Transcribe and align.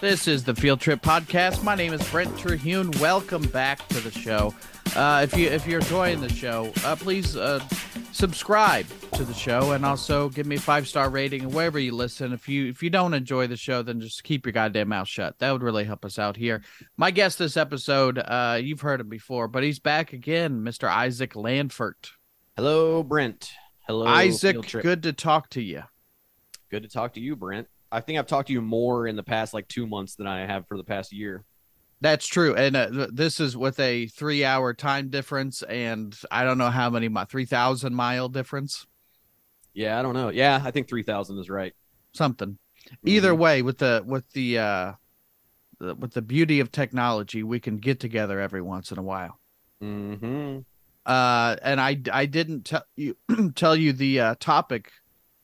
This 0.00 0.26
is 0.26 0.42
the 0.42 0.54
Field 0.54 0.80
Trip 0.80 1.00
Podcast. 1.00 1.62
My 1.62 1.76
name 1.76 1.92
is 1.92 2.02
Brent 2.10 2.36
Terhune. 2.36 2.90
Welcome 2.98 3.42
back 3.42 3.86
to 3.88 4.00
the 4.00 4.10
show. 4.10 4.52
Uh, 4.96 5.20
if 5.22 5.36
you 5.38 5.48
if 5.48 5.66
you're 5.66 5.80
enjoying 5.80 6.20
the 6.20 6.28
show, 6.28 6.72
uh, 6.84 6.96
please 6.96 7.36
uh, 7.36 7.60
subscribe 8.10 8.84
to 9.12 9.24
the 9.24 9.32
show 9.32 9.72
and 9.72 9.86
also 9.86 10.28
give 10.28 10.46
me 10.46 10.56
a 10.56 10.60
five 10.60 10.88
star 10.88 11.08
rating 11.08 11.50
wherever 11.50 11.78
you 11.78 11.94
listen. 11.94 12.32
If 12.32 12.48
you 12.48 12.68
if 12.68 12.82
you 12.82 12.90
don't 12.90 13.14
enjoy 13.14 13.46
the 13.46 13.56
show, 13.56 13.82
then 13.82 14.00
just 14.00 14.24
keep 14.24 14.44
your 14.44 14.52
goddamn 14.52 14.88
mouth 14.88 15.08
shut. 15.08 15.38
That 15.38 15.52
would 15.52 15.62
really 15.62 15.84
help 15.84 16.04
us 16.04 16.18
out 16.18 16.36
here. 16.36 16.62
My 16.96 17.10
guest 17.10 17.38
this 17.38 17.56
episode, 17.56 18.18
uh, 18.18 18.58
you've 18.60 18.80
heard 18.80 19.00
him 19.00 19.08
before, 19.08 19.48
but 19.48 19.62
he's 19.62 19.78
back 19.78 20.12
again, 20.12 20.60
Mr. 20.60 20.88
Isaac 20.88 21.34
Landfort. 21.34 22.10
Hello, 22.56 23.02
Brent. 23.02 23.52
Hello, 23.86 24.06
Isaac. 24.06 24.70
Good 24.70 25.04
to 25.04 25.12
talk 25.12 25.48
to 25.50 25.62
you. 25.62 25.84
Good 26.70 26.82
to 26.82 26.88
talk 26.88 27.14
to 27.14 27.20
you, 27.20 27.36
Brent. 27.36 27.68
I 27.92 28.00
think 28.00 28.18
I've 28.18 28.26
talked 28.26 28.48
to 28.48 28.52
you 28.52 28.62
more 28.62 29.06
in 29.06 29.16
the 29.16 29.22
past 29.22 29.52
like 29.54 29.68
two 29.68 29.86
months 29.86 30.16
than 30.16 30.26
I 30.26 30.46
have 30.46 30.66
for 30.66 30.76
the 30.76 30.84
past 30.84 31.12
year. 31.12 31.44
That's 32.00 32.26
true, 32.26 32.56
and 32.56 32.74
uh, 32.74 32.90
th- 32.90 33.10
this 33.12 33.38
is 33.38 33.56
with 33.56 33.78
a 33.78 34.06
three-hour 34.08 34.74
time 34.74 35.08
difference, 35.08 35.62
and 35.62 36.18
I 36.32 36.42
don't 36.42 36.58
know 36.58 36.70
how 36.70 36.90
many 36.90 37.08
mi- 37.08 37.26
three 37.28 37.44
thousand 37.44 37.94
mile 37.94 38.28
difference, 38.28 38.86
Yeah, 39.74 39.98
I 39.98 40.02
don't 40.02 40.14
know. 40.14 40.30
Yeah, 40.30 40.60
I 40.64 40.72
think 40.72 40.88
three 40.88 41.04
thousand 41.04 41.38
is 41.38 41.48
right. 41.48 41.72
something. 42.12 42.58
Either 43.06 43.32
Mhm. 43.32 43.38
way, 43.38 43.62
with 43.62 43.78
the 43.78 44.02
with 44.04 44.28
the 44.32 44.58
uh, 44.58 44.92
the, 45.78 45.94
with 45.94 46.12
the 46.14 46.22
beauty 46.22 46.58
of 46.58 46.72
technology, 46.72 47.44
we 47.44 47.60
can 47.60 47.78
get 47.78 48.00
together 48.00 48.40
every 48.40 48.62
once 48.62 48.90
in 48.90 48.98
a 48.98 49.02
while. 49.02 49.38
Mm-hmm. 49.80 50.60
Uh, 51.06 51.56
and 51.62 51.80
I 51.80 52.00
I 52.12 52.26
didn't 52.26 52.64
tell 52.64 52.84
you 52.96 53.16
tell 53.54 53.76
you 53.76 53.92
the 53.92 54.18
uh, 54.20 54.34
topic 54.40 54.90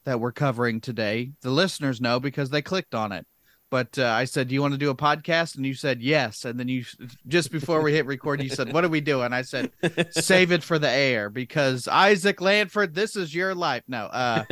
that 0.09 0.21
we're 0.21 0.33
covering 0.33 0.81
today. 0.81 1.33
The 1.43 1.51
listeners 1.51 2.01
know 2.01 2.19
because 2.19 2.49
they 2.49 2.63
clicked 2.63 2.95
on 2.95 3.13
it. 3.13 3.27
But 3.71 3.99
uh, 3.99 4.07
I 4.07 4.25
said, 4.25 4.49
"Do 4.49 4.55
you 4.55 4.63
want 4.63 4.73
to 4.73 4.79
do 4.79 4.89
a 4.89 4.95
podcast?" 4.95 5.57
And 5.57 5.67
you 5.67 5.75
said 5.75 6.01
yes. 6.01 6.47
And 6.47 6.59
then 6.59 6.67
you 6.67 6.83
just 7.27 7.53
before 7.53 7.83
we 7.83 7.93
hit 7.93 8.07
record, 8.07 8.43
you 8.43 8.49
said, 8.49 8.73
"What 8.73 8.87
are 8.87 8.89
we 8.89 9.03
doing?" 9.03 9.35
I 9.35 9.43
said, 9.43 9.71
"Save 10.13 10.51
it 10.53 10.63
for 10.63 10.79
the 10.79 10.89
air 10.89 11.29
because 11.29 11.87
Isaac 11.89 12.41
Landford, 12.41 12.95
this 12.95 13.17
is 13.17 13.35
your 13.35 13.55
life." 13.55 13.83
No, 13.87 14.07
uh, 14.07 14.45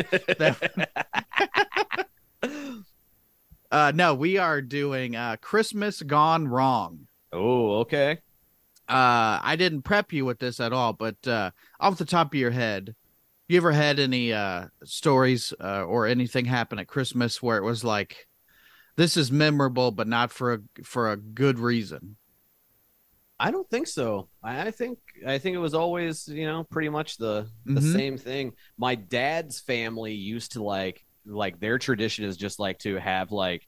uh, 3.70 3.92
no, 3.95 4.14
we 4.14 4.36
are 4.36 4.61
doing 4.61 5.17
uh, 5.17 5.36
Christmas 5.41 6.02
Gone 6.02 6.48
Wrong. 6.48 7.06
oh, 7.33 7.77
okay. 7.78 8.19
uh 8.89 9.41
I 9.42 9.56
didn't 9.58 9.83
prep 9.83 10.12
you 10.12 10.27
with 10.27 10.39
this 10.39 10.61
at 10.61 10.75
all, 10.75 10.92
but 10.92 11.27
uh 11.27 11.52
off 11.80 11.97
the 11.97 12.05
top 12.05 12.34
of 12.34 12.39
your 12.39 12.50
head, 12.50 12.95
you 13.48 13.56
ever 13.56 13.72
had 13.72 13.98
any 13.98 14.33
uh 14.33 14.66
stories 14.84 15.52
uh, 15.61 15.84
or 15.84 16.06
anything 16.06 16.44
happen 16.44 16.78
at 16.78 16.89
Christmas 16.89 17.42
where 17.42 17.58
it 17.58 17.64
was 17.64 17.84
like 17.84 18.27
this 18.97 19.16
is 19.16 19.30
memorable 19.30 19.91
but 19.91 20.08
not 20.08 20.30
for 20.33 20.55
a 20.55 20.58
for 20.84 21.11
a 21.12 21.16
good 21.16 21.58
reason? 21.58 22.17
I 23.39 23.50
don't 23.50 23.69
think 23.69 23.86
so. 23.86 24.28
I 24.42 24.69
I 24.69 24.70
think 24.70 24.98
I 25.27 25.39
think 25.39 25.55
it 25.55 25.58
was 25.61 25.74
always, 25.74 26.27
you 26.27 26.47
know, 26.47 26.64
pretty 26.64 26.89
much 26.89 27.19
the 27.19 27.48
the 27.67 27.80
Mhm. 27.80 27.92
same 27.92 28.17
thing. 28.19 28.52
My 28.78 28.94
dad's 28.94 29.61
family 29.61 30.14
used 30.14 30.52
to 30.52 30.62
like 30.62 31.05
like 31.27 31.61
their 31.61 31.78
tradition 31.78 32.24
is 32.24 32.36
just 32.36 32.58
like 32.58 32.78
to 32.80 32.97
have 32.97 33.33
like 33.33 33.67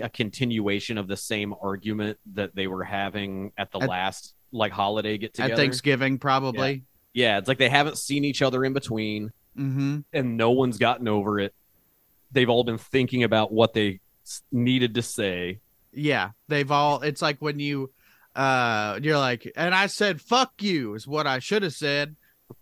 a 0.00 0.08
continuation 0.08 0.96
of 0.96 1.08
the 1.08 1.16
same 1.16 1.54
argument 1.60 2.18
that 2.34 2.54
they 2.54 2.66
were 2.66 2.84
having 2.84 3.52
at 3.58 3.70
the 3.72 3.80
At- 3.80 3.88
last 3.88 4.34
like 4.52 4.72
holiday 4.72 5.18
get 5.18 5.34
together. 5.34 5.54
At 5.54 5.56
Thanksgiving 5.58 6.18
probably. 6.18 6.72
Yeah, 6.72 6.80
it's 7.14 7.48
like 7.48 7.58
they 7.58 7.68
haven't 7.68 7.98
seen 7.98 8.24
each 8.24 8.42
other 8.42 8.64
in 8.64 8.72
between 8.72 9.32
Mm-hmm. 9.58 9.98
and 10.14 10.36
no 10.38 10.52
one's 10.52 10.78
gotten 10.78 11.06
over 11.08 11.38
it. 11.38 11.54
They've 12.30 12.48
all 12.48 12.64
been 12.64 12.78
thinking 12.78 13.22
about 13.22 13.52
what 13.52 13.74
they 13.74 14.00
needed 14.50 14.94
to 14.94 15.02
say. 15.02 15.58
Yeah. 15.92 16.30
They've 16.48 16.70
all 16.70 17.02
it's 17.02 17.20
like 17.20 17.36
when 17.40 17.58
you 17.58 17.90
uh 18.34 18.98
you're 19.02 19.18
like 19.18 19.50
and 19.54 19.74
I 19.74 19.88
said 19.88 20.22
fuck 20.22 20.62
you 20.62 20.94
is 20.94 21.06
what 21.06 21.26
I 21.26 21.38
should 21.38 21.62
have 21.64 21.74
said. 21.74 22.16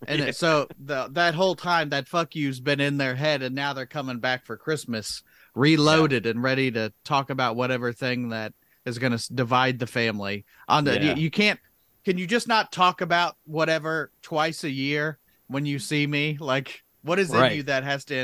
And 0.08 0.18
Yeah. 0.20 0.30
so 0.32 0.66
the 0.84 1.06
that 1.12 1.34
whole 1.36 1.54
time 1.54 1.90
that 1.90 2.08
fuck 2.08 2.34
you's 2.34 2.58
been 2.58 2.80
in 2.80 2.96
their 2.96 3.14
head 3.14 3.42
and 3.42 3.54
now 3.54 3.72
they're 3.72 3.86
coming 3.86 4.18
back 4.18 4.44
for 4.44 4.56
Christmas 4.56 5.22
reloaded 5.54 6.26
and 6.26 6.42
ready 6.42 6.72
to 6.72 6.92
talk 7.04 7.30
about 7.30 7.54
whatever 7.54 7.92
thing 7.92 8.30
that 8.30 8.52
is 8.84 8.98
going 8.98 9.16
to 9.16 9.32
divide 9.34 9.78
the 9.78 9.86
family 9.86 10.44
on 10.66 10.82
the 10.82 10.94
Yeah. 10.94 11.14
you, 11.14 11.22
you 11.22 11.30
can't 11.30 11.60
can 12.04 12.18
you 12.18 12.26
just 12.26 12.48
not 12.48 12.72
talk 12.72 13.00
about 13.00 13.36
whatever 13.44 14.10
twice 14.22 14.64
a 14.64 14.70
year 14.70 15.18
when 15.48 15.66
you 15.66 15.78
see 15.78 16.06
me 16.06 16.36
like 16.40 16.82
what 17.02 17.18
is 17.18 17.30
Right. 17.30 17.52
in 17.52 17.56
you 17.58 17.62
that 17.64 17.84
has 17.84 18.04
to 18.06 18.18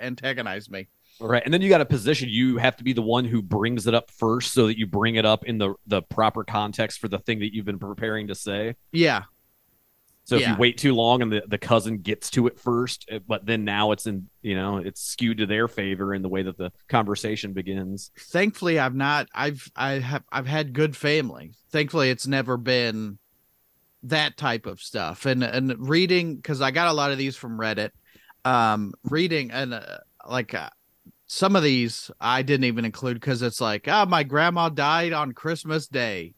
antagonize 0.00 0.70
me 0.70 0.88
Right. 1.20 1.42
And 1.44 1.52
then 1.52 1.62
you 1.62 1.68
got 1.68 1.80
a 1.80 1.84
position 1.84 2.28
you 2.28 2.58
have 2.58 2.76
to 2.76 2.84
be 2.84 2.92
the 2.92 3.02
one 3.02 3.24
who 3.24 3.42
brings 3.42 3.88
it 3.88 3.94
up 3.94 4.08
first 4.12 4.52
so 4.52 4.68
that 4.68 4.78
you 4.78 4.86
bring 4.86 5.16
it 5.16 5.24
up 5.26 5.44
in 5.46 5.58
the 5.58 5.74
the 5.86 6.00
proper 6.02 6.44
context 6.44 7.00
for 7.00 7.08
the 7.08 7.18
thing 7.18 7.40
that 7.40 7.52
you've 7.52 7.64
been 7.64 7.80
preparing 7.80 8.28
to 8.28 8.36
say. 8.36 8.76
yeah 8.92 9.24
So 10.28 10.36
if 10.36 10.46
you 10.46 10.54
wait 10.58 10.76
too 10.76 10.94
long 10.94 11.22
and 11.22 11.32
the, 11.32 11.42
the 11.46 11.56
cousin 11.56 11.98
gets 11.98 12.28
to 12.30 12.46
it 12.48 12.58
first, 12.58 13.06
eh, 13.08 13.18
but 13.26 13.46
then 13.46 13.64
now 13.64 13.92
it's 13.92 14.06
in, 14.06 14.28
you 14.42 14.54
know, 14.54 14.76
it's 14.76 15.00
skewed 15.00 15.38
to 15.38 15.46
their 15.46 15.68
favor 15.68 16.14
in 16.14 16.20
the 16.20 16.28
way 16.28 16.42
that 16.42 16.58
the 16.58 16.70
conversation 16.88 17.54
begins. 17.54 18.10
thankfully 18.18 18.78
I've 18.78 18.94
not 18.94 19.28
I've 19.34 19.70
I 19.74 19.92
have 19.92 20.24
I've 20.30 20.46
had 20.46 20.72
good 20.74 20.96
family. 20.96 21.52
Thankfully 21.70 22.10
it's 22.10 22.26
never 22.26 22.56
been 22.58 23.18
that 24.02 24.36
type 24.36 24.66
of 24.66 24.80
stuff. 24.80 25.24
And 25.26 25.42
and 25.42 25.74
reading 25.88 26.42
cuz 26.42 26.60
I 26.60 26.70
got 26.72 26.88
a 26.88 26.92
lot 26.92 27.10
of 27.10 27.18
these 27.18 27.36
from 27.36 27.58
Reddit. 27.58 27.90
Um 28.44 28.92
reading 29.04 29.50
and 29.50 29.74
uh, 29.74 29.98
like 30.28 30.52
uh, 30.54 30.70
some 31.26 31.56
of 31.56 31.62
these 31.62 32.10
I 32.20 32.42
didn't 32.42 32.64
even 32.64 32.84
include 32.84 33.20
cuz 33.20 33.42
it's 33.42 33.60
like, 33.60 33.88
"Oh, 33.88 34.06
my 34.06 34.22
grandma 34.24 34.68
died 34.68 35.12
on 35.12 35.32
Christmas 35.32 35.88
Day." 35.88 36.34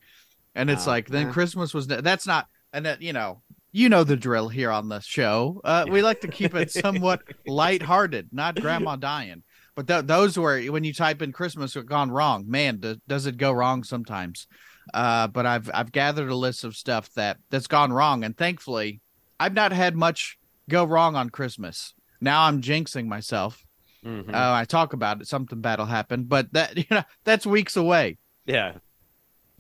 And 0.55 0.71
it's 0.71 0.87
Oh, 0.87 0.91
like 0.91 1.09
then 1.09 1.27
yeah. 1.27 1.33
Christmas 1.33 1.75
was 1.75 1.87
that's 1.87 2.27
not 2.27 2.47
and 2.73 2.87
that, 2.87 3.03
you 3.03 3.12
know, 3.12 3.43
you 3.72 3.88
know 3.88 4.04
the 4.04 4.16
drill 4.16 4.48
here 4.48 4.70
on 4.70 4.88
the 4.88 5.00
show. 5.00 5.60
Uh, 5.64 5.86
we 5.88 6.03
like 6.03 6.20
to 6.22 6.28
keep 6.28 6.54
it 6.54 6.70
somewhat 6.70 7.22
lighthearted, 7.47 8.28
not 8.32 8.60
grandma 8.60 8.97
dying. 8.97 9.42
But 9.76 9.86
th- 9.86 10.06
those 10.06 10.36
were 10.38 10.60
when 10.64 10.84
you 10.84 10.92
type 10.92 11.22
in 11.22 11.32
Christmas 11.32 11.75
gone 11.76 12.10
wrong. 12.10 12.44
Man, 12.48 12.78
do- 12.78 13.00
does 13.06 13.26
it 13.26 13.36
go 13.36 13.53
wrong 13.53 13.84
sometimes? 13.84 14.47
Uh, 14.92 15.28
but 15.28 15.47
I've 15.47 15.70
I've 15.72 15.92
gathered 15.92 16.28
a 16.31 16.34
list 16.34 16.64
of 16.64 16.76
stuff 16.76 17.12
that 17.14 17.38
that's 17.50 17.69
gone 17.69 17.92
wrong, 17.92 18.25
and 18.25 18.36
thankfully, 18.36 19.00
I've 19.38 19.54
not 19.54 19.72
had 19.72 19.94
much 19.97 20.38
go 20.69 20.84
wrong 20.84 21.14
on 21.16 21.31
Christmas. 21.31 21.94
Now 22.20 22.44
I'm 22.44 22.60
jinxing 22.60 23.06
myself. 23.06 23.64
Mhm. 24.04 24.34
Uh, 24.34 24.52
I 24.54 24.64
talk 24.64 24.92
about 24.92 25.20
it, 25.20 25.28
something 25.28 25.60
bad'll 25.60 25.87
happen, 25.87 26.25
but 26.25 26.52
that 26.52 26.76
you 26.76 26.84
know 26.91 27.04
that's 27.25 27.47
weeks 27.47 27.76
away. 27.76 28.19
yeah. 28.47 28.75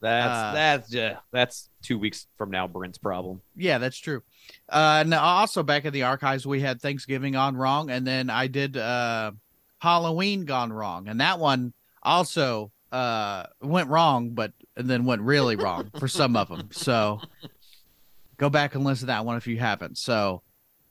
That's 0.00 0.34
uh, 0.34 0.52
that's 0.52 0.94
yeah, 0.94 1.16
that's 1.30 1.68
two 1.82 1.98
weeks 1.98 2.26
from 2.38 2.50
now, 2.50 2.66
Brent's 2.66 2.98
problem. 2.98 3.42
Yeah, 3.54 3.78
that's 3.78 3.98
true. 3.98 4.22
Uh, 4.68 5.02
and 5.04 5.12
also 5.12 5.62
back 5.62 5.84
in 5.84 5.92
the 5.92 6.04
archives, 6.04 6.46
we 6.46 6.60
had 6.60 6.80
Thanksgiving 6.80 7.36
on 7.36 7.56
wrong, 7.56 7.90
and 7.90 8.06
then 8.06 8.30
I 8.30 8.46
did 8.46 8.76
uh, 8.76 9.32
Halloween 9.78 10.46
gone 10.46 10.72
wrong, 10.72 11.08
and 11.08 11.20
that 11.20 11.38
one 11.38 11.74
also 12.02 12.72
uh, 12.92 13.44
went 13.60 13.88
wrong, 13.88 14.30
but 14.30 14.52
and 14.76 14.88
then 14.88 15.04
went 15.04 15.22
really 15.22 15.56
wrong 15.56 15.90
for 15.98 16.08
some 16.08 16.36
of 16.36 16.48
them. 16.48 16.68
So 16.72 17.20
go 18.38 18.48
back 18.48 18.74
and 18.74 18.84
listen 18.84 19.02
to 19.02 19.06
that 19.06 19.24
one 19.24 19.36
if 19.36 19.46
you 19.46 19.58
haven't. 19.58 19.98
So 19.98 20.42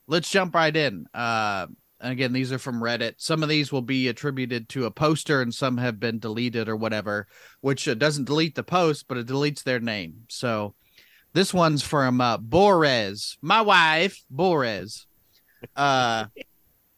let's 0.08 0.30
jump 0.30 0.54
right 0.54 0.76
in. 0.76 1.08
Uh, 1.14 1.68
and 2.02 2.12
again, 2.12 2.34
these 2.34 2.52
are 2.52 2.60
from 2.60 2.82
Reddit. 2.82 3.16
Some 3.18 3.44
of 3.44 3.50
these 3.50 3.72
will 3.72 3.82
be 3.82 4.08
attributed 4.08 4.70
to 4.70 4.86
a 4.86 4.92
poster, 4.92 5.42
and 5.42 5.54
some 5.54 5.78
have 5.78 6.00
been 6.00 6.20
deleted 6.20 6.70
or 6.70 6.76
whatever, 6.76 7.28
which 7.62 7.88
uh, 7.88 7.94
doesn't 7.94 8.26
delete 8.26 8.56
the 8.56 8.64
post, 8.64 9.08
but 9.08 9.18
it 9.18 9.28
deletes 9.28 9.64
their 9.64 9.80
name. 9.80 10.24
So 10.30 10.76
this 11.34 11.54
one's 11.54 11.84
from 11.84 12.22
uh, 12.22 12.38
Borez, 12.38 13.38
my 13.42 13.62
wife, 13.62 14.24
Borez. 14.34 15.06
Uh, 15.76 16.26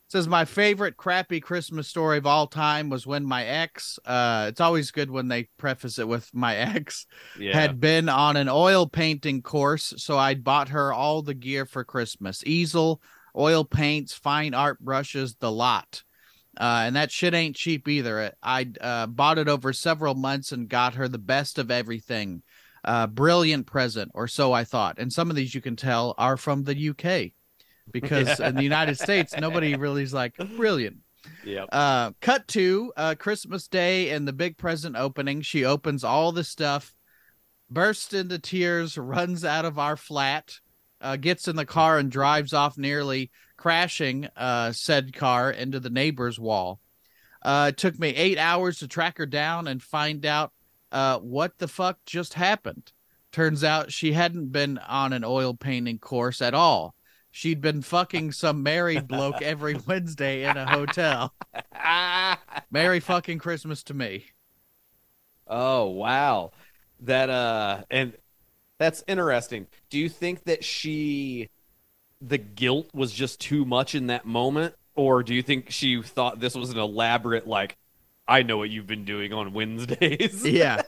says 0.08 0.28
my 0.28 0.44
favorite 0.44 0.98
crappy 0.98 1.40
Christmas 1.40 1.88
story 1.88 2.18
of 2.18 2.28
all 2.28 2.46
time 2.46 2.90
was 2.90 3.08
when 3.08 3.26
my 3.26 3.46
ex. 3.46 3.98
Uh, 4.06 4.48
it's 4.50 4.60
always 4.60 4.92
good 4.92 5.10
when 5.10 5.30
they 5.30 5.48
preface 5.58 6.00
it 6.00 6.08
with 6.08 6.30
my 6.34 6.56
ex 6.58 7.06
Yeah. 7.40 7.54
had 7.54 7.80
been 7.80 8.10
on 8.10 8.36
an 8.36 8.50
oil 8.50 8.88
painting 8.88 9.42
course, 9.42 9.94
so 9.98 10.18
I'd 10.18 10.44
bought 10.44 10.70
her 10.70 10.92
all 10.92 11.22
the 11.22 11.34
gear 11.34 11.66
for 11.66 11.86
Christmas: 11.86 12.44
easel, 12.46 13.02
oil 13.36 13.64
paints, 13.66 14.14
fine 14.14 14.54
art 14.54 14.80
brushes, 14.80 15.36
the 15.36 15.52
lot. 15.52 16.04
Uh, 16.60 16.84
and 16.86 16.96
that 16.96 17.12
shit 17.12 17.34
ain't 17.34 17.56
cheap 17.56 17.88
either. 17.88 18.34
I 18.44 18.70
uh, 18.82 19.08
bought 19.08 19.38
it 19.38 19.48
over 19.48 19.72
several 19.72 20.16
months 20.16 20.52
and 20.52 20.68
got 20.68 20.96
her 20.96 21.08
the 21.08 21.18
best 21.18 21.58
of 21.58 21.72
everything. 21.72 22.44
Uh, 22.84 23.08
brilliant 23.08 23.68
present, 23.68 24.12
or 24.14 24.28
so 24.28 24.52
I 24.52 24.64
thought. 24.64 24.98
And 24.98 25.14
some 25.14 25.30
of 25.30 25.36
these 25.36 25.54
you 25.54 25.62
can 25.62 25.76
tell 25.76 26.16
are 26.18 26.36
from 26.36 26.64
the 26.64 26.90
UK, 26.90 27.32
because 27.92 28.40
in 28.40 28.56
the 28.56 28.64
United 28.64 28.98
States 28.98 29.36
nobody 29.38 29.76
really 29.78 30.04
is 30.04 30.14
like 30.14 30.36
brilliant. 30.58 30.98
Yep. 31.46 31.70
Uh, 31.72 32.12
cut 32.20 32.48
to 32.50 32.92
uh, 32.98 33.16
Christmas 33.16 33.68
Day 33.68 34.10
and 34.10 34.28
the 34.28 34.34
big 34.34 34.58
present 34.58 34.96
opening. 34.96 35.42
She 35.42 35.64
opens 35.64 36.04
all 36.04 36.32
the 36.32 36.44
stuff, 36.44 36.94
bursts 37.70 38.14
into 38.14 38.40
tears, 38.40 38.98
runs 38.98 39.46
out 39.46 39.66
of 39.66 39.78
our 39.78 39.96
flat, 39.96 40.60
uh, 41.02 41.16
gets 41.16 41.48
in 41.48 41.56
the 41.56 41.66
car 41.66 41.98
and 41.98 42.12
drives 42.12 42.54
off, 42.54 42.78
nearly 42.78 43.32
crashing 43.58 44.28
uh, 44.36 44.72
said 44.72 45.14
car 45.14 45.52
into 45.52 45.80
the 45.80 45.90
neighbor's 45.90 46.40
wall. 46.40 46.80
Uh, 47.42 47.68
it 47.70 47.78
took 47.78 47.98
me 48.00 48.10
eight 48.10 48.38
hours 48.38 48.78
to 48.80 48.88
track 48.88 49.18
her 49.18 49.26
down 49.26 49.68
and 49.68 49.82
find 49.82 50.26
out 50.26 50.52
uh, 50.92 51.18
what 51.20 51.58
the 51.58 51.68
fuck 51.68 51.98
just 52.06 52.34
happened. 52.36 52.92
Turns 53.32 53.64
out 53.64 53.92
she 53.92 54.12
hadn't 54.12 54.52
been 54.52 54.78
on 54.78 55.14
an 55.14 55.24
oil 55.24 55.54
painting 55.54 56.00
course 56.00 56.42
at 56.42 56.54
all. 56.54 56.96
She'd 57.32 57.62
been 57.62 57.82
fucking 57.82 58.34
some 58.34 58.62
married 58.62 59.08
bloke 59.08 59.42
every 59.42 59.76
Wednesday 59.88 60.44
in 60.44 60.58
a 60.58 60.70
hotel. 60.70 61.34
Merry 62.72 63.00
fucking 63.00 63.40
Christmas 63.40 63.84
to 63.84 63.94
me. 63.94 64.26
Oh 65.48 65.88
wow. 65.88 66.52
That 67.00 67.30
uh 67.30 67.84
and 67.90 68.18
that's 68.82 69.04
interesting. 69.08 69.68
Do 69.90 70.00
you 70.00 70.10
think 70.10 70.46
that 70.46 70.64
she 70.64 71.50
the 72.20 72.38
guilt 72.38 72.90
was 72.94 73.12
just 73.12 73.40
too 73.40 73.64
much 73.64 73.96
in 73.96 74.08
that 74.08 74.26
moment 74.26 74.76
or 74.96 75.24
do 75.24 75.34
you 75.34 75.42
think 75.42 75.70
she 75.70 76.02
thought 76.02 76.40
this 76.40 76.56
was 76.56 76.70
an 76.72 76.78
elaborate 76.78 77.48
like 77.48 77.78
I 78.28 78.44
know 78.44 78.58
what 78.58 78.70
you've 78.70 78.88
been 78.88 79.06
doing 79.06 79.34
on 79.34 79.54
Wednesdays? 79.54 80.46
Yeah. 80.48 80.82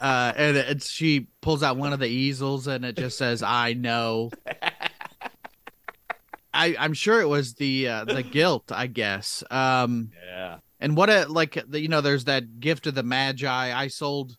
Uh, 0.00 0.32
and 0.36 0.56
it's 0.56 0.90
she 0.90 1.28
pulls 1.40 1.62
out 1.62 1.76
one 1.76 1.92
of 1.92 2.00
the 2.00 2.08
easels 2.08 2.66
and 2.66 2.84
it 2.84 2.96
just 2.96 3.16
says 3.16 3.42
"I 3.42 3.72
know." 3.72 4.30
I 6.52 6.74
I'm 6.78 6.92
sure 6.92 7.20
it 7.20 7.28
was 7.28 7.54
the 7.54 7.88
uh, 7.88 8.04
the 8.04 8.22
guilt, 8.22 8.72
I 8.72 8.88
guess. 8.88 9.44
Um, 9.50 10.10
yeah. 10.26 10.58
and 10.80 10.96
what 10.96 11.08
a 11.08 11.26
like 11.26 11.62
the, 11.68 11.80
you 11.80 11.88
know, 11.88 12.00
there's 12.00 12.24
that 12.24 12.58
gift 12.58 12.88
of 12.88 12.94
the 12.96 13.04
magi. 13.04 13.78
I 13.78 13.86
sold, 13.86 14.36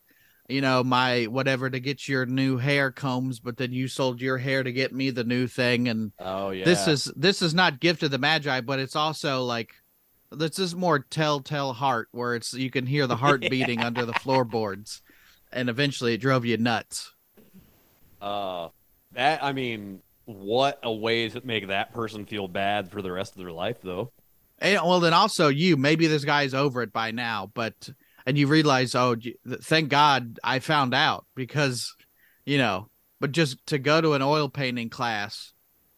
you 0.54 0.62
know, 0.62 0.84
my 0.84 1.24
whatever 1.24 1.68
to 1.68 1.80
get 1.80 2.08
your 2.08 2.28
new 2.28 2.58
hair 2.58 2.92
combs, 2.92 3.40
but 3.40 3.58
then 3.58 3.72
you 3.72 3.88
sold 3.88 4.22
your 4.22 4.38
hair 4.38 4.62
to 4.62 4.72
get 4.72 4.94
me 4.94 5.10
the 5.10 5.24
new 5.24 5.48
thing. 5.48 5.88
And 5.88 6.12
Oh 6.20 6.52
yeah. 6.52 6.66
this 6.66 6.88
is 6.88 7.12
this 7.16 7.42
is 7.42 7.56
not 7.56 7.80
gift 7.80 8.04
of 8.04 8.12
the 8.12 8.20
magi, 8.20 8.62
but 8.62 8.78
it's 8.78 8.96
also 8.96 9.42
like 9.44 9.74
this 10.32 10.60
is 10.60 10.76
more 10.76 11.00
telltale 11.00 11.74
heart, 11.74 12.08
where 12.12 12.36
it's 12.36 12.54
you 12.54 12.70
can 12.70 12.86
hear 12.86 13.08
the 13.08 13.16
heart 13.16 13.42
beating 13.50 13.80
under 13.80 14.06
the 14.06 14.14
floorboards, 14.14 15.02
and 15.52 15.70
eventually 15.70 16.14
it 16.14 16.22
drove 16.22 16.46
you 16.46 16.58
nuts. 16.58 17.14
uh 18.22 18.70
that 19.14 19.44
I 19.44 19.54
mean 19.54 20.02
what 20.26 20.80
a 20.84 20.94
way 20.94 21.30
to 21.30 21.42
make 21.44 21.68
that 21.68 21.94
person 21.96 22.28
feel 22.28 22.48
bad 22.48 22.92
for 22.92 23.02
the 23.02 23.12
rest 23.12 23.34
of 23.36 23.40
their 23.40 23.52
life 23.52 23.78
though. 23.82 24.12
And 24.60 24.80
well, 24.84 25.00
then 25.00 25.14
also 25.14 25.48
you 25.48 25.78
maybe 25.78 26.06
this 26.06 26.24
guy's 26.24 26.54
over 26.54 26.84
it 26.84 26.94
by 26.94 27.10
now, 27.10 27.52
but 27.56 27.90
and 28.26 28.38
you 28.38 28.48
realize, 28.48 28.96
oh, 28.96 29.16
thank 29.62 29.90
God 29.90 30.40
I 30.44 30.60
found 30.60 30.94
out 30.94 31.26
because, 31.36 31.94
you 32.46 32.58
know, 32.58 32.90
but 33.20 33.32
just 33.32 33.66
to 33.68 33.78
go 33.80 34.02
to 34.02 34.14
an 34.14 34.22
oil 34.22 34.50
painting 34.50 34.90
class, 34.90 35.54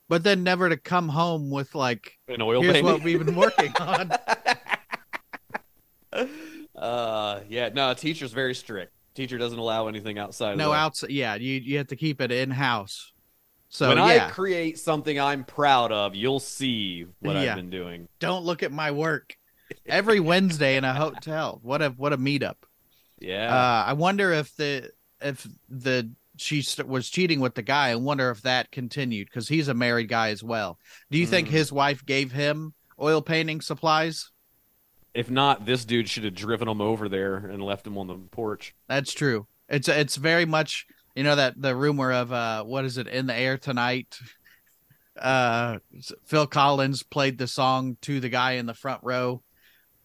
but 0.09 0.23
then 0.23 0.43
never 0.43 0.69
to 0.69 0.77
come 0.77 1.09
home 1.09 1.49
with 1.49 1.73
like, 1.75 2.13
An 2.27 2.41
oil 2.41 2.61
here's 2.61 2.73
painting. 2.73 2.91
what 2.93 3.03
we've 3.03 3.25
been 3.25 3.35
working 3.35 3.73
on. 3.79 4.11
uh 6.75 7.39
yeah, 7.49 7.69
no, 7.73 7.93
teacher's 7.93 8.31
very 8.31 8.55
strict. 8.55 8.91
Teacher 9.15 9.37
doesn't 9.37 9.57
allow 9.59 9.87
anything 9.87 10.17
outside 10.17 10.57
no 10.57 10.73
outside. 10.73 11.09
Yeah, 11.09 11.35
you 11.35 11.53
you 11.53 11.77
have 11.77 11.87
to 11.87 11.95
keep 11.95 12.21
it 12.21 12.31
in 12.31 12.51
house. 12.51 13.13
So 13.69 13.89
when 13.89 13.97
yeah, 13.97 14.27
I 14.27 14.31
create 14.31 14.77
something 14.77 15.19
I'm 15.19 15.43
proud 15.43 15.91
of, 15.91 16.15
you'll 16.15 16.39
see 16.39 17.05
what 17.19 17.35
Yeah. 17.35 17.51
I've 17.51 17.55
been 17.57 17.69
doing. 17.69 18.07
don't 18.19 18.45
look 18.45 18.61
at 18.63 18.71
my 18.71 18.91
work. 18.91 19.35
Every 19.85 20.19
Wednesday 20.19 20.77
in 20.77 20.83
a 20.83 20.93
hotel. 20.93 21.59
What 21.63 21.81
a 21.81 21.89
what 21.89 22.13
a 22.13 22.17
meetup. 22.17 22.55
Yeah. 23.19 23.53
Uh, 23.53 23.83
I 23.89 23.93
wonder 23.93 24.31
if 24.33 24.55
the 24.55 24.91
if 25.21 25.47
the 25.69 26.11
she 26.37 26.61
st- 26.61 26.87
was 26.87 27.09
cheating 27.09 27.39
with 27.39 27.55
the 27.55 27.61
guy. 27.61 27.89
I 27.89 27.95
wonder 27.95 28.29
if 28.29 28.41
that 28.41 28.71
continued 28.71 29.27
because 29.27 29.47
he's 29.47 29.67
a 29.69 29.73
married 29.73 30.09
guy 30.09 30.29
as 30.29 30.43
well. 30.43 30.77
Do 31.09 31.17
you 31.17 31.25
think 31.25 31.47
Hmm. 31.47 31.53
his 31.53 31.71
wife 31.71 32.05
gave 32.05 32.31
him 32.31 32.73
oil 32.99 33.21
painting 33.21 33.61
supplies? 33.61 34.31
if 35.13 35.31
not, 35.31 35.65
this 35.65 35.85
dude 35.85 36.09
should 36.09 36.25
have 36.25 36.35
driven 36.35 36.67
him 36.67 36.81
over 36.81 37.07
there 37.07 37.37
and 37.37 37.63
left 37.63 37.87
him 37.87 37.97
on 37.97 38.07
the 38.07 38.15
porch. 38.31 38.75
That's 38.89 39.13
true. 39.13 39.47
It's 39.69 39.87
it's 39.87 40.17
very 40.17 40.45
much 40.45 40.85
you 41.15 41.23
know 41.23 41.37
that 41.37 41.61
the 41.61 41.73
rumor 41.73 42.11
of 42.11 42.33
uh 42.33 42.63
what 42.65 42.83
is 42.83 42.97
it 42.97 43.07
in 43.07 43.25
the 43.27 43.33
air 43.35 43.57
tonight. 43.57 44.17
Uh, 45.17 45.77
Phil 46.25 46.45
Collins 46.47 47.01
played 47.03 47.37
the 47.37 47.47
song 47.47 47.95
to 48.01 48.19
the 48.19 48.27
guy 48.27 48.53
in 48.53 48.65
the 48.65 48.73
front 48.73 48.99
row. 49.03 49.41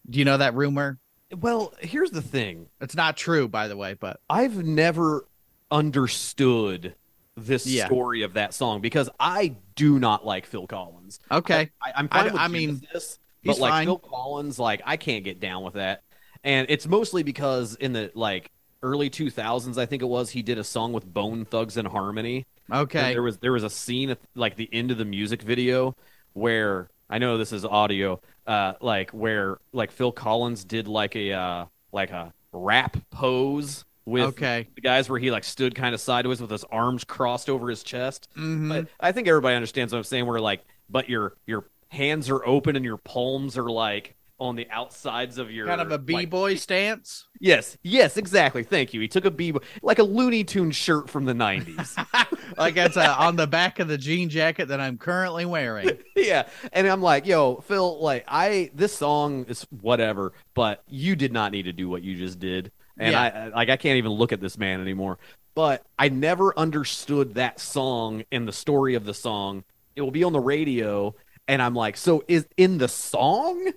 Do 0.09 0.19
you 0.19 0.25
know 0.25 0.37
that 0.37 0.55
rumor? 0.55 0.99
Well, 1.35 1.73
here's 1.79 2.11
the 2.11 2.21
thing. 2.21 2.67
It's 2.81 2.95
not 2.95 3.15
true, 3.17 3.47
by 3.47 3.67
the 3.67 3.77
way, 3.77 3.93
but 3.93 4.19
I've 4.29 4.65
never 4.65 5.25
understood 5.69 6.95
this 7.37 7.65
Yeah. 7.65 7.85
story 7.85 8.23
of 8.23 8.33
that 8.33 8.53
song 8.53 8.81
because 8.81 9.09
I 9.19 9.55
do 9.75 9.99
not 9.99 10.25
like 10.25 10.45
Phil 10.45 10.67
Collins. 10.67 11.19
okay. 11.31 11.69
I, 11.81 11.91
I'm 11.95 12.07
I- 12.11 12.23
fine 12.23 12.33
with 12.33 12.41
I 12.41 12.47
mean, 12.47 12.81
he's 12.91 13.19
but 13.43 13.59
like 13.59 13.71
fine. 13.71 13.85
Phil 13.87 13.99
Collins, 13.99 14.59
like 14.59 14.81
I 14.85 14.97
can't 14.97 15.23
get 15.23 15.39
down 15.39 15.63
with 15.63 15.75
that. 15.75 16.03
And 16.43 16.67
it's 16.69 16.87
mostly 16.87 17.23
because 17.23 17.75
in 17.75 17.93
the 17.93 18.11
like 18.15 18.51
early 18.83 19.09
2000s, 19.09 19.77
I 19.77 19.85
think 19.85 20.01
it 20.01 20.05
was, 20.07 20.29
he 20.31 20.41
did 20.41 20.57
a 20.57 20.63
song 20.63 20.91
with 20.91 21.05
Bone 21.05 21.45
Thugs-n-Harmony. 21.45 22.45
And 22.69 22.79
Okay. 22.81 23.13
there 23.13 23.21
was 23.23 23.37
there 23.37 23.51
was 23.53 23.63
a 23.63 23.69
scene 23.69 24.09
at 24.09 24.19
like 24.35 24.55
the 24.55 24.69
end 24.73 24.91
of 24.91 24.97
the 24.97 25.05
music 25.05 25.41
video 25.41 25.95
where 26.33 26.89
I 27.11 27.17
know 27.19 27.37
this 27.37 27.51
is 27.51 27.65
audio, 27.65 28.19
uh, 28.47 28.73
like 28.81 29.11
where 29.11 29.57
like 29.73 29.91
Phil 29.91 30.11
Collins 30.11 30.63
did 30.63 30.87
like 30.87 31.15
a 31.15 31.33
uh, 31.33 31.65
like 31.91 32.11
a 32.11 32.33
rap 32.53 32.97
pose 33.11 33.85
with 34.05 34.23
Okay. 34.23 34.67
the 34.75 34.81
guys 34.81 35.09
where 35.09 35.19
he 35.19 35.29
like 35.29 35.43
stood 35.43 35.75
kind 35.75 35.93
of 35.93 36.01
sideways 36.01 36.41
with 36.41 36.49
his 36.49 36.63
arms 36.65 37.03
crossed 37.03 37.49
over 37.49 37.69
his 37.69 37.83
chest. 37.83 38.27
Mhm. 38.37 38.69
But 38.69 38.87
I 38.99 39.11
think 39.11 39.27
everybody 39.27 39.55
understands 39.55 39.93
what 39.93 39.99
I'm 39.99 40.03
saying. 40.05 40.25
Where 40.25 40.39
like, 40.39 40.63
but 40.89 41.09
your 41.09 41.35
your 41.45 41.65
hands 41.89 42.29
are 42.29 42.45
open 42.45 42.75
and 42.75 42.85
your 42.85 42.97
palms 42.97 43.57
are 43.57 43.69
like 43.69 44.15
on 44.41 44.55
the 44.55 44.67
outsides 44.71 45.37
of 45.37 45.51
your 45.51 45.67
kind 45.67 45.79
of 45.79 45.91
a 45.91 45.99
b 45.99 46.13
like- 46.15 46.29
boy 46.31 46.55
stance. 46.55 47.27
yes, 47.39 47.77
yes, 47.83 48.17
exactly. 48.17 48.63
Thank 48.63 48.93
you. 48.93 48.99
He 48.99 49.07
took 49.07 49.23
a 49.25 49.31
b 49.31 49.51
boy 49.51 49.59
like 49.83 49.99
a 49.99 50.03
Looney 50.03 50.43
Tune 50.43 50.71
shirt 50.71 51.09
from 51.09 51.25
the 51.25 51.33
'90s. 51.33 51.95
like 52.57 52.75
it's 52.75 52.97
uh, 52.97 53.15
on 53.19 53.35
the 53.35 53.45
back 53.47 53.79
of 53.79 53.87
the 53.87 53.97
jean 53.97 54.29
jacket 54.29 54.67
that 54.69 54.81
I'm 54.81 54.97
currently 54.97 55.45
wearing. 55.45 55.97
yeah, 56.15 56.47
and 56.73 56.87
I'm 56.87 57.01
like, 57.03 57.25
yo, 57.27 57.57
Phil, 57.61 58.01
like 58.01 58.25
I 58.27 58.71
this 58.73 58.93
song 58.97 59.45
is 59.47 59.65
whatever, 59.69 60.33
but 60.55 60.83
you 60.87 61.15
did 61.15 61.31
not 61.31 61.51
need 61.51 61.63
to 61.63 61.73
do 61.73 61.87
what 61.87 62.01
you 62.01 62.15
just 62.17 62.39
did, 62.39 62.71
and 62.97 63.11
Yeah. 63.11 63.21
I- 63.21 63.47
like 63.49 63.69
I 63.69 63.77
can't 63.77 63.97
even 63.97 64.11
look 64.11 64.31
at 64.33 64.41
this 64.41 64.57
man 64.57 64.81
anymore. 64.81 65.19
But 65.53 65.85
I 65.99 66.09
never 66.09 66.57
understood 66.57 67.35
that 67.35 67.59
song 67.59 68.23
and 68.31 68.47
the 68.47 68.53
story 68.53 68.95
of 68.95 69.05
the 69.05 69.13
song. 69.13 69.65
It 69.95 70.01
will 70.01 70.09
be 70.11 70.23
on 70.23 70.31
the 70.31 70.39
radio, 70.39 71.13
and 71.45 71.61
I'm 71.61 71.75
like, 71.75 71.97
so 71.97 72.23
is 72.29 72.47
in 72.55 72.77
the 72.77 72.87
song 72.87 73.71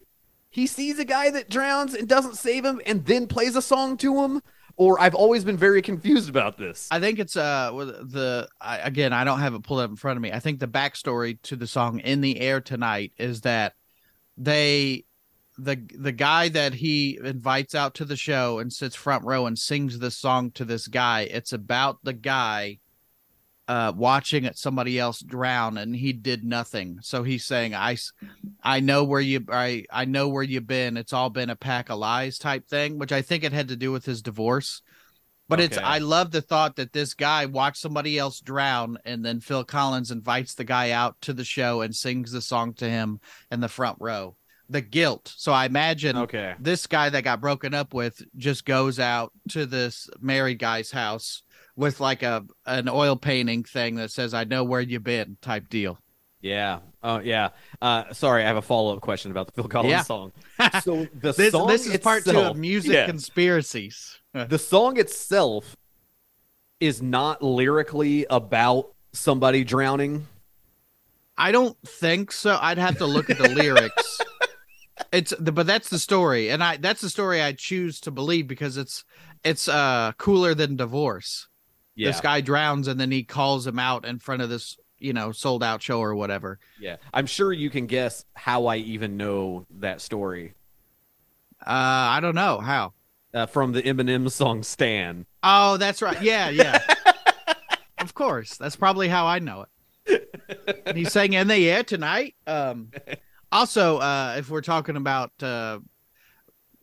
he 0.54 0.68
sees 0.68 1.00
a 1.00 1.04
guy 1.04 1.30
that 1.30 1.50
drowns 1.50 1.94
and 1.94 2.08
doesn't 2.08 2.36
save 2.36 2.64
him, 2.64 2.80
and 2.86 3.04
then 3.06 3.26
plays 3.26 3.56
a 3.56 3.62
song 3.62 3.96
to 3.96 4.22
him. 4.22 4.40
Or 4.76 5.00
I've 5.00 5.14
always 5.14 5.44
been 5.44 5.56
very 5.56 5.82
confused 5.82 6.28
about 6.28 6.58
this. 6.58 6.86
I 6.92 7.00
think 7.00 7.18
it's 7.18 7.36
uh 7.36 7.72
the 7.72 8.48
I, 8.60 8.78
again 8.78 9.12
I 9.12 9.24
don't 9.24 9.40
have 9.40 9.54
it 9.54 9.64
pulled 9.64 9.80
up 9.80 9.90
in 9.90 9.96
front 9.96 10.16
of 10.16 10.22
me. 10.22 10.30
I 10.30 10.38
think 10.38 10.60
the 10.60 10.68
backstory 10.68 11.42
to 11.42 11.56
the 11.56 11.66
song 11.66 11.98
"In 11.98 12.20
the 12.20 12.40
Air 12.40 12.60
Tonight" 12.60 13.12
is 13.18 13.40
that 13.40 13.74
they 14.36 15.04
the 15.58 15.76
the 15.98 16.12
guy 16.12 16.48
that 16.50 16.74
he 16.74 17.18
invites 17.22 17.74
out 17.74 17.94
to 17.94 18.04
the 18.04 18.16
show 18.16 18.60
and 18.60 18.72
sits 18.72 18.94
front 18.94 19.24
row 19.24 19.46
and 19.46 19.58
sings 19.58 19.98
this 19.98 20.16
song 20.16 20.52
to 20.52 20.64
this 20.64 20.86
guy. 20.86 21.22
It's 21.22 21.52
about 21.52 21.98
the 22.04 22.12
guy 22.12 22.78
uh 23.68 23.92
watching 23.96 24.44
it 24.44 24.58
somebody 24.58 24.98
else 24.98 25.20
drown 25.20 25.78
and 25.78 25.94
he 25.96 26.12
did 26.12 26.44
nothing. 26.44 26.98
So 27.02 27.22
he's 27.22 27.44
saying 27.44 27.74
I, 27.74 27.96
I 28.62 28.80
know 28.80 29.04
where 29.04 29.20
you 29.20 29.44
I 29.50 29.84
I 29.90 30.04
know 30.04 30.28
where 30.28 30.42
you've 30.42 30.66
been. 30.66 30.96
It's 30.96 31.12
all 31.12 31.30
been 31.30 31.50
a 31.50 31.56
pack 31.56 31.90
of 31.90 31.98
lies 31.98 32.38
type 32.38 32.68
thing, 32.68 32.98
which 32.98 33.12
I 33.12 33.22
think 33.22 33.44
it 33.44 33.52
had 33.52 33.68
to 33.68 33.76
do 33.76 33.92
with 33.92 34.04
his 34.04 34.22
divorce. 34.22 34.82
But 35.48 35.60
it's 35.60 35.76
I 35.78 35.98
love 35.98 36.30
the 36.30 36.40
thought 36.40 36.76
that 36.76 36.92
this 36.92 37.14
guy 37.14 37.44
watched 37.46 37.76
somebody 37.76 38.18
else 38.18 38.40
drown 38.40 38.98
and 39.04 39.24
then 39.24 39.40
Phil 39.40 39.62
Collins 39.64 40.10
invites 40.10 40.54
the 40.54 40.64
guy 40.64 40.90
out 40.90 41.20
to 41.22 41.32
the 41.32 41.44
show 41.44 41.82
and 41.82 41.94
sings 41.94 42.32
the 42.32 42.40
song 42.40 42.72
to 42.74 42.88
him 42.88 43.20
in 43.50 43.60
the 43.60 43.68
front 43.68 43.98
row. 44.00 44.36
The 44.70 44.80
guilt. 44.80 45.32
So 45.36 45.52
I 45.52 45.66
imagine 45.66 46.16
Okay. 46.16 46.54
this 46.58 46.86
guy 46.86 47.10
that 47.10 47.24
got 47.24 47.42
broken 47.42 47.74
up 47.74 47.92
with 47.92 48.22
just 48.38 48.64
goes 48.64 48.98
out 48.98 49.32
to 49.50 49.66
this 49.66 50.08
married 50.20 50.58
guy's 50.58 50.90
house 50.90 51.42
with 51.76 52.00
like 52.00 52.22
a 52.22 52.44
an 52.66 52.88
oil 52.88 53.16
painting 53.16 53.64
thing 53.64 53.96
that 53.96 54.10
says 54.10 54.34
I 54.34 54.44
know 54.44 54.64
where 54.64 54.80
you've 54.80 55.04
been 55.04 55.36
type 55.42 55.68
deal. 55.68 55.98
Yeah. 56.40 56.80
Oh, 57.02 57.20
yeah. 57.20 57.50
Uh, 57.80 58.12
sorry, 58.12 58.42
I 58.44 58.46
have 58.46 58.58
a 58.58 58.62
follow 58.62 58.94
up 58.94 59.00
question 59.00 59.30
about 59.30 59.46
the 59.46 59.52
Phil 59.52 59.68
Collins 59.68 59.90
Yeah. 59.90 60.02
song. 60.02 60.32
So 60.82 61.06
the 61.14 61.32
This 61.32 61.52
song 61.52 61.68
this 61.68 61.86
is 61.86 61.96
part 61.98 62.24
two 62.24 62.38
of 62.38 62.56
music 62.56 62.92
Yeah. 62.92 63.06
conspiracies. 63.06 64.20
the 64.34 64.58
song 64.58 64.98
itself 64.98 65.74
is 66.80 67.00
not 67.00 67.42
lyrically 67.42 68.26
about 68.28 68.92
somebody 69.12 69.64
drowning. 69.64 70.26
I 71.36 71.50
don't 71.50 71.76
think 71.86 72.30
so. 72.30 72.58
I'd 72.60 72.78
have 72.78 72.98
to 72.98 73.06
look 73.06 73.30
at 73.30 73.38
the 73.38 73.48
lyrics. 73.48 74.20
It's 75.12 75.32
the, 75.40 75.50
but 75.50 75.66
that's 75.66 75.88
the 75.90 75.98
story, 75.98 76.50
and 76.50 76.62
I 76.62 76.76
that's 76.76 77.00
the 77.00 77.10
story 77.10 77.42
I 77.42 77.50
choose 77.52 77.98
to 78.00 78.12
believe 78.12 78.46
because 78.46 78.76
it's 78.76 79.04
it's 79.42 79.66
uh 79.66 80.12
cooler 80.18 80.54
than 80.54 80.76
divorce. 80.76 81.48
Yeah. 81.94 82.08
This 82.10 82.20
guy 82.20 82.40
drowns 82.40 82.88
and 82.88 82.98
then 82.98 83.10
he 83.10 83.22
calls 83.22 83.66
him 83.66 83.78
out 83.78 84.04
in 84.04 84.18
front 84.18 84.42
of 84.42 84.48
this 84.48 84.76
you 84.98 85.12
know 85.12 85.32
sold 85.32 85.62
out 85.62 85.82
show 85.82 86.00
or 86.00 86.14
whatever. 86.14 86.58
Yeah. 86.80 86.96
I'm 87.12 87.26
sure 87.26 87.52
you 87.52 87.70
can 87.70 87.86
guess 87.86 88.24
how 88.34 88.66
I 88.66 88.76
even 88.76 89.16
know 89.16 89.66
that 89.78 90.00
story. 90.00 90.54
Uh, 91.60 91.70
I 91.70 92.20
don't 92.20 92.34
know 92.34 92.58
how. 92.58 92.92
Uh, 93.32 93.46
from 93.46 93.72
the 93.72 93.82
Eminem 93.82 94.30
song 94.30 94.62
"Stan." 94.62 95.26
Oh, 95.42 95.76
that's 95.76 96.00
right. 96.02 96.20
Yeah, 96.22 96.50
yeah. 96.50 96.80
of 97.98 98.14
course, 98.14 98.56
that's 98.56 98.76
probably 98.76 99.08
how 99.08 99.26
I 99.26 99.40
know 99.40 99.66
it. 100.06 100.30
And 100.86 100.96
he's 100.96 101.12
saying 101.12 101.32
in 101.32 101.48
the 101.48 101.68
air 101.68 101.82
tonight. 101.82 102.34
Um, 102.46 102.90
also, 103.50 103.98
uh, 103.98 104.36
if 104.38 104.50
we're 104.50 104.60
talking 104.60 104.96
about 104.96 105.32
uh, 105.42 105.80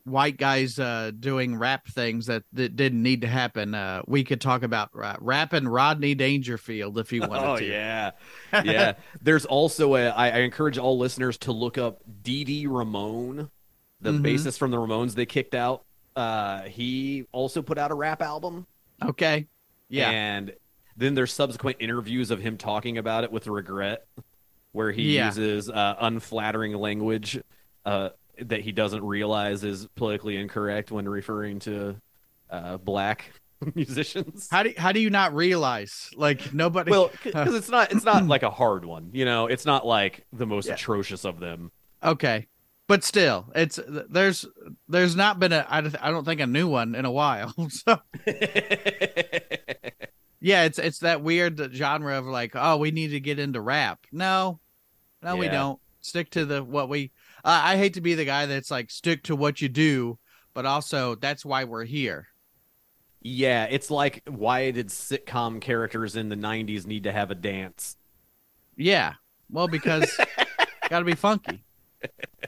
white 0.04 0.36
guys 0.36 0.78
uh, 0.78 1.10
doing 1.18 1.56
rap 1.56 1.86
things 1.86 2.26
that, 2.26 2.42
that 2.52 2.74
didn't 2.76 3.02
need 3.02 3.20
to 3.22 3.26
happen, 3.28 3.74
uh, 3.74 4.02
we 4.06 4.24
could 4.24 4.40
talk 4.40 4.62
about 4.62 4.90
uh, 5.00 5.16
rapping 5.20 5.68
Rodney 5.68 6.14
Dangerfield 6.14 6.98
if 6.98 7.12
you 7.12 7.20
wanted 7.26 7.48
Oh 7.48 7.56
to. 7.58 7.64
yeah, 7.64 8.10
yeah. 8.64 8.94
There's 9.20 9.44
also 9.46 9.94
a. 9.94 10.08
I, 10.08 10.28
I 10.30 10.38
encourage 10.38 10.78
all 10.78 10.98
listeners 10.98 11.38
to 11.38 11.52
look 11.52 11.78
up 11.78 12.00
Dee 12.22 12.44
Dee 12.44 12.66
Ramone, 12.66 13.50
the 14.00 14.10
Mhm. 14.10 14.22
bassist 14.22 14.58
from 14.58 14.70
the 14.70 14.76
Ramones 14.78 15.14
they 15.14 15.26
kicked 15.26 15.54
out. 15.54 15.84
Uh, 16.16 16.62
he 16.62 17.24
also 17.32 17.62
put 17.62 17.78
out 17.78 17.90
a 17.90 17.94
rap 17.94 18.20
album. 18.22 18.66
Okay. 19.02 19.46
Yeah. 19.88 20.10
And 20.10 20.52
then 20.96 21.14
there's 21.14 21.32
subsequent 21.32 21.78
interviews 21.80 22.30
of 22.30 22.40
him 22.40 22.58
talking 22.58 22.98
about 22.98 23.24
it 23.24 23.32
with 23.32 23.46
regret, 23.46 24.06
where 24.72 24.90
he 24.92 25.14
Yeah. 25.16 25.28
uses 25.28 25.70
uh, 25.70 25.94
unflattering 26.00 26.74
language 26.74 27.40
uh, 27.84 28.10
that 28.48 28.60
he 28.60 28.72
doesn't 28.72 29.04
realize 29.04 29.64
is 29.64 29.86
politically 29.96 30.36
incorrect 30.36 30.90
when 30.90 31.08
referring 31.08 31.58
to 31.60 31.96
uh, 32.50 32.76
black 32.78 33.32
musicians. 33.74 34.48
How 34.50 34.62
do 34.64 34.72
how 34.76 34.92
do 34.92 35.00
you 35.00 35.10
not 35.10 35.34
realize? 35.34 36.10
Like 36.16 36.52
nobody. 36.52 36.90
well, 36.90 37.10
because 37.22 37.54
it's 37.56 37.68
not 37.68 37.92
it's 37.92 38.04
not 38.04 38.26
like 38.26 38.42
a 38.42 38.50
hard 38.50 38.84
one, 38.84 39.10
you 39.12 39.24
know. 39.24 39.46
It's 39.46 39.64
not 39.66 39.86
like 39.86 40.24
the 40.32 40.46
most 40.46 40.66
Yeah. 40.68 40.74
atrocious 40.74 41.24
of 41.24 41.38
them. 41.40 41.70
okay, 42.02 42.48
but 42.88 43.04
still, 43.04 43.50
it's 43.54 43.78
there's 43.86 44.44
there's 44.88 45.14
not 45.16 45.38
been 45.38 45.52
a 45.52 45.66
I 45.68 45.80
don't- 45.80 46.24
think 46.24 46.40
a 46.40 46.46
new 46.46 46.68
one 46.68 46.94
in 46.94 47.04
a 47.04 47.10
while. 47.12 47.54
So 47.70 47.98
yeah, 50.40 50.64
it's 50.64 50.78
it's 50.80 50.98
that 51.00 51.22
weird 51.22 51.72
genre 51.72 52.18
of 52.18 52.26
like, 52.26 52.52
oh, 52.56 52.76
we 52.78 52.90
need 52.90 53.08
to 53.08 53.20
get 53.20 53.38
into 53.38 53.60
rap. 53.60 54.00
No, 54.10 54.58
no, 55.22 55.36
we 55.36 55.48
don't. 55.48 55.78
Stick 56.00 56.30
to 56.30 56.44
the 56.44 56.64
what 56.64 56.88
we. 56.88 57.12
Uh, 57.44 57.60
I 57.64 57.76
hate 57.76 57.94
to 57.94 58.00
be 58.00 58.14
the 58.14 58.24
guy 58.24 58.46
that's 58.46 58.70
like 58.70 58.90
stick 58.90 59.24
to 59.24 59.36
what 59.36 59.60
you 59.60 59.68
do, 59.68 60.18
but 60.54 60.66
also 60.66 61.14
that's 61.16 61.44
why 61.44 61.64
we're 61.64 61.84
here. 61.84 62.26
yeah, 63.20 63.66
it's 63.70 63.90
like 63.90 64.22
why 64.26 64.70
did 64.72 64.88
sitcom 64.88 65.60
characters 65.60 66.16
in 66.16 66.28
the 66.28 66.36
'90s 66.36 66.86
need 66.86 67.04
to 67.04 67.12
have 67.12 67.30
a 67.30 67.34
dance? 67.36 67.96
Yeah, 68.76 69.14
well, 69.50 69.68
because 69.68 70.18
got 70.90 71.00
to 71.00 71.04
be 71.04 71.14
funky. 71.14 71.64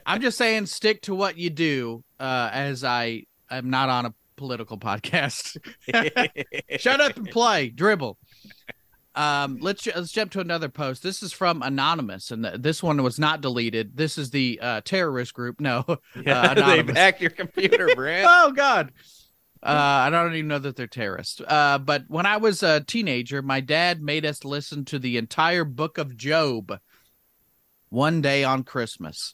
I'm 0.05 0.21
just 0.21 0.37
saying, 0.37 0.65
stick 0.67 1.01
to 1.03 1.15
what 1.15 1.37
you 1.37 1.49
do. 1.49 2.03
Uh, 2.19 2.49
as 2.51 2.83
I 2.83 3.23
am 3.49 3.69
not 3.69 3.89
on 3.89 4.05
a 4.07 4.13
political 4.37 4.77
podcast. 4.79 5.57
Shut 6.79 7.01
up 7.01 7.15
and 7.17 7.29
play 7.29 7.69
dribble. 7.69 8.17
Um, 9.15 9.57
let's 9.61 9.85
let's 9.87 10.11
jump 10.11 10.31
to 10.31 10.39
another 10.41 10.67
post. 10.69 11.01
This 11.03 11.23
is 11.23 11.31
from 11.31 11.61
anonymous, 11.61 12.31
and 12.31 12.43
th- 12.43 12.55
this 12.59 12.83
one 12.83 13.01
was 13.01 13.17
not 13.17 13.41
deleted. 13.41 13.95
This 13.95 14.17
is 14.17 14.29
the 14.31 14.59
uh, 14.61 14.81
terrorist 14.83 15.33
group. 15.33 15.59
No, 15.61 15.85
Yeah, 16.21 16.53
they 16.53 16.61
anonymous. 16.61 16.97
hacked 16.97 17.21
your 17.21 17.29
computer, 17.31 17.89
Brent. 17.95 18.27
oh 18.29 18.51
God. 18.51 18.91
Uh, 19.63 19.69
I 20.05 20.09
don't 20.11 20.35
even 20.35 20.47
know 20.47 20.59
that 20.59 20.75
they're 20.75 20.85
terrorists. 20.85 21.41
Uh, 21.47 21.79
but 21.79 22.03
when 22.07 22.27
I 22.27 22.37
was 22.37 22.61
a 22.61 22.81
teenager, 22.81 23.41
my 23.41 23.61
dad 23.61 23.99
made 23.99 24.23
us 24.23 24.45
listen 24.45 24.85
to 24.85 24.99
the 24.99 25.17
entire 25.17 25.63
book 25.65 25.97
of 25.97 26.15
Job 26.15 26.77
one 27.89 28.21
day 28.21 28.43
on 28.43 28.63
Christmas. 28.63 29.33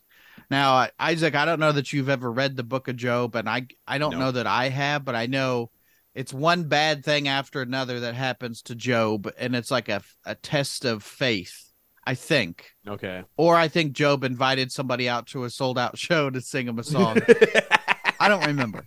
Now, 0.50 0.88
Isaac, 1.00 1.36
I 1.36 1.44
don't 1.44 1.60
know 1.60 1.72
that 1.74 1.92
you've 1.92 2.08
ever 2.10 2.32
read 2.32 2.56
the 2.56 2.64
book 2.64 2.88
of 2.88 2.96
Job, 2.96 3.36
and 3.36 3.50
I 3.50 3.68
I 3.88 3.98
don't 3.98 4.14
No. 4.14 4.20
know 4.20 4.32
that 4.32 4.48
I 4.48 4.70
have, 4.70 5.04
but 5.04 5.16
I 5.16 5.26
know 5.26 5.70
it's 6.14 6.34
one 6.34 6.66
bad 6.66 7.04
thing 7.06 7.28
after 7.28 7.62
another 7.62 8.00
that 8.02 8.16
happens 8.16 8.62
to 8.64 8.76
Job, 8.76 9.32
and 9.38 9.56
it's 9.56 9.72
like 9.72 9.90
a 9.90 10.02
a 10.26 10.36
test 10.36 10.86
of 10.86 11.04
faith, 11.04 11.72
I 12.06 12.16
think. 12.16 12.72
Okay. 12.88 13.24
Or 13.38 13.56
I 13.56 13.68
think 13.68 13.94
Job 13.94 14.24
invited 14.24 14.72
somebody 14.72 15.08
out 15.08 15.28
to 15.28 15.44
a 15.46 15.50
sold 15.50 15.78
out 15.80 15.98
show 15.98 16.30
to 16.30 16.42
sing 16.42 16.68
him 16.68 16.80
a 16.80 16.84
song. 16.84 17.18
I 18.20 18.28
don't 18.28 18.46
remember. 18.46 18.86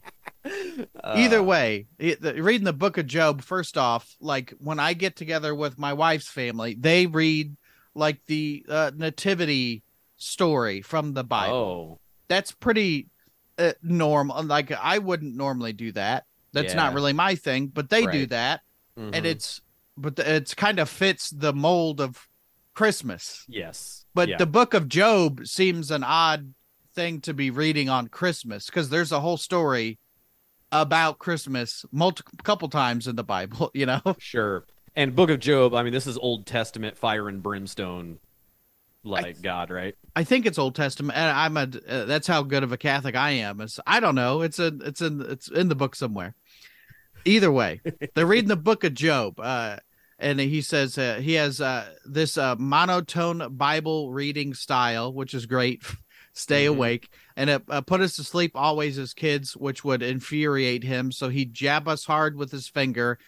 Either 1.03 1.39
Uh, 1.39 1.43
way, 1.43 1.87
it, 1.99 2.21
the, 2.21 2.41
reading 2.43 2.65
the 2.67 2.73
book 2.73 2.99
of 2.99 3.07
Job, 3.07 3.43
first 3.43 3.79
off, 3.79 4.15
like 4.21 4.53
when 4.59 4.79
I 4.79 4.93
get 4.93 5.17
together 5.17 5.55
with 5.55 5.79
my 5.79 5.93
wife's 5.95 6.29
family, 6.29 6.77
they 6.79 7.07
read 7.07 7.57
like 7.95 8.21
the 8.27 8.65
uh, 8.69 8.91
nativity 8.95 9.83
story 10.17 10.83
from 10.83 11.15
the 11.15 11.25
Bible. 11.25 11.55
Oh, 11.57 12.01
That's 12.29 12.53
pretty 12.53 13.09
uh, 13.59 13.73
normal. 13.83 14.43
Like 14.45 14.71
I 14.73 14.99
wouldn't 14.99 15.35
normally 15.35 15.73
do 15.73 15.93
that. 15.93 16.27
That's 16.55 16.75
not 16.75 16.95
really 16.95 17.13
my 17.13 17.35
thing, 17.35 17.67
but 17.67 17.91
they 17.91 18.07
do 18.07 18.27
that, 18.27 18.61
and 18.97 19.15
mhm. 19.15 19.25
it's 19.25 19.61
but 19.97 20.17
the, 20.17 20.35
it's 20.37 20.55
kind 20.55 20.79
of 20.79 20.89
fits 20.89 21.31
the 21.31 21.53
mold 21.53 22.01
of 22.01 22.29
Christmas. 22.75 23.45
yes, 23.49 24.05
But 24.15 24.29
yeah. 24.29 24.37
the 24.37 24.47
book 24.47 24.75
of 24.75 24.89
Job 24.89 25.47
seems 25.47 25.91
an 25.91 26.03
odd 26.03 26.55
thing 26.95 27.21
to 27.23 27.35
be 27.35 27.51
reading 27.51 27.89
on 27.89 28.09
Christmas 28.09 28.67
because 28.67 28.89
there's 28.89 29.13
a 29.13 29.21
whole 29.21 29.37
story 29.37 29.99
about 30.73 31.19
Christmas 31.19 31.85
multiple 31.93 32.33
couple 32.43 32.69
times 32.69 33.07
in 33.07 33.17
the 33.17 33.25
Bible, 33.25 33.71
you 33.75 33.87
know. 33.87 34.01
sure. 34.19 34.65
And 34.97 35.15
Book 35.15 35.31
of 35.31 35.41
Job. 35.41 35.75
I 35.75 35.83
mean, 35.83 35.93
this 35.93 36.07
is 36.07 36.17
Old 36.19 36.47
Testament 36.47 36.97
fire 36.97 37.29
and 37.29 37.43
brimstone, 37.43 38.19
like 39.03 39.43
God, 39.43 39.71
right? 39.71 39.97
I 40.15 40.23
think 40.23 40.47
it's 40.47 40.59
Old 40.59 40.77
Testament 40.77 41.19
and 41.19 41.37
I'm 41.37 41.57
a 41.57 41.69
uh, 41.89 42.05
that's 42.05 42.29
how 42.29 42.43
good 42.43 42.63
of 42.63 42.73
a 42.73 42.77
Catholic 42.77 43.17
I 43.17 43.31
am. 43.31 43.61
Is 43.61 43.81
I 43.87 43.99
don't 43.99 44.15
know. 44.15 44.43
It's 44.43 44.59
a 44.59 44.73
it's 44.83 45.01
in 45.01 45.21
it's 45.21 45.49
in 45.49 45.69
the 45.69 45.75
book 45.75 45.97
somewhere. 45.97 46.35
Either 47.25 47.51
way, 47.53 47.81
they're 48.15 48.27
reading 48.27 48.49
the 48.49 48.57
book 48.57 48.85
of 48.85 48.95
Job 48.95 49.39
uh 49.41 49.77
and 50.19 50.39
he 50.39 50.63
says 50.63 50.97
uh, 50.97 51.17
he 51.21 51.35
has 51.35 51.61
uh, 51.61 51.87
this 52.07 52.39
uh, 52.39 52.55
monotone 52.57 53.57
Bible 53.57 54.13
reading 54.13 54.55
style, 54.55 55.13
which 55.13 55.35
is 55.35 55.45
great. 55.45 55.83
Stay 56.35 56.67
Mhm. 56.67 56.71
awake, 56.71 57.09
and 57.37 57.51
it 57.51 57.63
uh, 57.69 57.81
put 57.81 58.01
us 58.01 58.17
to 58.17 58.25
sleep 58.25 58.53
always 58.55 58.97
as 58.99 59.13
kids, 59.13 59.57
which 59.57 59.85
would 59.85 60.03
infuriate 60.03 60.83
him. 60.85 61.11
So 61.13 61.29
he'd 61.29 61.53
jab 61.53 61.89
us 61.89 62.05
hard 62.05 62.37
with 62.37 62.51
his 62.51 62.69
finger, 62.69 63.19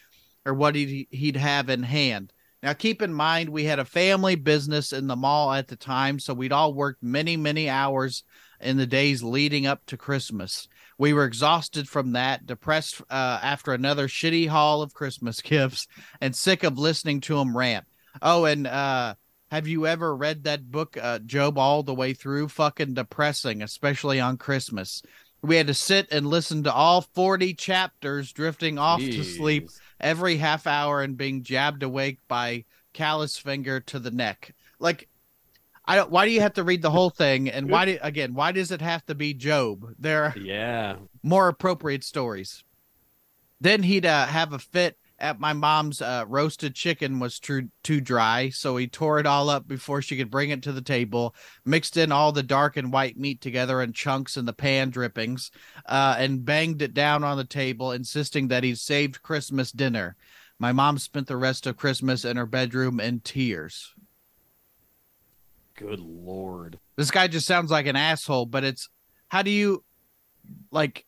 or 0.45 0.55
what 0.55 0.75
he'd, 0.75 1.07
he'd 1.11 1.37
have 1.37 1.69
in 1.69 1.83
hand. 1.83 2.33
Now, 2.63 2.73
keep 2.73 3.03
in 3.03 3.13
mind, 3.13 3.49
we 3.49 3.65
had 3.65 3.79
a 3.79 3.85
family 3.85 4.35
business 4.35 4.93
in 4.93 5.07
the 5.07 5.15
mall 5.17 5.53
at 5.53 5.69
the 5.69 5.77
time, 5.77 6.19
so 6.19 6.35
we'd 6.35 6.53
all 6.53 6.73
worked 6.75 7.03
many, 7.03 7.37
many 7.37 7.69
hours 7.69 8.25
in 8.61 8.77
the 8.77 8.87
days 8.87 9.23
leading 9.23 9.67
up 9.67 9.85
to 9.87 9.97
Christmas. 9.97 10.69
We 10.99 11.13
were 11.13 11.25
exhausted 11.25 11.89
from 11.89 12.13
that, 12.13 12.47
depressed 12.47 13.03
uh, 13.11 13.41
after 13.43 13.73
another 13.73 14.09
shitty 14.09 14.49
haul 14.49 14.83
of 14.83 14.95
Christmas 14.95 15.41
gifts, 15.43 15.87
and 16.21 16.35
sick 16.35 16.65
of 16.65 16.79
listening 16.79 17.21
to 17.23 17.39
him 17.39 17.57
rant. 17.57 17.85
Oh, 18.23 18.47
and 18.47 18.67
uh, 18.67 19.15
have 19.51 19.67
you 19.67 19.87
ever 19.87 20.17
read 20.17 20.45
that 20.45 20.71
book, 20.71 20.97
uh, 21.01 21.19
Job, 21.21 21.59
all 21.59 21.83
the 21.83 21.95
way 21.95 22.15
through? 22.15 22.49
Fucking 22.49 22.95
depressing, 22.95 23.63
especially 23.63 24.21
on 24.21 24.39
Christmas. 24.39 25.03
We 25.43 25.57
had 25.57 25.67
to 25.69 25.75
sit 25.75 26.09
and 26.11 26.27
listen 26.27 26.65
to 26.65 26.73
all 26.73 27.03
40 27.03 27.55
chapters 27.55 28.33
drifting 28.33 28.79
off 28.79 29.01
to 29.01 29.23
sleep 29.23 29.69
every 30.01 30.39
half 30.39 30.67
hour 30.67 31.03
and 31.03 31.17
being 31.17 31.43
jabbed 31.43 31.83
awake 31.83 32.19
by 32.27 32.65
callous 32.93 33.37
finger 33.37 33.81
to 33.81 33.99
the 33.99 34.11
neck. 34.11 34.55
Like, 34.79 35.09
I 35.87 35.97
don't. 35.97 36.11
Why 36.11 36.25
do 36.27 36.33
you 36.33 36.41
have 36.41 36.55
to 36.55 36.65
read 36.65 36.83
the 36.83 36.91
whole 36.91 37.11
thing? 37.25 37.49
And 37.49 37.71
why 37.71 37.85
do 37.85 37.99
again? 38.03 38.35
Why 38.35 38.53
does 38.53 38.71
it 38.71 38.81
have 38.81 39.05
to 39.07 39.15
be 39.15 39.35
Job? 39.35 39.87
There 39.99 40.25
are 40.25 40.35
Yeah. 40.39 40.97
more 41.23 41.49
appropriate 41.49 42.05
stories. 42.05 42.65
Then 43.61 43.83
he'd 43.83 44.05
uh, 44.07 44.27
have 44.27 44.53
a 44.53 44.59
fit 44.59 44.99
at 45.19 45.41
my 45.41 45.55
mom's 45.55 46.03
uh, 46.03 46.27
roasted 46.29 46.75
chicken 46.75 47.19
was 47.19 47.41
too 47.41 47.71
too 47.83 48.03
dry, 48.03 48.51
so 48.51 48.77
he 48.77 48.87
tore 48.87 49.19
it 49.19 49.25
all 49.25 49.49
up 49.49 49.67
before 49.67 50.03
she 50.03 50.15
could 50.17 50.31
bring 50.31 50.51
it 50.51 50.63
to 50.65 50.73
the 50.73 50.83
table. 50.83 51.35
Mixed 51.65 51.97
in 51.97 52.13
all 52.13 52.33
the 52.33 52.43
dark 52.43 52.77
and 52.77 52.93
white 52.93 53.17
meat 53.17 53.41
together 53.41 53.81
in 53.81 53.95
chunks 53.95 54.37
in 54.37 54.45
the 54.45 54.53
pan 54.53 54.91
drippings, 54.91 55.51
uh, 55.87 56.17
and 56.19 56.45
banged 56.45 56.83
it 56.83 56.93
down 56.93 57.25
on 57.25 57.39
the 57.39 57.45
table, 57.45 57.93
insisting 57.93 58.49
that 58.49 58.63
he'd 58.63 58.79
saved 58.79 59.23
Christmas 59.23 59.73
dinner. 59.73 60.17
My 60.59 60.73
mom 60.73 60.99
spent 60.99 61.27
the 61.27 61.37
rest 61.39 61.67
of 61.67 61.79
Christmas 61.79 62.25
in 62.27 62.37
her 62.37 62.47
bedroom 62.47 63.01
in 63.01 63.21
tears. 63.21 63.95
Good 65.77 66.01
lord. 66.01 66.79
This 66.97 67.11
guy 67.11 67.29
just 67.29 67.47
sounds 67.47 67.71
like 67.71 67.87
an 67.87 67.97
asshole, 67.97 68.47
but 68.47 68.65
it's 68.65 68.89
how 69.29 69.43
do 69.43 69.51
you 69.51 69.85
like 70.71 71.05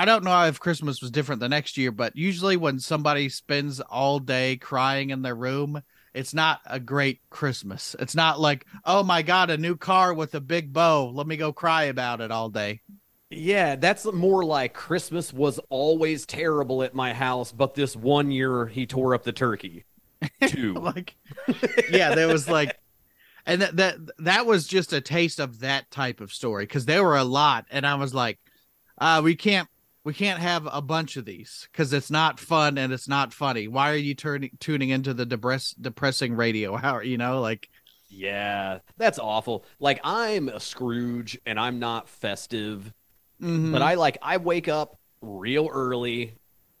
I 0.00 0.06
don't 0.06 0.24
know 0.24 0.46
if 0.46 0.58
Christmas 0.58 1.02
was 1.02 1.10
different 1.10 1.40
the 1.40 1.48
next 1.50 1.76
year, 1.76 1.92
but 1.92 2.16
usually 2.16 2.56
when 2.56 2.78
somebody 2.78 3.28
spends 3.28 3.80
all 3.80 4.18
day 4.18 4.56
crying 4.56 5.10
in 5.10 5.20
their 5.20 5.34
room, 5.34 5.82
it's 6.14 6.32
not 6.32 6.60
a 6.64 6.80
great 6.80 7.20
Christmas. 7.28 7.94
It's 7.98 8.14
not 8.14 8.40
like, 8.40 8.64
oh 8.86 9.02
my 9.02 9.20
God, 9.20 9.50
a 9.50 9.58
new 9.58 9.76
car 9.76 10.14
with 10.14 10.34
a 10.34 10.40
big 10.40 10.72
bow. 10.72 11.10
Let 11.10 11.26
me 11.26 11.36
go 11.36 11.52
cry 11.52 11.84
about 11.84 12.22
it 12.22 12.30
all 12.30 12.48
day. 12.48 12.80
Yeah, 13.28 13.76
that's 13.76 14.06
more 14.06 14.42
like 14.42 14.72
Christmas 14.72 15.34
was 15.34 15.60
always 15.68 16.24
terrible 16.24 16.82
at 16.82 16.94
my 16.94 17.12
house, 17.12 17.52
but 17.52 17.74
this 17.74 17.94
one 17.94 18.30
year 18.30 18.66
he 18.66 18.86
tore 18.86 19.14
up 19.14 19.22
the 19.22 19.32
turkey. 19.32 19.84
Two. 20.46 20.72
like, 20.74 21.14
yeah, 21.90 22.14
there 22.14 22.28
was 22.28 22.48
like, 22.48 22.74
and 23.50 23.62
that 23.62 23.76
that 23.76 23.96
that 24.18 24.46
was 24.46 24.66
just 24.66 24.92
a 24.92 25.00
taste 25.00 25.38
of 25.40 25.60
that 25.60 25.90
type 25.90 26.20
of 26.20 26.32
story 26.32 26.64
because 26.64 26.86
there 26.86 27.04
were 27.04 27.16
a 27.16 27.24
lot, 27.24 27.66
and 27.70 27.86
I 27.86 27.94
was 27.96 28.14
like, 28.14 28.38
uh, 28.98 29.20
we 29.22 29.34
can't 29.36 29.68
we 30.04 30.14
can't 30.14 30.40
have 30.40 30.66
a 30.72 30.80
bunch 30.80 31.16
of 31.16 31.24
these 31.26 31.68
because 31.70 31.92
it's 31.92 32.10
not 32.10 32.40
fun 32.40 32.78
and 32.78 32.92
it's 32.92 33.08
not 33.08 33.32
funny. 33.32 33.68
Why 33.68 33.90
are 33.90 33.96
you 33.96 34.14
turning 34.14 34.50
tuning 34.60 34.90
into 34.90 35.12
the 35.12 35.26
depress, 35.26 35.72
depressing 35.72 36.34
radio? 36.34 36.76
How 36.76 37.00
you 37.00 37.18
know 37.18 37.40
like 37.40 37.68
Yeah, 38.08 38.78
that's 38.96 39.18
awful. 39.18 39.64
Like 39.78 40.00
I'm 40.04 40.48
a 40.48 40.60
Scrooge 40.60 41.38
and 41.46 41.58
I'm 41.60 41.78
not 41.78 42.08
festive, 42.08 42.92
mhm. 43.42 43.72
but 43.72 43.82
I 43.82 43.94
like 43.94 44.18
I 44.22 44.38
wake 44.38 44.68
up 44.68 44.98
real 45.20 45.68
early 45.70 46.34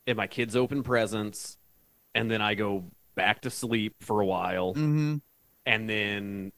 and 0.06 0.16
my 0.16 0.26
kids 0.26 0.56
open 0.56 0.82
presents 0.82 1.58
and 2.14 2.30
then 2.30 2.40
I 2.40 2.54
go 2.54 2.84
back 3.14 3.42
to 3.42 3.50
sleep 3.50 3.94
for 4.00 4.20
a 4.20 4.26
while 4.26 4.74
Mhm. 4.74 5.20
and 5.66 5.88
then 5.88 6.52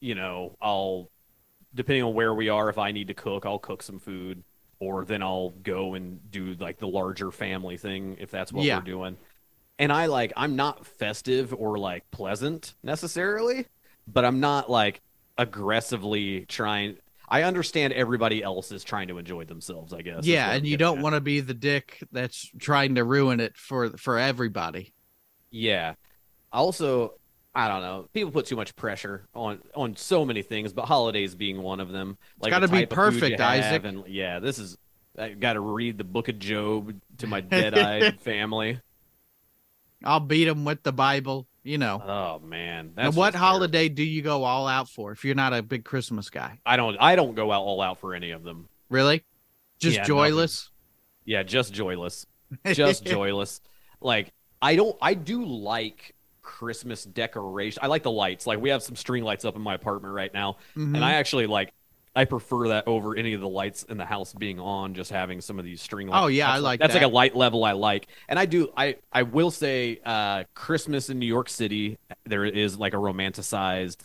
you 0.00 0.14
know, 0.14 0.56
I'll 0.60 1.10
depending 1.74 2.02
on 2.02 2.14
where 2.14 2.34
we 2.34 2.48
are 2.48 2.68
if 2.70 2.78
I 2.78 2.92
need 2.92 3.08
to 3.08 3.14
cook, 3.14 3.46
I'll 3.46 3.58
cook 3.58 3.82
some 3.82 3.98
food 3.98 4.42
or 4.80 5.04
then 5.04 5.22
I'll 5.22 5.50
go 5.50 5.94
and 5.94 6.18
do 6.30 6.54
like 6.58 6.78
the 6.78 6.88
larger 6.88 7.30
family 7.30 7.76
thing 7.76 8.16
if 8.18 8.30
that's 8.30 8.52
what 8.52 8.64
Yeah. 8.64 8.78
we're 8.78 8.84
doing. 8.84 9.16
And 9.78 9.92
I 9.92 10.06
like 10.06 10.32
I'm 10.36 10.56
not 10.56 10.86
festive 10.86 11.54
or 11.54 11.78
like 11.78 12.10
pleasant 12.10 12.74
necessarily, 12.82 13.66
but 14.06 14.24
I'm 14.24 14.40
not 14.40 14.70
like 14.70 15.00
aggressively 15.36 16.44
trying 16.46 16.96
I 17.30 17.42
understand 17.42 17.92
everybody 17.92 18.42
else 18.42 18.72
is 18.72 18.82
trying 18.82 19.08
to 19.08 19.18
enjoy 19.18 19.44
themselves, 19.44 19.92
I 19.92 20.00
guess. 20.02 20.24
yeah, 20.26 20.50
and 20.52 20.66
you 20.66 20.78
don't 20.78 21.02
want 21.02 21.14
to 21.14 21.20
be 21.20 21.40
the 21.40 21.52
dick 21.54 22.02
that's 22.10 22.50
trying 22.58 22.94
to 22.94 23.04
ruin 23.04 23.38
it 23.40 23.56
for 23.58 23.90
for 23.98 24.18
everybody. 24.18 24.94
Yeah. 25.50 25.94
Also, 26.52 27.17
I 27.58 27.66
don't 27.66 27.80
know. 27.80 28.08
People 28.14 28.30
put 28.30 28.46
too 28.46 28.54
much 28.54 28.76
pressure 28.76 29.26
on 29.34 29.58
on 29.74 29.96
so 29.96 30.24
many 30.24 30.42
things, 30.42 30.72
but 30.72 30.84
holidays 30.84 31.34
being 31.34 31.60
one 31.60 31.80
of 31.80 31.90
them. 31.90 32.16
Like 32.40 32.52
it's 32.52 32.54
gotta 32.54 32.68
be 32.68 32.86
type 32.86 32.92
of 32.92 32.96
food 32.96 33.14
you 33.14 33.20
perfect, 33.20 33.40
Isaac. 33.40 33.84
And 33.84 34.06
yeah, 34.06 34.38
this 34.38 34.60
is. 34.60 34.78
I 35.18 35.30
got 35.30 35.54
to 35.54 35.60
read 35.60 35.98
the 35.98 36.04
Book 36.04 36.28
of 36.28 36.38
Job 36.38 36.94
to 37.18 37.26
my 37.26 37.40
dead-eyed 37.40 38.20
family. 38.20 38.80
I'll 40.04 40.20
beat 40.20 40.44
them 40.44 40.64
with 40.64 40.84
the 40.84 40.92
Bible. 40.92 41.48
You 41.64 41.78
know. 41.78 42.00
Oh 42.00 42.46
man, 42.46 42.92
that's 42.94 43.16
what 43.16 43.32
terrible. 43.32 43.48
holiday 43.48 43.88
do 43.88 44.04
you 44.04 44.22
go 44.22 44.44
all 44.44 44.68
out 44.68 44.88
for 44.88 45.10
if 45.10 45.24
you're 45.24 45.34
not 45.34 45.52
a 45.52 45.60
big 45.60 45.84
Christmas 45.84 46.30
guy? 46.30 46.60
I 46.64 46.76
don't. 46.76 46.96
I 47.00 47.16
don't 47.16 47.34
go 47.34 47.50
out 47.50 47.62
all 47.62 47.82
out 47.82 47.98
for 47.98 48.14
any 48.14 48.30
of 48.30 48.44
them. 48.44 48.68
Really? 48.88 49.24
Just 49.80 49.96
Yeah, 49.96 50.04
joyless? 50.04 50.70
Yeah, 51.24 51.42
just 51.42 51.74
joyless. 51.74 52.24
Just 52.72 53.04
joyless. 53.04 53.60
Like 54.00 54.32
I 54.62 54.76
don't. 54.76 54.96
I 55.02 55.14
do 55.14 55.44
like 55.44 56.14
Christmas 56.58 57.04
decoration. 57.04 57.78
I 57.82 57.86
like 57.86 58.02
the 58.02 58.10
lights. 58.10 58.46
Like 58.46 58.60
we 58.60 58.70
have 58.70 58.82
some 58.82 58.96
string 58.96 59.22
lights 59.22 59.44
up 59.44 59.54
in 59.54 59.62
my 59.62 59.74
apartment 59.74 60.12
right 60.12 60.32
now. 60.34 60.56
Mhm. 60.76 60.94
and 60.96 61.04
I 61.04 61.12
actually 61.12 61.46
like 61.46 61.72
I 62.16 62.24
prefer 62.24 62.68
that 62.68 62.88
over 62.88 63.14
any 63.14 63.34
of 63.34 63.40
the 63.40 63.48
lights 63.48 63.84
in 63.84 63.96
the 63.96 64.04
house 64.04 64.32
being 64.32 64.58
on, 64.58 64.94
just 64.94 65.12
having 65.12 65.40
some 65.40 65.60
of 65.60 65.64
these 65.64 65.80
string 65.80 66.08
lights. 66.08 66.24
Oh, 66.24 66.26
yeah, 66.26 66.48
I 66.48 66.54
That's 66.54 66.62
like 66.64 66.80
that's 66.80 66.92
that. 66.94 67.02
like 67.02 67.12
a 67.12 67.14
light 67.14 67.36
level 67.36 67.62
I 67.62 67.72
like. 67.72 68.08
And 68.28 68.40
I 68.40 68.46
do 68.46 68.72
I 68.76 68.96
I 69.12 69.22
will 69.22 69.52
say 69.52 70.00
uh 70.04 70.44
Christmas 70.54 71.10
in 71.10 71.20
New 71.20 71.26
York 71.26 71.48
City 71.48 71.96
there 72.24 72.44
is 72.44 72.76
like 72.76 72.92
a 72.92 72.96
romanticized 72.96 73.98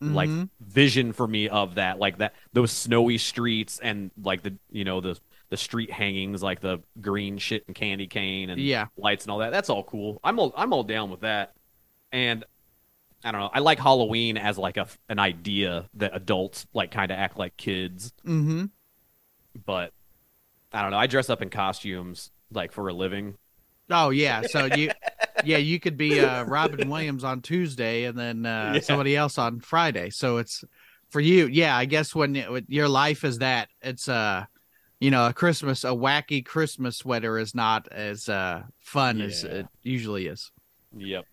like 0.00 0.30
Mhm. 0.30 0.48
vision 0.60 1.12
for 1.12 1.26
me 1.26 1.48
of 1.48 1.74
that 1.74 1.98
like 1.98 2.18
that 2.18 2.34
those 2.52 2.70
snowy 2.70 3.18
streets 3.18 3.80
and 3.82 4.10
like 4.22 4.42
the 4.42 4.54
you 4.70 4.84
know 4.84 5.00
the 5.00 5.18
the 5.50 5.56
street 5.56 5.90
hangings 5.90 6.42
like 6.42 6.60
the 6.60 6.78
green 7.00 7.36
shit 7.36 7.64
and 7.66 7.74
candy 7.74 8.06
cane 8.06 8.48
and 8.50 8.60
Yeah. 8.60 8.86
lights 8.96 9.24
and 9.24 9.32
all 9.32 9.38
that. 9.40 9.50
That's 9.50 9.68
all 9.68 9.82
cool. 9.82 10.20
I'm 10.22 10.38
all 10.38 10.54
I'm 10.56 10.72
all 10.72 10.84
down 10.84 11.10
with 11.10 11.20
that. 11.22 11.52
And 12.12 12.44
I 13.24 13.32
don't 13.32 13.40
know. 13.40 13.50
I 13.52 13.58
like 13.60 13.78
Halloween 13.78 14.36
as 14.36 14.58
like 14.58 14.76
a 14.76 14.86
an 15.08 15.18
idea 15.18 15.88
that 15.94 16.12
adults 16.14 16.66
like 16.72 16.90
kind 16.90 17.10
of 17.10 17.18
act 17.18 17.38
like 17.38 17.56
kids, 17.56 18.12
Mm-hmm. 18.26 18.66
but 19.66 19.92
I 20.72 20.82
don't 20.82 20.90
know. 20.90 20.98
I 20.98 21.06
dress 21.06 21.30
up 21.30 21.42
in 21.42 21.50
costumes 21.50 22.30
like 22.52 22.72
for 22.72 22.88
a 22.88 22.92
living. 22.92 23.34
Oh 23.90 24.10
yeah. 24.10 24.42
So 24.42 24.64
you 24.66 24.90
yeah, 25.44 25.58
you 25.58 25.80
could 25.80 25.96
be 25.96 26.20
uh 26.20 26.44
Robin 26.44 26.88
Williams 26.88 27.24
on 27.24 27.42
Tuesday 27.42 28.04
and 28.04 28.18
then 28.18 28.46
uh 28.46 28.74
Yeah. 28.74 28.80
somebody 28.80 29.16
else 29.16 29.38
on 29.38 29.60
Friday. 29.60 30.10
So 30.10 30.38
it's 30.38 30.64
for 31.10 31.20
you, 31.20 31.46
yeah, 31.48 31.76
I 31.76 31.86
guess 31.86 32.14
when 32.14 32.36
it, 32.36 32.64
your 32.68 32.88
life 32.88 33.24
is 33.24 33.38
that, 33.38 33.68
it's 33.82 34.08
uh 34.08 34.44
you 35.00 35.10
know, 35.10 35.26
a 35.26 35.32
Christmas 35.32 35.84
a 35.84 35.88
wacky 35.88 36.44
Christmas 36.44 36.96
sweater 36.98 37.38
is 37.38 37.54
not 37.54 37.88
as 37.92 38.28
uh 38.28 38.62
fun 38.80 39.20
as 39.20 39.44
it 39.44 39.66
usually 39.82 40.26
is. 40.26 40.52
Yep. 40.96 41.24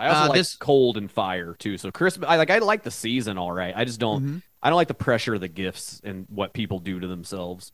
I 0.00 0.08
also 0.08 0.20
Uh, 0.24 0.28
like 0.28 0.36
this- 0.38 0.56
cold 0.56 0.96
and 0.96 1.10
fire 1.10 1.54
too. 1.58 1.76
So 1.78 1.90
Christmas, 1.90 2.28
I 2.28 2.36
like. 2.36 2.50
I 2.50 2.58
like 2.58 2.82
the 2.82 2.90
season, 2.90 3.38
all 3.38 3.52
right. 3.52 3.74
I 3.76 3.84
just 3.84 4.00
don't. 4.00 4.24
Mhm. 4.24 4.42
I 4.62 4.68
don't 4.70 4.76
like 4.76 4.88
the 4.88 4.94
pressure 4.94 5.34
of 5.34 5.40
the 5.40 5.48
gifts 5.48 6.00
and 6.04 6.26
what 6.28 6.52
people 6.52 6.78
do 6.80 6.98
to 7.00 7.06
themselves. 7.06 7.72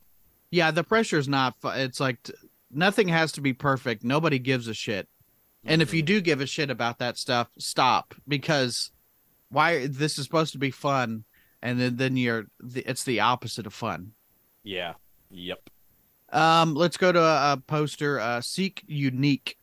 Yeah, 0.51 0.71
the 0.71 0.83
pressure's 0.83 1.27
not 1.27 1.55
fu- 1.61 1.67
it's 1.69 1.99
like 1.99 2.23
t- 2.23 2.33
nothing 2.71 3.07
has 3.09 3.31
to 3.33 3.41
be 3.41 3.53
perfect. 3.53 4.03
Nobody 4.03 4.39
gives 4.39 4.67
a 4.67 4.73
shit. 4.73 5.07
And 5.65 5.81
if 5.81 5.93
you 5.93 6.01
do 6.01 6.21
give 6.21 6.39
a 6.39 6.45
shit 6.45 6.69
about 6.69 6.99
that 6.99 7.17
stuff, 7.17 7.49
stop 7.59 8.13
because 8.27 8.91
why 9.49 9.87
this 9.87 10.17
is 10.17 10.23
supposed 10.25 10.53
to 10.53 10.57
be 10.59 10.71
fun 10.71 11.25
and 11.61 11.79
then 11.79 11.97
then 11.97 12.15
you're 12.17 12.45
it's 12.75 13.03
the 13.03 13.19
opposite 13.19 13.65
of 13.65 13.73
fun. 13.73 14.13
yeah, 14.63 14.93
yep. 15.29 15.69
Um 16.31 16.73
let's 16.73 16.97
go 16.97 17.11
to 17.11 17.21
a, 17.21 17.53
a 17.53 17.57
poster 17.57 18.19
uh 18.19 18.39
Seek 18.41 18.83
Unique. 18.87 19.57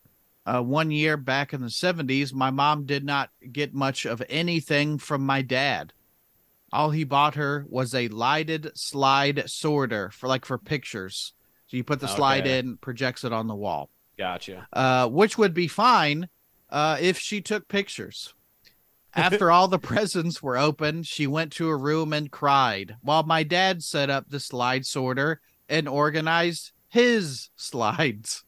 Uh 0.47 0.63
one 0.63 0.91
year 0.91 1.17
back 1.17 1.53
in 1.53 1.61
the 1.63 1.71
70s, 1.71 2.33
my 2.35 2.51
mom 2.51 2.85
did 2.87 3.05
not 3.05 3.31
get 3.53 3.75
much 3.75 4.05
of 4.05 4.23
anything 4.29 4.99
from 4.99 5.25
my 5.25 5.43
dad. 5.43 5.93
All 6.73 6.91
he 6.91 7.05
bought 7.05 7.37
her 7.37 7.65
was 7.69 7.95
a 7.95 8.09
lighted 8.09 8.71
slide 8.75 9.49
sorter 9.49 10.11
for 10.11 10.29
like 10.29 10.45
for 10.45 10.59
pictures. 10.59 11.33
So 11.67 11.77
you 11.77 11.85
put 11.85 12.01
the 12.01 12.09
slide 12.09 12.47
Okay. 12.47 12.59
in, 12.59 12.77
projects 12.79 13.25
it 13.25 13.33
on 13.33 13.47
the 13.47 13.55
wall 13.55 13.91
Gotcha. 14.19 14.69
uh, 14.73 15.09
which 15.09 15.39
would 15.39 15.55
be 15.55 15.69
fine 15.69 16.29
uh, 16.71 16.99
if 17.01 17.19
she 17.19 17.41
took 17.41 17.69
pictures. 17.69 18.35
After 19.15 19.51
all 19.51 19.69
the 19.69 19.79
presents 19.79 20.43
were 20.43 20.59
opened, 20.59 21.07
she 21.07 21.27
went 21.27 21.53
to 21.53 21.69
her 21.69 21.79
room 21.79 22.13
and 22.13 22.31
cried 22.31 22.97
while 23.03 23.23
my 23.23 23.45
dad 23.45 23.83
set 23.83 24.11
up 24.11 24.29
the 24.29 24.41
slide 24.41 24.85
sorter 24.85 25.41
and 25.69 25.89
organized 25.89 26.73
his 26.89 27.51
slides. 27.57 28.45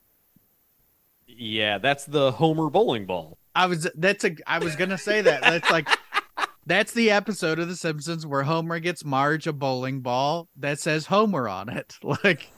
Yeah, 1.26 1.78
that's 1.78 2.04
the 2.04 2.32
Homer 2.32 2.70
bowling 2.70 3.06
ball. 3.06 3.38
I 3.54 3.66
was 3.66 3.88
that's 3.94 4.24
a 4.24 4.36
I 4.46 4.58
was 4.58 4.76
gonna 4.76 4.98
say 4.98 5.22
that 5.22 5.42
that's 5.42 5.70
like 5.70 5.88
that's 6.66 6.92
the 6.92 7.10
episode 7.10 7.58
of 7.58 7.68
The 7.68 7.76
Simpsons 7.76 8.26
where 8.26 8.42
Homer 8.42 8.78
gets 8.80 9.04
Marge 9.04 9.46
a 9.46 9.52
bowling 9.52 10.00
ball 10.00 10.48
that 10.56 10.78
says 10.78 11.06
Homer 11.06 11.48
on 11.48 11.68
it. 11.68 11.96
Like 12.22 12.50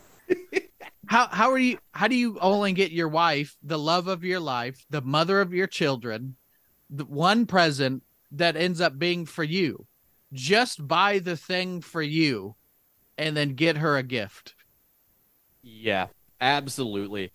how 1.07 1.29
how 1.29 1.51
are 1.51 1.59
you 1.59 1.79
how 1.93 2.09
do 2.09 2.15
you 2.15 2.39
only 2.41 2.73
get 2.73 2.93
your 2.93 3.09
wife, 3.09 3.57
the 3.63 3.79
love 3.79 4.09
of 4.09 4.25
your 4.25 4.41
life, 4.41 4.85
the 4.91 5.01
mother 5.01 5.41
of 5.41 5.55
your 5.55 5.67
children, 5.67 6.37
the 6.91 7.07
one 7.07 7.47
present 7.47 8.03
that 8.33 8.57
ends 8.57 8.81
up 8.81 8.99
being 8.99 9.25
for 9.25 9.45
you? 9.45 9.87
Just 10.33 10.87
buy 10.87 11.19
the 11.19 11.37
thing 11.37 11.81
for 11.81 12.03
you 12.03 12.57
and 13.17 13.37
then 13.37 13.55
get 13.55 13.79
her 13.79 13.97
a 13.97 14.03
gift. 14.03 14.55
Yeah, 15.63 16.09
absolutely. 16.41 17.33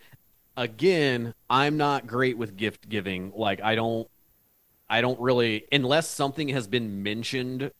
Again, 0.55 1.33
I'm 1.49 1.77
not 1.77 2.05
great 2.07 2.37
with 2.37 2.55
gift 2.57 2.87
giving. 2.87 3.31
Like 3.35 3.61
I 3.61 3.75
don't 3.75 4.07
I 4.89 5.01
don't 5.01 5.19
really 5.19 5.65
unless 5.71 6.07
something 6.07 6.49
has 6.49 6.67
been 6.67 7.01
mentioned 7.03 7.71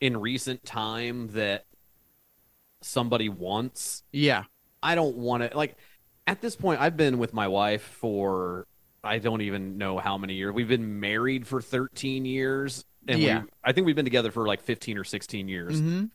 in 0.00 0.16
recent 0.16 0.64
time 0.64 1.28
that 1.32 1.64
somebody 2.80 3.28
wants, 3.28 4.02
Yeah. 4.12 4.44
I 4.82 4.94
don't 4.96 5.16
want 5.16 5.48
to 5.48 5.56
like 5.56 5.76
at 6.26 6.40
this 6.40 6.56
point 6.56 6.80
I've 6.80 6.96
been 6.96 7.18
with 7.18 7.32
my 7.32 7.48
wife 7.48 7.82
for 7.82 8.66
I 9.04 9.18
don't 9.18 9.40
even 9.42 9.78
know 9.78 9.98
how 9.98 10.16
many 10.18 10.34
years. 10.34 10.52
We've 10.52 10.68
been 10.68 11.00
married 11.00 11.46
for 11.46 11.60
13 11.60 12.24
years 12.24 12.84
and 13.08 13.20
Yeah. 13.20 13.42
we 13.42 13.48
I 13.64 13.72
think 13.72 13.86
we've 13.86 13.96
been 13.96 14.04
together 14.04 14.30
for 14.30 14.46
like 14.46 14.60
15 14.60 14.96
or 14.98 15.04
16 15.04 15.48
years. 15.48 15.80
Mhm. 15.80 16.10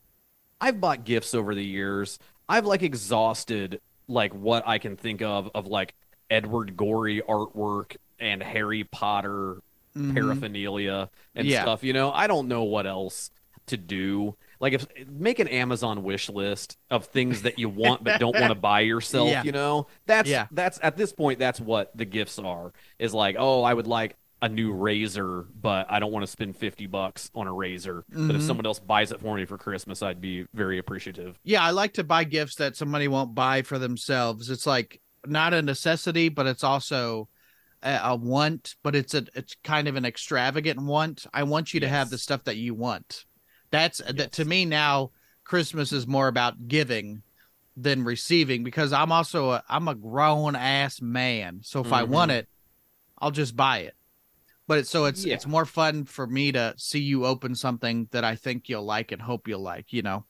I've 0.60 0.80
bought 0.82 1.04
gifts 1.04 1.34
over 1.34 1.54
the 1.54 1.63
years. 1.65 2.17
I've 2.50 2.65
like 2.65 2.82
exhausted 2.82 3.82
like 4.08 4.34
what 4.34 4.63
I 4.67 4.78
can 4.78 4.96
think 4.96 5.22
of 5.22 5.50
of 5.54 5.67
like 5.67 5.93
Edward 6.30 6.76
Gorey 6.78 7.22
artwork 7.28 7.96
and 8.20 8.41
Harry 8.41 8.84
Potter 8.84 9.62
Mhm. 9.96 10.13
paraphernalia 10.13 11.10
and 11.36 11.48
Yeah. 11.48 11.62
stuff. 11.63 11.84
You 11.84 11.93
know, 11.93 12.12
I 12.12 12.28
don't 12.28 12.48
know 12.48 12.63
what 12.63 12.86
else 12.86 13.32
to 13.67 13.78
do. 13.78 14.36
Like 14.60 14.74
if 14.74 14.86
make 15.08 15.39
an 15.39 15.48
Amazon 15.48 16.04
wish 16.04 16.30
list 16.30 16.78
of 16.89 17.06
things 17.06 17.41
that 17.43 17.60
you 17.60 17.67
want 17.70 18.04
but 18.04 18.20
don't 18.20 18.36
want 18.39 18.50
to 18.52 18.56
buy 18.60 18.82
yourself, 18.82 19.30
Yeah. 19.30 19.43
you 19.43 19.52
know? 19.52 19.88
That's 20.06 20.30
Yeah. 20.30 20.48
that's 20.52 20.80
at 20.82 20.98
this 20.98 21.12
point 21.13 21.39
that's 21.39 21.60
what 21.60 21.96
the 21.96 22.06
gifts 22.06 22.39
are. 22.39 22.72
Is 23.00 23.13
like, 23.13 23.36
"Oh, 23.38 23.63
I 23.63 23.74
would 23.74 23.88
like 23.88 24.15
a 24.41 24.50
new 24.50 24.71
razor, 24.71 25.47
but 25.60 25.88
I 25.89 26.00
don't 26.00 26.12
want 26.12 26.23
to 26.23 26.32
spend 26.32 26.56
50 26.56 26.86
bucks 26.88 27.32
on 27.34 27.47
a 27.47 27.54
razor. 27.54 28.04
But 28.10 28.36
if 28.36 28.41
Mhm. 28.41 28.47
someone 28.47 28.65
else 28.65 28.80
buys 28.80 29.12
it 29.12 29.19
for 29.19 29.36
me 29.36 29.45
for 29.45 29.58
Christmas, 29.58 30.04
I'd 30.04 30.21
be 30.21 30.45
very 30.54 30.78
appreciative." 30.78 31.39
Yeah, 31.43 31.63
I 31.63 31.71
like 31.71 31.93
to 31.93 32.04
buy 32.04 32.23
gifts 32.23 32.56
that 32.56 32.76
somebody 32.76 33.08
won't 33.08 33.34
buy 33.34 33.63
for 33.63 33.80
themselves. 33.80 34.50
It's 34.50 34.67
like 34.67 35.02
not 35.26 35.54
a 35.54 35.62
necessity, 35.62 36.30
but 36.30 36.45
it's 36.45 36.63
also 36.63 37.30
a, 37.82 38.00
a 38.04 38.15
want, 38.15 38.76
but 38.84 38.95
it's 38.95 39.13
a 39.13 39.26
it's 39.34 39.56
kind 39.63 39.88
of 39.88 39.95
an 39.95 40.06
extravagant 40.06 40.80
want. 40.82 41.26
I 41.34 41.43
want 41.43 41.73
you 41.73 41.80
to 41.80 41.88
have 41.88 42.10
the 42.10 42.17
stuff 42.17 42.43
that 42.43 42.58
you 42.58 42.76
want. 42.76 43.26
That's 43.71 43.97
that 44.00 44.34
to 44.34 44.45
me 44.45 44.65
now 44.65 45.12
Christmas 45.43 45.91
is 45.91 46.06
more 46.08 46.28
about 46.28 46.67
giving 46.67 47.23
than 47.76 48.04
receiving 48.04 48.63
because 48.63 48.93
I'm 48.93 49.12
also 49.12 49.52
a 49.52 49.63
I'm 49.67 49.88
a 49.88 49.95
grown 49.95 50.56
ass 50.56 51.02
man. 51.02 51.62
So 51.63 51.82
if 51.82 51.91
I 51.91 52.04
want 52.04 52.32
Mhm. 52.32 52.36
it, 52.36 52.50
I'll 53.19 53.32
just 53.32 53.56
buy 53.56 53.80
it. 53.80 53.95
But 54.67 54.80
it's 54.80 54.89
so 54.89 55.06
it's 55.06 55.25
Yeah. 55.25 55.34
it's 55.36 55.47
more 55.47 55.65
fun 55.65 56.06
for 56.06 56.27
me 56.27 56.51
to 56.51 56.73
see 56.77 56.99
you 56.99 57.25
open 57.25 57.56
something 57.56 58.08
that 58.12 58.23
I 58.23 58.36
think 58.36 58.67
you'll 58.69 58.84
like 58.86 59.12
and 59.12 59.21
hope 59.21 59.47
you'll 59.47 59.62
like, 59.62 59.93
you 59.93 60.01
know. 60.01 60.25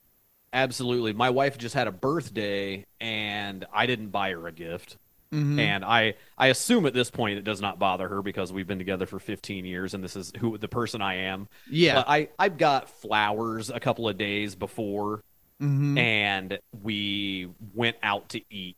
Absolutely. 0.53 1.13
My 1.13 1.29
wife 1.29 1.57
just 1.57 1.75
had 1.75 1.87
a 1.87 1.91
birthday 1.91 2.85
and 3.01 3.65
I 3.73 3.85
didn't 3.85 4.09
buy 4.09 4.31
her 4.31 4.47
a 4.47 4.51
gift. 4.51 4.97
Mhm. 5.33 5.59
And 5.59 5.83
I 5.83 6.13
I 6.37 6.47
assume 6.47 6.85
at 6.85 6.93
this 6.93 7.09
point 7.11 7.37
it 7.37 7.43
does 7.43 7.59
not 7.59 7.79
bother 7.79 8.07
her 8.07 8.21
because 8.21 8.53
we've 8.53 8.67
been 8.67 8.77
together 8.77 9.05
for 9.05 9.19
15 9.19 9.65
years 9.65 9.93
and 9.93 10.03
this 10.03 10.15
is 10.15 10.31
who 10.39 10.57
the 10.57 10.67
person 10.69 11.01
I 11.01 11.15
am. 11.15 11.49
yeah. 11.69 11.95
But 11.95 12.05
I 12.07 12.29
I've 12.39 12.57
got 12.57 12.89
flowers 12.89 13.69
a 13.69 13.79
couple 13.79 14.07
of 14.07 14.17
days 14.17 14.55
before 14.55 15.23
Mhm. 15.61 15.97
and 15.97 16.59
we 16.83 17.49
went 17.73 17.97
out 18.03 18.29
to 18.29 18.41
eat 18.49 18.77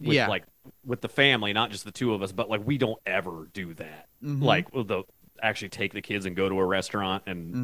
with 0.00 0.14
Yeah. 0.14 0.28
like 0.28 0.44
with 0.84 1.00
the 1.02 1.08
family, 1.08 1.52
not 1.52 1.70
just 1.70 1.84
the 1.84 1.90
two 1.92 2.14
of 2.14 2.22
us, 2.22 2.32
but 2.32 2.48
like 2.48 2.64
we 2.64 2.78
don't 2.78 3.00
ever 3.04 3.48
do 3.52 3.74
that. 3.74 4.06
Mhm. 4.24 4.42
Like 4.42 4.72
we'll 4.74 4.84
the 4.84 5.02
actually 5.42 5.70
take 5.70 5.94
the 5.94 6.02
kids 6.02 6.26
and 6.26 6.36
go 6.36 6.50
to 6.50 6.58
a 6.58 6.64
restaurant 6.66 7.22
and 7.26 7.54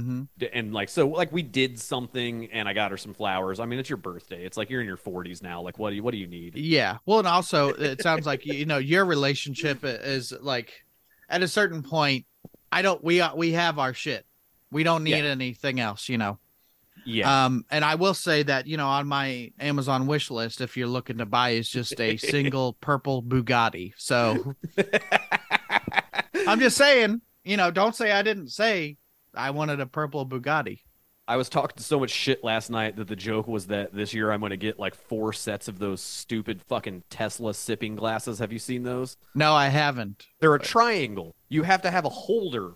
Mhm. 0.41 0.49
And 0.55 0.73
like 0.73 0.89
so 0.89 1.09
like 1.09 1.31
we 1.31 1.43
did 1.43 1.79
something 1.79 2.51
and 2.51 2.67
i 2.67 2.73
got 2.73 2.91
her 2.91 2.97
some 2.97 3.13
flowers 3.13 3.61
i 3.61 3.67
mean 3.67 3.79
it's 3.79 3.91
your 3.91 3.99
birthday 3.99 4.47
it's 4.47 4.57
like 4.57 4.71
you're 4.71 4.81
in 4.81 4.87
your 4.87 4.97
40s 4.97 5.43
now 5.43 5.61
like 5.61 5.79
what 5.79 5.91
do 5.91 5.97
you 5.97 6.03
what 6.03 6.13
do 6.13 6.17
you 6.17 6.27
need 6.27 6.57
Yeah. 6.57 6.97
Well, 7.05 7.19
and 7.19 7.29
also 7.29 7.69
it 7.75 8.01
sounds 8.01 8.25
like 8.25 8.47
you 8.47 8.65
know 8.65 8.79
your 8.79 9.05
relationship 9.05 9.81
is 9.85 10.33
like 10.41 10.73
at 11.29 11.43
a 11.43 11.49
certain 11.49 11.83
point. 11.83 12.25
I 12.73 12.81
don't. 12.83 13.03
We 13.05 13.21
uh, 13.21 13.35
we 13.37 13.53
have 13.53 13.79
our 13.79 13.93
shit. 13.93 14.25
We 14.71 14.83
don't 14.83 15.05
need 15.05 15.11
Yeah. 15.25 15.31
anything 15.31 15.79
else. 15.79 16.09
You 16.09 16.17
know. 16.19 16.39
yeah 17.05 17.45
Um. 17.45 17.65
And 17.71 17.85
I 17.85 17.97
will 17.97 18.15
say 18.15 18.43
that 18.45 18.67
you 18.67 18.77
know 18.79 18.89
on 18.89 19.07
my 19.07 19.53
Amazon 19.61 20.07
wish 20.07 20.31
list, 20.31 20.61
if 20.63 20.77
you're 20.79 20.87
looking 20.89 21.19
to 21.19 21.27
buy, 21.27 21.51
is 21.51 21.69
just 21.69 22.01
a 22.01 22.17
single 22.33 22.73
purple 22.81 23.23
Bugatti. 23.23 23.93
So 23.99 24.55
I'm 26.47 26.61
just 26.61 26.77
saying. 26.77 27.21
You 27.45 27.57
know, 27.57 27.71
don't 27.71 27.95
say 27.95 28.11
I 28.13 28.23
didn't 28.23 28.49
say 28.49 28.97
I 29.35 29.51
wanted 29.51 29.81
a 29.81 29.87
purple 29.87 30.27
Bugatti. 30.27 30.81
i 31.29 31.37
was 31.37 31.49
talking 31.49 31.79
so 31.83 31.99
much 32.01 32.11
shit 32.11 32.43
last 32.45 32.71
night 32.71 32.97
that 32.97 33.07
the 33.09 33.17
joke 33.17 33.47
was 33.49 33.67
that 33.67 33.93
this 33.93 34.15
year 34.15 34.31
i'm 34.31 34.39
going 34.41 34.51
to 34.51 34.57
get 34.57 34.79
like 34.79 34.95
four 34.95 35.33
sets 35.33 35.67
of 35.69 35.79
those 35.81 36.01
stupid 36.01 36.63
fucking 36.63 37.03
tesla 37.11 37.53
sipping 37.53 37.97
glasses 37.97 38.39
have 38.39 38.53
you 38.53 38.59
seen 38.61 38.83
those 38.85 39.17
No, 39.35 39.53
I 39.53 39.67
haven't. 39.69 40.27
they're 40.41 40.55
a 40.55 40.61
triangle 40.61 41.35
you 41.49 41.65
have 41.65 41.83
to 41.83 41.91
have 41.91 42.05
a 42.05 42.09
holder 42.09 42.75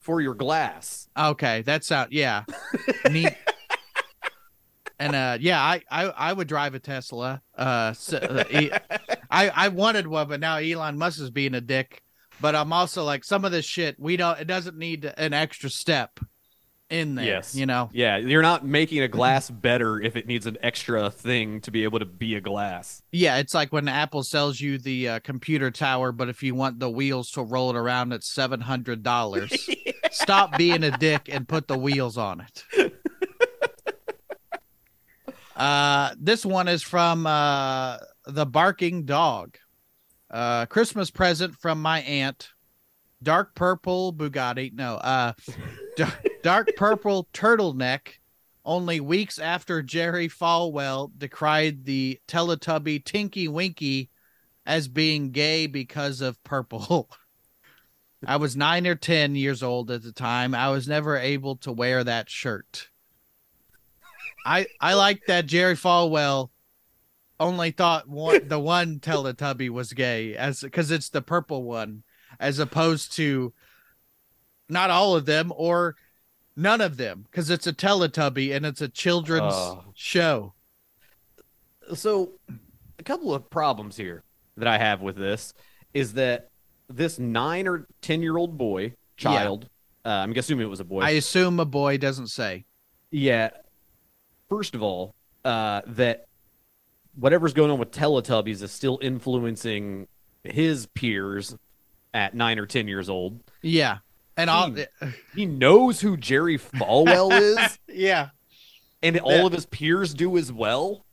for 0.00 0.20
your 0.20 0.34
glass 0.34 1.08
Okay, 1.16 1.62
that's 1.62 1.90
out. 1.92 2.12
Yeah, 2.12 2.42
neat. 3.10 3.32
And 4.98 5.14
uh, 5.16 5.38
yeah, 5.40 5.60
I, 5.60 5.80
I 5.90 6.04
I 6.06 6.32
would 6.32 6.46
drive 6.48 6.74
a 6.74 6.78
Tesla. 6.78 7.42
Uh, 7.56 7.88
s- 7.90 8.12
uh, 8.12 8.44
I 9.30 9.48
I 9.50 9.68
wanted 9.68 10.06
one, 10.06 10.28
but 10.28 10.38
now 10.38 10.56
Elon 10.58 10.96
Musk 10.98 11.20
is 11.20 11.30
being 11.30 11.54
a 11.54 11.60
dick. 11.60 12.01
But 12.42 12.54
I'm 12.56 12.72
also 12.72 13.04
like 13.04 13.24
some 13.24 13.44
of 13.44 13.52
this 13.52 13.64
shit. 13.64 13.98
We 13.98 14.16
don't. 14.16 14.38
It 14.38 14.46
doesn't 14.46 14.76
need 14.76 15.04
an 15.16 15.32
extra 15.32 15.70
step 15.70 16.20
in 16.90 17.14
there. 17.14 17.24
Yes. 17.24 17.54
You 17.54 17.64
know. 17.64 17.88
yeah 17.94 18.18
you're 18.18 18.42
not 18.42 18.66
making 18.66 19.00
a 19.00 19.08
glass 19.08 19.48
better 19.48 19.98
if 19.98 20.14
it 20.14 20.26
needs 20.26 20.46
an 20.46 20.58
extra 20.62 21.10
thing 21.10 21.62
to 21.62 21.70
be 21.70 21.84
able 21.84 21.98
to 22.00 22.04
be 22.04 22.34
a 22.34 22.40
glass 22.40 23.02
Yeah, 23.12 23.38
it's 23.38 23.54
like 23.54 23.72
when 23.72 23.88
Apple 23.88 24.22
sells 24.22 24.60
you 24.60 24.76
the 24.76 25.08
uh, 25.08 25.18
computer 25.20 25.70
tower, 25.70 26.12
but 26.12 26.28
if 26.28 26.42
you 26.42 26.54
want 26.54 26.80
the 26.80 26.90
wheels 26.90 27.30
to 27.30 27.42
roll 27.42 27.70
it 27.70 27.76
around, 27.76 28.12
it's 28.12 28.30
seven 28.30 28.60
hundred 28.60 29.02
dollars. 29.02 29.70
Stop 30.10 30.58
being 30.58 30.84
a 30.84 30.90
dick 30.98 31.30
and 31.32 31.48
put 31.48 31.66
the 31.66 31.78
wheels 31.78 32.18
on 32.18 32.42
it. 32.42 32.92
Uh, 35.54 36.14
this 36.18 36.44
one 36.46 36.66
is 36.66 36.82
from 36.82 37.26
uh, 37.26 37.98
the 38.26 38.46
barking 38.46 39.04
dog. 39.04 39.58
Uh, 40.32 40.66
Christmas 40.66 41.10
present 41.10 41.54
from 41.54 41.82
my 41.82 42.00
aunt. 42.00 42.50
Dark 43.22 43.54
purple 43.54 44.12
Bugatti. 44.12 44.72
No, 44.72 44.94
uh, 44.94 45.32
dar- 45.96 46.18
dark 46.42 46.70
purple 46.76 47.28
turtleneck. 47.32 48.14
Only 48.64 49.00
weeks 49.00 49.38
after 49.38 49.82
Jerry 49.82 50.28
Falwell 50.28 51.10
decried 51.18 51.84
the 51.84 52.20
Teletubby 52.28 53.04
Tinky 53.04 53.48
Winky 53.48 54.08
as 54.64 54.86
being 54.86 55.32
gay 55.32 55.66
because 55.66 56.20
of 56.20 56.42
purple. 56.44 57.10
I 58.26 58.36
was 58.36 58.54
nine 58.54 58.86
or 58.86 58.94
10 58.94 59.34
years 59.34 59.64
old 59.64 59.90
at 59.90 60.02
the 60.04 60.12
time. 60.12 60.54
I 60.54 60.70
was 60.70 60.86
never 60.86 61.16
able 61.16 61.56
to 61.56 61.72
wear 61.72 62.04
that 62.04 62.30
shirt. 62.30 62.88
I 64.46 64.66
I 64.80 64.94
like 64.94 65.22
that 65.26 65.46
Jerry 65.46 65.74
Falwell 65.74 66.50
only 67.42 67.70
thought 67.70 68.08
one, 68.08 68.48
the 68.48 68.58
one 68.58 68.98
Teletubby 69.00 69.68
was 69.70 69.92
gay 69.92 70.34
as 70.36 70.60
because 70.60 70.90
it's 70.90 71.08
the 71.08 71.22
purple 71.22 71.62
one, 71.64 72.02
as 72.40 72.58
opposed 72.58 73.12
to 73.16 73.52
not 74.68 74.90
all 74.90 75.14
of 75.16 75.26
them 75.26 75.52
or 75.56 75.96
none 76.56 76.80
of 76.80 76.96
them 76.96 77.26
because 77.30 77.50
it's 77.50 77.66
a 77.66 77.72
Teletubby 77.72 78.54
and 78.54 78.64
it's 78.64 78.80
a 78.80 78.88
children's 78.88 79.52
Oh. 79.54 79.84
show. 79.94 80.54
so 81.94 82.32
a 82.98 83.02
couple 83.02 83.34
of 83.34 83.50
problems 83.50 83.96
here 83.96 84.22
that 84.56 84.68
I 84.68 84.78
have 84.78 85.00
with 85.02 85.16
this 85.16 85.52
is 85.94 86.14
that 86.14 86.50
this 86.88 87.18
nine 87.18 87.66
or 87.66 87.86
ten 88.00 88.22
year 88.22 88.36
old 88.36 88.56
boy 88.56 88.94
child, 89.16 89.68
uh, 90.04 90.08
I'm 90.08 90.32
assuming 90.36 90.66
it 90.66 90.70
was 90.70 90.80
a 90.80 90.84
boy. 90.84 91.00
I 91.00 91.10
assume 91.10 91.58
a 91.60 91.64
boy 91.64 91.96
doesn't 91.98 92.28
say. 92.28 92.64
yeah. 93.10 93.50
First 94.48 94.74
of 94.74 94.82
all, 94.82 95.14
uh, 95.46 95.80
that 95.86 96.26
whatever's 97.14 97.52
going 97.54 97.70
on 97.70 97.78
with 97.78 97.90
Teletubbies 97.90 98.62
is 98.62 98.72
still 98.72 98.98
influencing 99.02 100.08
his 100.44 100.86
peers 100.86 101.56
at 102.14 102.34
nine 102.34 102.58
or 102.58 102.66
ten 102.66 102.88
years 102.88 103.08
old. 103.08 103.40
Yeah, 103.62 103.98
and 104.36 104.48
all 104.50 104.74
He 105.34 105.46
knows 105.46 106.00
who 106.00 106.16
Jerry 106.16 106.58
Falwell 106.58 107.30
is, 107.40 107.78
yeah, 107.88 108.30
and 109.02 109.18
all 109.20 109.32
Yeah. 109.32 109.46
of 109.46 109.52
his 109.52 109.66
peers 109.66 110.14
do 110.14 110.36
as 110.36 110.52
well. 110.52 111.04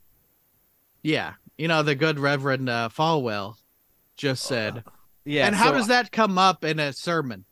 yeah. 1.02 1.34
You 1.58 1.68
know 1.68 1.82
the 1.82 1.94
good 1.94 2.18
Reverend 2.18 2.70
uh, 2.70 2.88
Falwell 2.90 3.56
just 4.16 4.44
said. 4.44 4.82
Yeah. 5.26 5.46
and 5.46 5.54
how 5.54 5.66
so 5.66 5.76
does 5.76 5.86
that 5.88 6.10
come 6.10 6.38
up 6.38 6.64
in 6.64 6.78
a 6.80 6.94
sermon? 6.94 7.44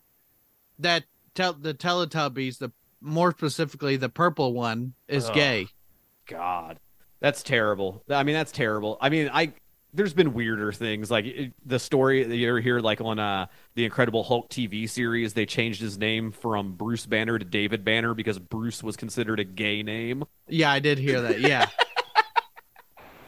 That 0.78 1.04
tel- 1.34 1.52
the 1.52 1.74
Teletubbies, 1.74 2.56
the 2.58 2.72
more 3.02 3.32
specifically 3.32 3.96
the 3.96 4.08
purple 4.08 4.54
one, 4.54 4.94
is 5.08 5.26
Ugh. 5.28 5.34
gay. 5.34 5.66
God, 6.26 6.78
that's 7.20 7.42
terrible. 7.42 8.02
I 8.08 8.22
mean, 8.22 8.34
that's 8.34 8.52
terrible. 8.52 8.98
I 9.00 9.08
mean, 9.08 9.30
I 9.32 9.52
there's 9.94 10.12
been 10.12 10.34
weirder 10.34 10.70
things 10.72 11.10
like 11.10 11.24
it- 11.24 11.52
the 11.64 11.78
story 11.78 12.22
that 12.22 12.36
you 12.36 12.48
ever 12.48 12.60
hear 12.60 12.78
like 12.80 13.00
on 13.00 13.18
uh 13.18 13.46
the 13.74 13.84
Incredible 13.84 14.22
Hulk 14.22 14.48
TV 14.50 14.86
series. 14.88 15.34
They 15.34 15.46
changed 15.46 15.80
his 15.80 15.98
name 15.98 16.30
from 16.32 16.74
Bruce 16.74 17.06
Banner 17.06 17.38
to 17.38 17.44
David 17.44 17.84
Banner 17.84 18.14
because 18.14 18.38
Bruce 18.38 18.82
was 18.82 18.96
considered 18.96 19.40
a 19.40 19.44
gay 19.44 19.82
name. 19.82 20.24
Yeah, 20.48 20.70
I 20.70 20.78
did 20.78 20.98
hear 20.98 21.20
that. 21.22 21.40
Yeah, 21.40 21.66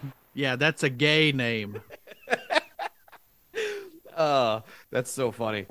yeah, 0.35 0.57
that's 0.57 0.83
a 0.83 0.91
gay 0.91 1.33
name. 1.33 1.81
Uh, 4.15 4.61
that's 4.91 5.11
so 5.11 5.33
funny. 5.33 5.67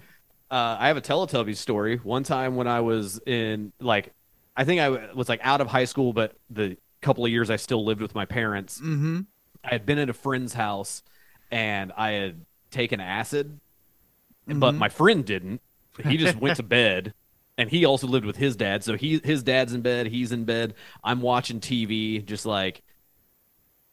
Uh, 0.49 0.77
I 0.79 0.88
have 0.88 0.97
a 0.97 1.01
Teletubbies 1.01 1.58
story. 1.58 1.97
One 1.97 2.23
time 2.23 2.55
when 2.55 2.67
I 2.67 2.82
was 2.82 3.19
in 3.25 3.71
like, 3.79 4.12
I 4.55 4.63
think 4.63 4.82
I 4.82 4.89
was 5.13 5.29
like 5.29 5.41
out 5.43 5.62
of 5.62 5.67
high 5.67 5.86
school, 5.86 6.13
but 6.13 6.36
the 6.49 6.77
couple 7.01 7.25
of 7.25 7.31
years 7.31 7.49
I 7.49 7.55
still 7.55 7.83
lived 7.85 8.01
with 8.01 8.13
my 8.15 8.25
parents. 8.25 8.79
Mm-hmm. 8.79 9.21
I 9.63 9.69
had 9.69 9.85
been 9.85 9.97
at 9.99 10.09
a 10.09 10.13
friend's 10.13 10.53
house 10.53 11.03
and 11.51 11.91
I 11.97 12.12
had 12.12 12.45
taken 12.71 12.99
acid, 12.99 13.59
but 14.47 14.73
Mhm. 14.73 14.77
my 14.77 14.89
friend 14.89 15.25
didn't. 15.25 15.62
He 16.07 16.17
just 16.17 16.38
went 16.38 16.57
to 16.57 16.63
bed, 16.79 17.13
and 17.57 17.69
he 17.69 17.83
also 17.85 18.07
lived 18.07 18.25
with 18.25 18.38
his 18.38 18.55
dad. 18.55 18.83
So 18.83 18.95
he 18.95 19.19
his 19.23 19.43
dad's 19.43 19.73
in 19.73 19.81
bed, 19.81 20.07
he's 20.07 20.31
in 20.31 20.45
bed. 20.45 20.75
I'm 21.03 21.21
watching 21.21 21.59
TV, 21.59 22.23
just 22.25 22.45
like 22.45 22.81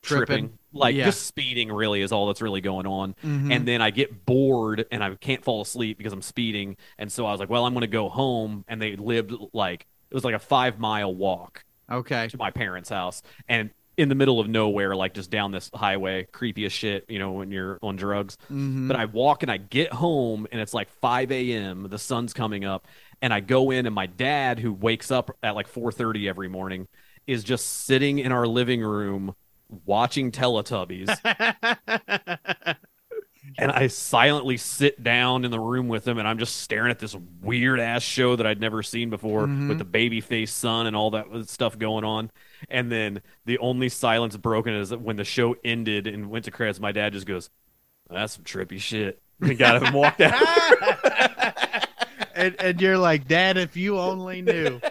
tripping, 0.02 0.26
Tripping. 0.50 0.58
like 0.72 0.94
Yeah. 0.94 1.06
just 1.06 1.26
speeding. 1.26 1.72
Really, 1.72 2.00
is 2.02 2.12
all 2.12 2.26
that's 2.28 2.40
really 2.42 2.60
going 2.60 2.86
on. 2.86 3.14
Mhm. 3.24 3.52
And 3.52 3.66
then 3.66 3.82
I 3.82 3.90
get 3.90 4.24
bored 4.24 4.86
and 4.92 5.02
I 5.02 5.14
can't 5.16 5.42
fall 5.42 5.62
asleep 5.62 5.98
because 5.98 6.12
I'm 6.12 6.22
speeding. 6.22 6.76
And 6.98 7.10
so 7.10 7.26
I 7.26 7.32
was 7.32 7.40
like, 7.40 7.50
well, 7.50 7.64
I'm 7.66 7.72
going 7.74 7.80
to 7.80 7.86
go 7.88 8.08
home. 8.08 8.64
And 8.68 8.80
they 8.80 8.94
lived 8.94 9.32
like 9.52 9.86
it 10.10 10.14
was 10.14 10.24
like 10.24 10.34
a 10.34 10.38
five 10.38 10.78
mile 10.78 11.12
walk 11.12 11.64
okay. 11.90 12.28
to 12.28 12.36
my 12.36 12.50
parents' 12.50 12.88
house 12.88 13.22
and 13.48 13.70
in 13.96 14.08
the 14.10 14.14
middle 14.14 14.38
of 14.40 14.48
nowhere, 14.48 14.94
like 14.94 15.14
just 15.14 15.30
down 15.30 15.52
this 15.52 15.70
highway, 15.74 16.26
creepy 16.30 16.66
as 16.66 16.72
shit, 16.72 17.06
you 17.08 17.18
know, 17.18 17.32
when 17.32 17.50
you're 17.50 17.78
on 17.82 17.96
drugs. 17.96 18.36
Mhm. 18.50 18.88
But 18.88 18.96
I 18.96 19.06
walk 19.06 19.42
and 19.42 19.50
I 19.50 19.56
get 19.56 19.92
home 19.92 20.46
and 20.52 20.60
it's 20.60 20.74
like 20.74 20.90
5 21.00 21.32
a.m. 21.32 21.88
The 21.88 21.98
sun's 21.98 22.34
coming 22.34 22.64
up, 22.64 22.86
and 23.22 23.32
I 23.32 23.40
go 23.40 23.70
in 23.70 23.86
and 23.86 23.94
my 23.94 24.06
dad, 24.06 24.58
who 24.58 24.72
wakes 24.72 25.10
up 25.10 25.34
at 25.42 25.54
like 25.54 25.66
4:30 25.66 26.28
every 26.28 26.48
morning, 26.48 26.88
is 27.26 27.42
just 27.42 27.86
sitting 27.86 28.18
in 28.18 28.32
our 28.32 28.46
living 28.46 28.82
room 28.82 29.34
watching 29.84 30.30
Teletubbies. 30.30 31.08
and 33.58 33.70
I 33.72 33.86
silently 33.86 34.56
sit 34.56 35.02
down 35.02 35.44
in 35.44 35.50
the 35.50 35.58
room 35.60 35.88
with 35.88 36.06
him, 36.06 36.18
and 36.18 36.26
I'm 36.28 36.38
just 36.38 36.56
staring 36.56 36.90
at 36.90 36.98
this 36.98 37.14
weird 37.40 37.80
ass 37.80 38.02
show 38.02 38.36
that 38.36 38.46
I'd 38.46 38.60
never 38.60 38.82
seen 38.82 39.10
before 39.10 39.46
Mhm. 39.46 39.68
with 39.68 39.78
the 39.78 39.84
baby 39.84 40.20
face 40.20 40.52
son 40.52 40.86
and 40.86 40.94
all 40.96 41.10
that 41.12 41.26
stuff 41.48 41.78
going 41.78 42.04
on. 42.04 42.30
And 42.68 42.90
then 42.92 43.22
the 43.44 43.58
only 43.58 43.88
silence 43.88 44.36
broken 44.36 44.74
is 44.74 44.90
that 44.90 45.00
when 45.00 45.16
the 45.16 45.24
show 45.24 45.56
ended 45.64 46.06
and 46.06 46.30
went 46.30 46.44
to 46.46 46.50
credits, 46.50 46.80
my 46.80 46.92
dad 46.92 47.12
just 47.12 47.26
goes, 47.26 47.50
"That's 48.10 48.34
some 48.34 48.44
trippy 48.44 48.80
shit." 48.80 49.20
And 49.40 49.58
got 49.58 49.82
and 49.82 49.94
walked 49.94 50.20
out. 50.22 50.32
and, 52.34 52.56
and 52.58 52.80
you're 52.80 52.96
like, 52.96 53.28
Dad, 53.28 53.58
if 53.58 53.76
you 53.76 53.98
only 53.98 54.40
knew. 54.40 54.80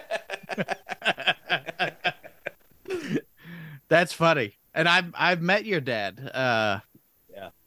That's 3.88 4.12
funny. 4.12 4.54
And 4.74 4.88
I've 4.88 5.12
I've 5.14 5.42
met 5.42 5.64
your 5.64 5.80
dad. 5.80 6.30
Uh. 6.32 6.80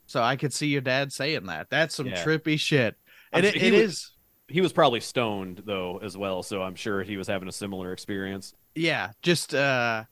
So 0.10 0.24
I 0.24 0.36
could 0.38 0.52
see 0.54 0.67
your 0.67 0.82
dad 0.82 1.13
saying 1.13 1.45
that. 1.45 1.69
That's 1.69 1.93
some 1.95 2.08
Yeah. 2.08 2.24
trippy 2.26 2.60
shit. 2.60 2.95
And 3.32 3.45
it, 3.45 3.56
it 3.56 3.72
was- 3.72 3.82
is 3.82 4.12
he 4.48 4.62
was 4.62 4.74
probably 4.74 5.00
stoned 5.00 5.62
though 5.65 6.00
as 6.02 6.17
well, 6.17 6.41
so 6.41 6.63
I'm 6.63 6.74
sure 6.76 7.04
he 7.04 7.15
was 7.17 7.28
having 7.28 7.48
a 7.48 7.52
similar 7.52 7.93
experience. 7.93 8.54
yeah, 8.74 9.12
just 9.22 9.54
uh 9.54 10.06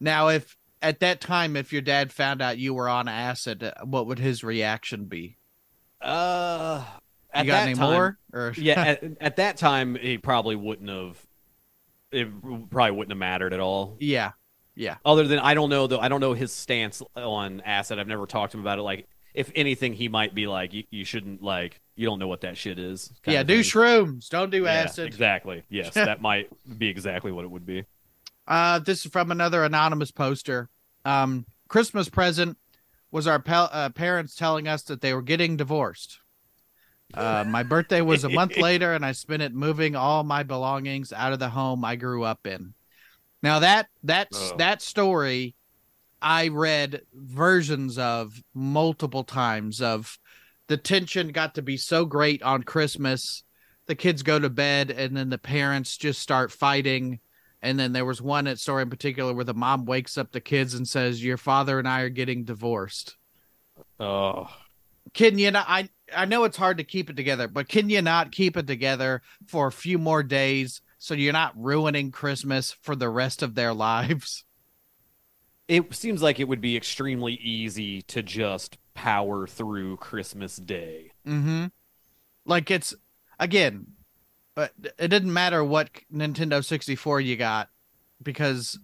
now 0.00 0.28
if 0.28 0.56
at 0.82 1.00
that 1.00 1.20
time 1.22 1.56
if 1.56 1.72
your 1.72 1.80
dad 1.82 2.12
found 2.12 2.42
out 2.42 2.58
you 2.58 2.74
were 2.74 2.88
on 2.90 3.08
acid, 3.08 3.62
uh, 3.64 3.72
what 3.84 4.06
would 4.06 4.18
his 4.18 4.44
reaction 4.44 5.06
be? 5.06 5.38
Uh, 6.02 6.84
at 7.32 7.44
you 7.46 7.50
got 7.50 7.56
that 7.60 7.62
any 7.68 7.74
time, 7.74 7.92
more? 7.92 8.18
Or 8.34 8.52
yeah, 8.58 8.80
at, 8.82 9.04
at 9.20 9.36
that 9.36 9.56
time, 9.56 9.94
he 9.94 10.18
probably 10.18 10.56
wouldn't 10.56 10.88
have. 10.90 11.18
It 12.12 12.28
probably 12.70 12.90
wouldn't 12.92 13.10
have 13.12 13.18
mattered 13.18 13.52
at 13.52 13.60
all. 13.60 13.96
Yeah, 14.00 14.32
yeah. 14.74 14.96
Other 15.04 15.26
than 15.26 15.38
I 15.38 15.54
don't 15.54 15.70
know 15.70 15.86
though. 15.86 15.98
I 16.00 16.08
don't 16.08 16.20
know 16.20 16.34
his 16.34 16.52
stance 16.52 17.02
on 17.16 17.60
acid. 17.62 17.98
I've 17.98 18.06
never 18.06 18.26
talked 18.26 18.52
to 18.52 18.58
him 18.58 18.62
about 18.62 18.78
it. 18.78 18.82
Like, 18.82 19.06
if 19.34 19.50
anything, 19.54 19.92
he 19.92 20.08
might 20.08 20.34
be 20.34 20.46
like, 20.46 20.72
you, 20.72 20.84
you 20.90 21.04
shouldn't 21.04 21.42
like, 21.42 21.80
you 21.96 22.06
don't 22.06 22.18
know 22.18 22.28
what 22.28 22.40
that 22.42 22.56
shit 22.56 22.78
is. 22.78 23.12
Yeah, 23.26 23.42
do 23.42 23.60
shrooms. 23.60 24.28
Don't 24.28 24.50
do 24.50 24.64
Yeah, 24.64 24.72
acid. 24.72 25.06
Exactly. 25.06 25.62
Yes, 25.68 25.94
that 25.94 26.20
might 26.20 26.48
be 26.78 26.88
exactly 26.88 27.32
what 27.32 27.44
it 27.44 27.50
would 27.50 27.66
be. 27.66 27.84
Uh, 28.46 28.78
this 28.78 29.04
is 29.04 29.12
from 29.12 29.30
another 29.30 29.64
anonymous 29.64 30.10
poster. 30.10 30.68
Um, 31.04 31.44
Christmas 31.68 32.08
present 32.08 32.56
was 33.10 33.26
our 33.26 33.38
pa- 33.38 33.70
uh, 33.72 33.90
parents 33.90 34.34
telling 34.34 34.66
us 34.68 34.82
that 34.84 35.00
they 35.00 35.12
were 35.14 35.22
getting 35.22 35.56
divorced. 35.56 36.20
Uh, 37.14 37.42
my 37.46 37.62
birthday 37.62 38.00
was 38.02 38.24
a 38.24 38.28
month 38.28 38.56
later, 38.58 38.92
and 38.92 39.04
I 39.04 39.12
spent 39.12 39.42
it 39.42 39.54
moving 39.54 39.96
all 39.96 40.24
my 40.24 40.42
belongings 40.42 41.12
out 41.12 41.32
of 41.32 41.38
the 41.38 41.48
home 41.48 41.84
I 41.84 41.96
grew 41.96 42.22
up 42.24 42.46
in. 42.46 42.74
Now 43.42 43.60
that 43.60 43.86
that's 44.02 44.52
Oh. 44.52 44.56
that 44.58 44.82
story, 44.82 45.54
I 46.20 46.48
read 46.48 47.02
versions 47.14 47.98
of 47.98 48.42
multiple 48.54 49.24
times. 49.24 49.80
Of 49.80 50.18
the 50.66 50.76
tension 50.76 51.28
got 51.28 51.54
to 51.54 51.62
be 51.62 51.76
so 51.76 52.04
great 52.04 52.42
on 52.42 52.62
Christmas, 52.62 53.44
the 53.86 53.94
kids 53.94 54.22
go 54.22 54.38
to 54.38 54.50
bed, 54.50 54.90
and 54.90 55.16
then 55.16 55.30
the 55.30 55.38
parents 55.38 55.96
just 55.96 56.20
start 56.20 56.52
fighting 56.52 57.20
and 57.60 57.78
then 57.78 57.92
there 57.92 58.04
was 58.04 58.22
one 58.22 58.46
at 58.46 58.58
story 58.58 58.82
in 58.82 58.90
particular 58.90 59.32
where 59.34 59.44
the 59.44 59.54
mom 59.54 59.84
wakes 59.84 60.16
up 60.16 60.30
the 60.32 60.40
kids 60.40 60.74
and 60.74 60.86
says, 60.86 61.24
"Your 61.24 61.36
father 61.36 61.78
and 61.78 61.88
I 61.88 62.02
are 62.02 62.08
getting 62.08 62.44
divorced." 62.44 63.16
Oh, 64.00 64.48
Can 65.14 65.38
you 65.38 65.50
not? 65.50 65.66
I 65.68 65.88
I 66.14 66.24
know 66.24 66.44
it's 66.44 66.56
hard 66.56 66.78
to 66.78 66.84
keep 66.84 67.10
it 67.10 67.16
together, 67.16 67.48
but 67.48 67.68
can 67.68 67.90
you 67.90 68.02
not 68.02 68.32
keep 68.32 68.56
it 68.56 68.66
together 68.66 69.22
for 69.46 69.66
a 69.66 69.72
few 69.72 69.98
more 69.98 70.22
days 70.22 70.80
so 70.98 71.14
you're 71.14 71.32
not 71.32 71.52
ruining 71.56 72.10
Christmas 72.10 72.72
for 72.82 72.96
the 72.96 73.08
rest 73.10 73.42
of 73.42 73.54
their 73.54 73.74
lives? 73.74 74.44
It 75.68 75.94
seems 75.94 76.22
like 76.22 76.40
it 76.40 76.48
would 76.48 76.60
be 76.60 76.76
extremely 76.76 77.34
easy 77.34 78.02
to 78.02 78.22
just 78.22 78.78
power 78.94 79.46
through 79.46 79.98
Christmas 79.98 80.56
Day. 80.56 81.12
Mm-hmm. 81.26 81.66
Like 82.46 82.70
it's 82.70 82.94
again, 83.38 83.88
but 84.54 84.72
it 84.98 85.08
didn't 85.08 85.32
matter 85.32 85.62
what 85.62 85.90
Nintendo 86.12 86.64
64 86.64 87.20
you 87.20 87.36
got 87.36 87.68
because 88.22 88.78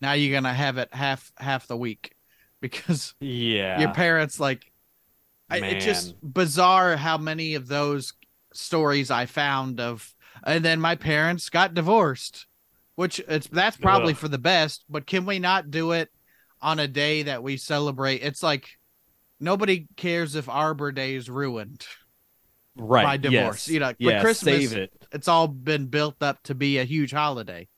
now 0.00 0.12
you're 0.12 0.36
gonna 0.38 0.52
have 0.54 0.78
it 0.78 0.92
half 0.94 1.32
half 1.38 1.66
the 1.66 1.76
week 1.76 2.14
because 2.60 3.14
Yeah. 3.20 3.80
your 3.80 3.92
parents 3.92 4.38
like 4.38 4.70
I, 5.48 5.58
it's 5.58 5.84
just 5.84 6.14
bizarre 6.22 6.96
how 6.96 7.18
many 7.18 7.54
of 7.54 7.68
those 7.68 8.12
stories 8.52 9.10
I 9.10 9.26
found 9.26 9.80
of 9.80 10.14
and 10.44 10.64
then 10.64 10.80
my 10.80 10.96
parents 10.96 11.48
got 11.50 11.74
divorced 11.74 12.46
which 12.96 13.20
it's 13.28 13.46
that's 13.48 13.76
probably 13.76 14.12
Ugh. 14.12 14.18
for 14.18 14.28
the 14.28 14.38
best 14.38 14.84
but 14.88 15.06
can 15.06 15.24
we 15.26 15.38
not 15.38 15.70
do 15.70 15.92
it 15.92 16.10
on 16.62 16.78
a 16.78 16.88
day 16.88 17.22
that 17.24 17.42
we 17.42 17.56
celebrate 17.56 18.22
it's 18.22 18.42
like 18.42 18.68
nobody 19.40 19.86
cares 19.96 20.34
if 20.34 20.48
Arbor 20.48 20.92
Day 20.92 21.14
is 21.14 21.28
ruined 21.28 21.86
right. 22.76 23.04
by 23.04 23.16
divorce 23.16 23.68
Yes. 23.68 23.74
you 23.74 23.80
know 23.80 23.92
but 24.00 24.20
Christmas 24.20 24.72
it. 24.72 24.92
it's 25.12 25.28
all 25.28 25.48
been 25.48 25.86
built 25.86 26.22
up 26.22 26.42
to 26.44 26.54
be 26.54 26.78
a 26.78 26.84
huge 26.84 27.12
holiday 27.12 27.68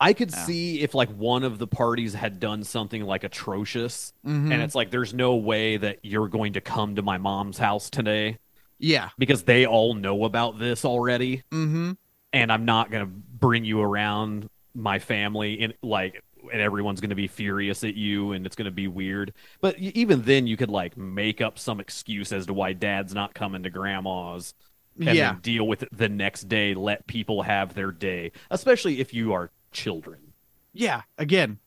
I 0.00 0.14
could 0.14 0.32
Yeah. 0.32 0.44
see 0.46 0.80
if 0.80 0.94
like 0.96 1.10
one 1.10 1.44
of 1.44 1.58
the 1.60 1.66
parties 1.68 2.12
had 2.12 2.40
done 2.40 2.64
something 2.64 3.02
like 3.04 3.22
atrocious, 3.22 4.12
Mhm. 4.26 4.52
and 4.52 4.60
it's 4.60 4.74
like 4.74 4.90
there's 4.90 5.14
no 5.14 5.36
way 5.36 5.76
that 5.76 6.00
you're 6.02 6.26
going 6.26 6.54
to 6.54 6.60
come 6.60 6.96
to 6.96 7.02
my 7.02 7.18
mom's 7.18 7.56
house 7.58 7.88
today 7.88 8.38
yeah 8.80 9.10
because 9.16 9.44
they 9.44 9.64
all 9.64 9.94
know 9.94 10.24
about 10.24 10.58
this 10.58 10.84
already, 10.84 11.42
mm-hmm 11.52 11.92
and 12.34 12.50
I'm 12.50 12.64
not 12.64 12.90
gonna 12.90 13.06
bring 13.06 13.64
you 13.64 13.80
around 13.80 14.48
my 14.74 14.98
family 14.98 15.52
in 15.60 15.74
like 15.82 16.24
and 16.52 16.60
everyone's 16.60 17.00
gonna 17.00 17.14
be 17.14 17.26
furious 17.26 17.82
at 17.84 17.94
you 17.94 18.32
and 18.32 18.46
it's 18.46 18.56
gonna 18.56 18.70
be 18.70 18.88
weird. 18.88 19.32
But 19.60 19.78
even 19.78 20.22
then, 20.22 20.46
you 20.46 20.56
could 20.56 20.70
like 20.70 20.96
make 20.96 21.40
up 21.40 21.58
some 21.58 21.80
excuse 21.80 22.32
as 22.32 22.46
to 22.46 22.54
why 22.54 22.72
dad's 22.74 23.14
not 23.14 23.34
coming 23.34 23.62
to 23.62 23.70
grandma's. 23.70 24.54
And 25.00 25.16
yeah 25.16 25.36
deal 25.40 25.66
with 25.66 25.82
it 25.84 25.88
the 25.90 26.10
next 26.10 26.48
day. 26.48 26.74
Let 26.74 27.06
people 27.06 27.42
have 27.42 27.72
their 27.74 27.90
day, 27.92 28.32
especially 28.50 29.00
if 29.00 29.14
you 29.14 29.32
are 29.32 29.50
children. 29.72 30.34
Yeah, 30.74 31.02
again, 31.16 31.58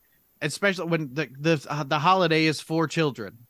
especially 0.42 0.86
when 0.88 1.14
the 1.14 1.30
the 1.40 1.66
uh, 1.70 1.84
the 1.84 2.00
holiday 2.00 2.46
is 2.46 2.62
for 2.62 2.88
children. 2.88 3.48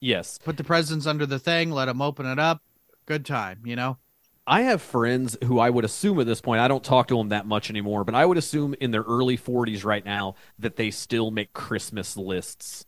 Yes, 0.00 0.38
Put 0.38 0.56
the 0.56 0.64
presents 0.64 1.06
under 1.06 1.26
the 1.26 1.38
thing, 1.38 1.70
let 1.70 1.84
them 1.84 2.02
open 2.02 2.26
it 2.26 2.40
up. 2.40 2.60
Good 3.06 3.24
time, 3.24 3.60
you 3.64 3.76
know. 3.76 3.98
I 4.46 4.62
have 4.62 4.82
friends 4.82 5.36
who 5.44 5.58
I 5.60 5.70
would 5.70 5.84
assume 5.84 6.18
at 6.18 6.26
this 6.26 6.40
point, 6.40 6.60
I 6.60 6.68
don't 6.68 6.82
talk 6.82 7.08
to 7.08 7.16
them 7.16 7.28
that 7.28 7.46
much 7.46 7.70
anymore, 7.70 8.04
but 8.04 8.14
I 8.14 8.26
would 8.26 8.38
assume 8.38 8.74
in 8.80 8.90
their 8.90 9.02
early 9.02 9.36
40s 9.36 9.84
right 9.84 10.04
now 10.04 10.34
that 10.58 10.76
they 10.76 10.90
still 10.90 11.30
make 11.30 11.52
Christmas 11.52 12.16
lists 12.16 12.84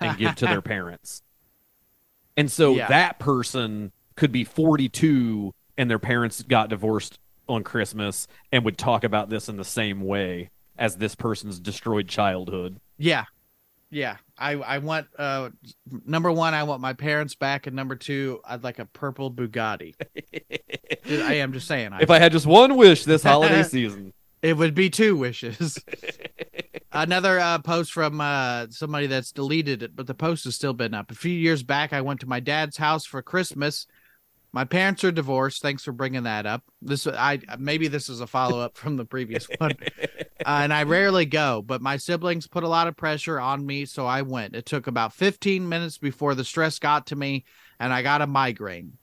and 0.00 0.16
give 0.16 0.34
to 0.36 0.46
their 0.48 0.62
parents. 0.62 1.22
And 2.36 2.50
so 2.50 2.74
Yeah. 2.76 2.86
that 2.88 3.18
person 3.18 3.92
could 4.16 4.32
be 4.32 4.44
42 4.44 5.52
and 5.76 5.90
their 5.90 5.98
parents 5.98 6.42
got 6.42 6.68
divorced 6.70 7.18
on 7.48 7.64
Christmas 7.64 8.26
and 8.50 8.64
would 8.64 8.78
talk 8.78 9.04
about 9.04 9.28
this 9.28 9.48
in 9.48 9.56
the 9.56 9.64
same 9.64 10.00
way 10.02 10.50
as 10.78 10.96
this 10.96 11.14
person's 11.14 11.60
destroyed 11.60 12.08
childhood. 12.08 12.80
Yeah, 12.98 13.24
yeah. 13.92 14.16
I 14.38 14.52
I 14.54 14.78
want 14.78 15.06
uh 15.18 15.50
number 16.04 16.32
one, 16.32 16.54
I 16.54 16.64
want 16.64 16.80
my 16.80 16.94
parents 16.94 17.34
back, 17.34 17.66
and 17.66 17.76
number 17.76 17.94
two, 17.94 18.40
I'd 18.44 18.64
like 18.64 18.78
a 18.78 18.86
purple 18.86 19.30
Bugatti. 19.30 19.94
I 21.06 21.34
am 21.34 21.52
just 21.52 21.68
saying. 21.68 21.92
I, 21.92 22.00
if 22.00 22.10
I 22.10 22.18
had 22.18 22.32
just 22.32 22.46
one 22.46 22.76
wish 22.76 23.04
this 23.04 23.22
holiday 23.22 23.62
season. 23.68 24.12
it 24.40 24.56
would 24.56 24.74
be 24.74 24.90
two 24.90 25.16
wishes. 25.16 25.78
Another 26.90 27.38
uh, 27.38 27.58
post 27.58 27.92
from 27.92 28.20
uh, 28.20 28.66
somebody 28.70 29.06
that's 29.06 29.32
deleted 29.32 29.82
it, 29.82 29.96
but 29.96 30.06
the 30.06 30.14
post 30.14 30.44
has 30.44 30.54
still 30.54 30.74
been 30.74 30.92
up. 30.92 31.10
A 31.10 31.14
few 31.14 31.32
years 31.32 31.62
back, 31.62 31.92
I 31.92 32.00
went 32.00 32.20
to 32.20 32.26
my 32.26 32.40
dad's 32.40 32.76
house 32.76 33.06
for 33.06 33.22
Christmas. 33.22 33.86
My 34.54 34.64
parents 34.64 35.02
are 35.02 35.10
divorced. 35.12 35.62
Thanks 35.62 35.82
for 35.82 35.92
bringing 35.92 36.24
that 36.24 36.44
up. 36.44 36.62
This 36.82 37.06
I 37.06 37.40
maybe 37.58 37.88
this 37.88 38.08
is 38.10 38.20
a 38.20 38.26
follow 38.26 38.60
up 38.60 38.76
from 38.76 38.96
the 38.96 39.04
previous 39.06 39.46
one. 39.58 39.72
Uh, 40.44 40.44
and 40.44 40.74
I 40.74 40.82
rarely 40.82 41.24
go, 41.24 41.62
but 41.62 41.80
my 41.80 41.96
siblings 41.96 42.46
put 42.46 42.62
a 42.64 42.68
lot 42.68 42.86
of 42.86 42.96
pressure 42.96 43.40
on 43.40 43.64
me, 43.64 43.86
so 43.86 44.04
I 44.06 44.22
went. 44.22 44.54
It 44.54 44.66
took 44.66 44.86
about 44.88 45.14
15 45.14 45.66
minutes 45.68 45.96
before 45.96 46.34
the 46.34 46.44
stress 46.44 46.78
got 46.78 47.06
to 47.06 47.16
me, 47.16 47.44
and 47.80 47.92
I 47.94 48.02
got 48.02 48.20
a 48.22 48.26
migraine. 48.26 48.98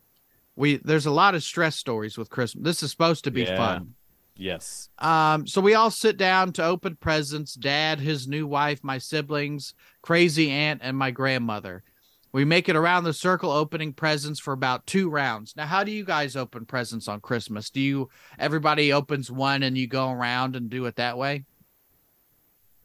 We 0.56 0.78
there's 0.78 1.08
a 1.08 1.12
lot 1.12 1.34
of 1.36 1.44
stress 1.44 1.76
stories 1.76 2.18
with 2.18 2.30
Christmas. 2.30 2.64
This 2.64 2.84
is 2.84 2.92
supposed 2.92 3.24
to 3.24 3.32
be 3.32 3.44
Yeah. 3.44 3.58
fun. 3.58 3.96
Yes. 4.36 4.88
Um, 5.00 5.46
so 5.48 5.60
we 5.60 5.74
all 5.74 5.92
sit 5.92 6.16
down 6.16 6.54
to 6.54 6.64
open 6.64 6.96
presents. 6.96 7.56
Dad, 7.56 8.00
his 8.00 8.26
new 8.26 8.48
wife, 8.48 8.82
my 8.84 8.98
siblings, 8.98 9.74
crazy 10.02 10.50
aunt, 10.50 10.80
and 10.84 10.96
my 10.96 11.12
grandmother. 11.12 11.84
We 12.32 12.46
make 12.46 12.70
it 12.70 12.76
around 12.76 13.06
the 13.06 13.14
circle 13.14 13.52
opening 13.52 13.92
presents 13.94 14.40
for 14.40 14.54
about 14.54 14.86
two 14.86 15.10
rounds. 15.10 15.56
Now, 15.56 15.66
how 15.66 15.84
do 15.84 15.92
you 15.92 16.04
guys 16.06 16.36
open 16.36 16.66
presents 16.66 17.08
on 17.08 17.22
Christmas? 17.22 17.70
Do 17.72 17.80
you 17.82 18.10
everybody 18.38 18.94
opens 18.94 19.32
one 19.32 19.64
and 19.64 19.78
you 19.78 19.88
go 19.88 20.12
around 20.12 20.56
and 20.56 20.70
do 20.70 20.86
it 20.86 20.98
that 20.98 21.18
way? 21.18 21.46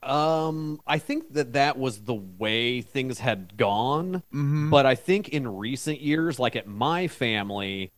Um, 0.03 0.81
I 0.87 0.99
think 0.99 1.33
that 1.33 1.55
that 1.55 1.79
was 1.79 2.03
the 2.03 2.15
way 2.15 2.83
things 2.83 3.19
had 3.21 3.57
gone, 3.57 4.23
Mm-hmm. 4.35 4.69
but 4.71 4.85
I 4.85 4.95
think 4.97 5.31
in 5.31 5.49
recent 5.49 6.01
years, 6.01 6.39
like 6.39 6.57
at 6.57 6.67
my 6.67 7.09
family, 7.09 7.91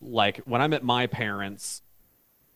like 0.00 0.38
when 0.46 0.62
I'm 0.62 0.72
at 0.72 0.82
my 0.82 1.06
parents, 1.06 1.82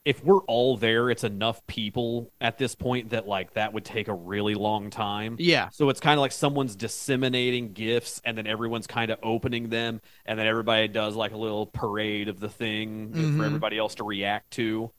if 0.04 0.24
we're 0.24 0.40
all 0.44 0.76
there, 0.78 1.10
it's 1.10 1.24
enough 1.24 1.64
people 1.66 2.32
at 2.40 2.56
this 2.56 2.74
point 2.74 3.10
that 3.10 3.28
like 3.28 3.52
that 3.54 3.72
would 3.74 3.84
take 3.84 4.08
a 4.08 4.14
really 4.14 4.54
long 4.54 4.88
time. 4.88 5.36
Yeah. 5.38 5.68
So 5.70 5.90
it's 5.90 6.00
kind 6.00 6.14
of 6.18 6.20
like 6.22 6.32
someone's 6.32 6.74
disseminating 6.74 7.72
gifts 7.74 8.20
and 8.24 8.36
then 8.38 8.46
everyone's 8.46 8.86
kind 8.86 9.10
of 9.10 9.18
opening 9.22 9.68
them 9.68 10.00
and 10.24 10.38
then 10.38 10.46
everybody 10.46 10.88
does 10.88 11.14
like 11.16 11.32
a 11.32 11.36
little 11.36 11.66
parade 11.66 12.28
of 12.28 12.40
the 12.40 12.48
thing 12.48 13.12
Mhm. 13.12 13.36
for 13.36 13.44
everybody 13.44 13.76
else 13.76 13.94
to 13.96 14.04
react 14.04 14.50
to. 14.52 14.90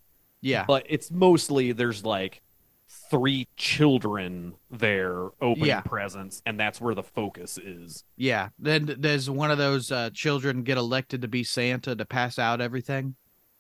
Yeah. 0.42 0.66
But 0.68 0.86
it's 0.88 1.10
mostly 1.10 1.72
there's 1.72 2.06
like 2.06 2.42
three 3.10 3.48
children 3.56 4.54
there 4.70 5.30
opening 5.42 5.66
Yeah. 5.68 5.82
presents 5.82 6.42
and 6.46 6.60
that's 6.60 6.80
where 6.80 6.94
the 6.94 7.04
focus 7.04 7.58
is. 7.58 8.04
Yeah. 8.18 8.50
Then 8.60 8.86
does 9.00 9.30
one 9.30 9.50
of 9.50 9.58
those 9.58 9.92
uh, 9.92 10.10
children 10.14 10.64
get 10.64 10.78
elected 10.78 11.22
to 11.24 11.28
be 11.28 11.44
Santa 11.44 11.96
to 11.96 12.06
pass 12.06 12.38
out 12.38 12.62
everything? 12.62 13.16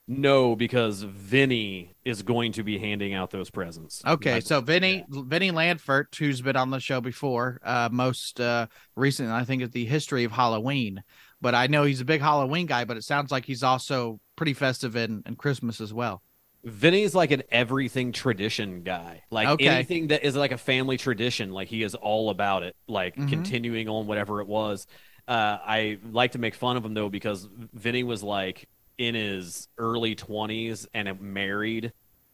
No, 0.07 0.55
because 0.55 1.03
Vinny 1.03 1.93
is 2.03 2.21
going 2.21 2.51
to 2.53 2.63
be 2.63 2.77
handing 2.77 3.13
out 3.13 3.31
those 3.31 3.49
presents. 3.49 4.01
Okay, 4.05 4.41
so 4.41 4.59
Vinny 4.59 5.05
Vinny 5.09 5.51
Landfert, 5.51 6.15
who's 6.15 6.41
been 6.41 6.55
on 6.57 6.69
the 6.69 6.79
show 6.79 6.99
before, 7.01 7.59
uh, 7.63 7.87
most 7.91 8.41
uh, 8.41 8.67
recent, 8.95 9.29
I 9.29 9.43
think, 9.43 9.61
is 9.61 9.69
the 9.69 9.85
history 9.85 10.23
of 10.23 10.31
Halloween. 10.31 11.03
But 11.39 11.55
I 11.55 11.67
know 11.67 11.83
he's 11.83 12.01
a 12.01 12.05
big 12.05 12.21
Halloween 12.21 12.65
guy. 12.65 12.83
But 12.83 12.97
it 12.97 13.03
sounds 13.03 13.31
like 13.31 13.45
he's 13.45 13.63
also 13.63 14.19
pretty 14.35 14.53
festive 14.53 14.95
in, 14.95 15.23
in 15.25 15.35
Christmas 15.35 15.79
as 15.79 15.93
well. 15.93 16.21
Vinny's 16.63 17.15
like 17.15 17.31
an 17.31 17.41
everything 17.51 18.11
tradition 18.11 18.83
guy. 18.83 19.23
Like 19.31 19.49
Okay. 19.49 19.65
anything 19.65 20.07
that 20.07 20.23
is 20.23 20.35
like 20.35 20.51
a 20.51 20.57
family 20.57 20.97
tradition, 20.97 21.51
like 21.51 21.67
he 21.67 21.81
is 21.81 21.95
all 21.95 22.29
about 22.29 22.63
it, 22.63 22.75
like 22.87 23.15
Mhm. 23.17 23.27
continuing 23.27 23.89
on 23.89 24.05
whatever 24.05 24.41
it 24.41 24.47
was. 24.47 24.85
Uh, 25.27 25.57
I 25.65 25.97
like 26.03 26.33
to 26.33 26.39
make 26.39 26.53
fun 26.55 26.77
of 26.77 26.85
him 26.85 26.93
though 26.93 27.09
because 27.09 27.47
Vinny 27.73 28.03
was 28.03 28.21
like 28.21 28.67
in 28.97 29.15
his 29.15 29.67
early 29.77 30.15
20s 30.15 30.87
and 30.93 31.19
married 31.21 31.93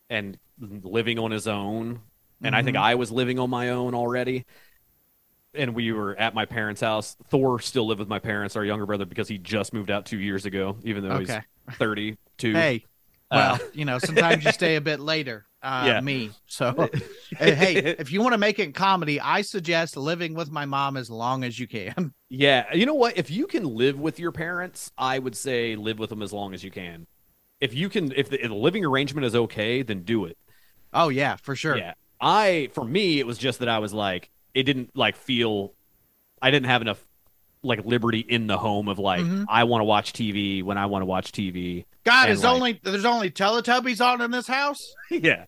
and 0.09 0.37
living 0.59 1.19
on 1.19 1.31
his 1.31 1.47
own. 1.47 2.01
And 2.43 2.55
I 2.55 2.61
think 2.63 2.77
Mhm. 2.77 2.77
I 2.77 2.95
was 2.95 3.11
living 3.11 3.39
on 3.39 3.49
my 3.49 3.69
own 3.69 3.93
already. 3.95 4.45
And 5.53 5.73
we 5.73 5.91
were 5.91 6.15
at 6.15 6.35
my 6.35 6.45
parents' 6.45 6.81
house. 6.81 7.15
Thor 7.29 7.59
still 7.59 7.87
lived 7.87 7.99
with 7.99 8.09
my 8.09 8.19
parents, 8.19 8.55
our 8.55 8.65
younger 8.65 8.85
brother, 8.85 9.05
because 9.05 9.27
he 9.27 9.37
just 9.37 9.73
moved 9.73 9.89
out 9.89 10.05
two 10.05 10.19
years 10.19 10.45
ago, 10.45 10.77
even 10.83 11.03
though 11.03 11.15
Okay. 11.15 11.19
he's 11.19 11.39
32. 11.79 12.59
Hey, 12.59 12.85
Uh, 13.31 13.35
well, 13.37 13.59
you 13.73 13.85
know, 13.85 13.99
sometimes 13.99 14.43
you 14.45 14.51
stay 14.51 14.75
a 14.75 14.81
bit 14.81 14.99
later. 14.99 15.47
Uh, 15.61 15.83
Yeah. 15.85 16.01
Me. 16.01 16.31
So, 16.47 16.89
hey, 17.39 17.95
if 17.99 18.11
you 18.11 18.21
want 18.21 18.33
to 18.33 18.37
make 18.37 18.59
it 18.59 18.63
in 18.63 18.73
comedy, 18.73 19.19
I 19.19 19.41
suggest 19.41 19.97
living 19.97 20.33
with 20.33 20.51
my 20.51 20.65
mom 20.65 20.97
as 20.97 21.09
long 21.09 21.43
as 21.43 21.59
you 21.59 21.67
can. 21.67 22.13
Yeah, 22.29 22.73
you 22.73 22.85
know 22.85 22.93
what? 22.93 23.17
If 23.17 23.31
you 23.31 23.47
can 23.47 23.63
live 23.63 23.97
with 23.97 24.19
your 24.19 24.33
parents, 24.33 24.91
I 24.97 25.17
would 25.17 25.33
say 25.33 25.77
live 25.77 25.97
with 25.97 26.09
them 26.09 26.21
as 26.21 26.33
long 26.33 26.53
as 26.53 26.61
you 26.61 26.69
can. 26.69 27.07
If 27.61 27.73
you 27.73 27.87
can, 27.87 28.11
if 28.11 28.29
the, 28.29 28.43
if 28.43 28.49
the 28.49 28.55
living 28.55 28.83
arrangement 28.83 29.25
is 29.25 29.33
okay, 29.33 29.81
then 29.81 30.03
do 30.03 30.25
it. 30.25 30.37
Oh 30.93 31.07
yeah, 31.07 31.37
for 31.37 31.55
sure. 31.55 31.77
Yeah, 31.77 31.93
I 32.19 32.69
for 32.73 32.83
me, 32.83 33.19
it 33.19 33.25
was 33.25 33.37
just 33.37 33.59
that 33.59 33.69
I 33.69 33.79
was 33.79 33.93
like, 33.93 34.29
it 34.53 34.63
didn't 34.63 34.93
like 34.93 35.15
feel, 35.15 35.73
I 36.41 36.51
didn't 36.51 36.67
have 36.67 36.81
enough 36.81 37.01
like 37.63 37.85
liberty 37.85 38.19
in 38.19 38.47
the 38.47 38.57
home 38.57 38.89
of 38.89 38.99
like 38.99 39.21
Mhm. 39.21 39.45
I 39.49 39.63
want 39.63 39.81
to 39.81 39.85
watch 39.85 40.13
TV 40.13 40.63
when 40.63 40.77
I 40.77 40.85
want 40.87 41.01
to 41.01 41.05
watch 41.07 41.31
TV. 41.31 41.85
God, 42.07 42.29
is 42.29 42.43
like- 42.43 42.53
only 42.53 42.79
there's 42.83 43.05
only 43.05 43.29
Teletubbies 43.29 44.05
on 44.05 44.21
in 44.21 44.31
this 44.31 44.47
house. 44.47 44.93
yeah. 45.11 45.45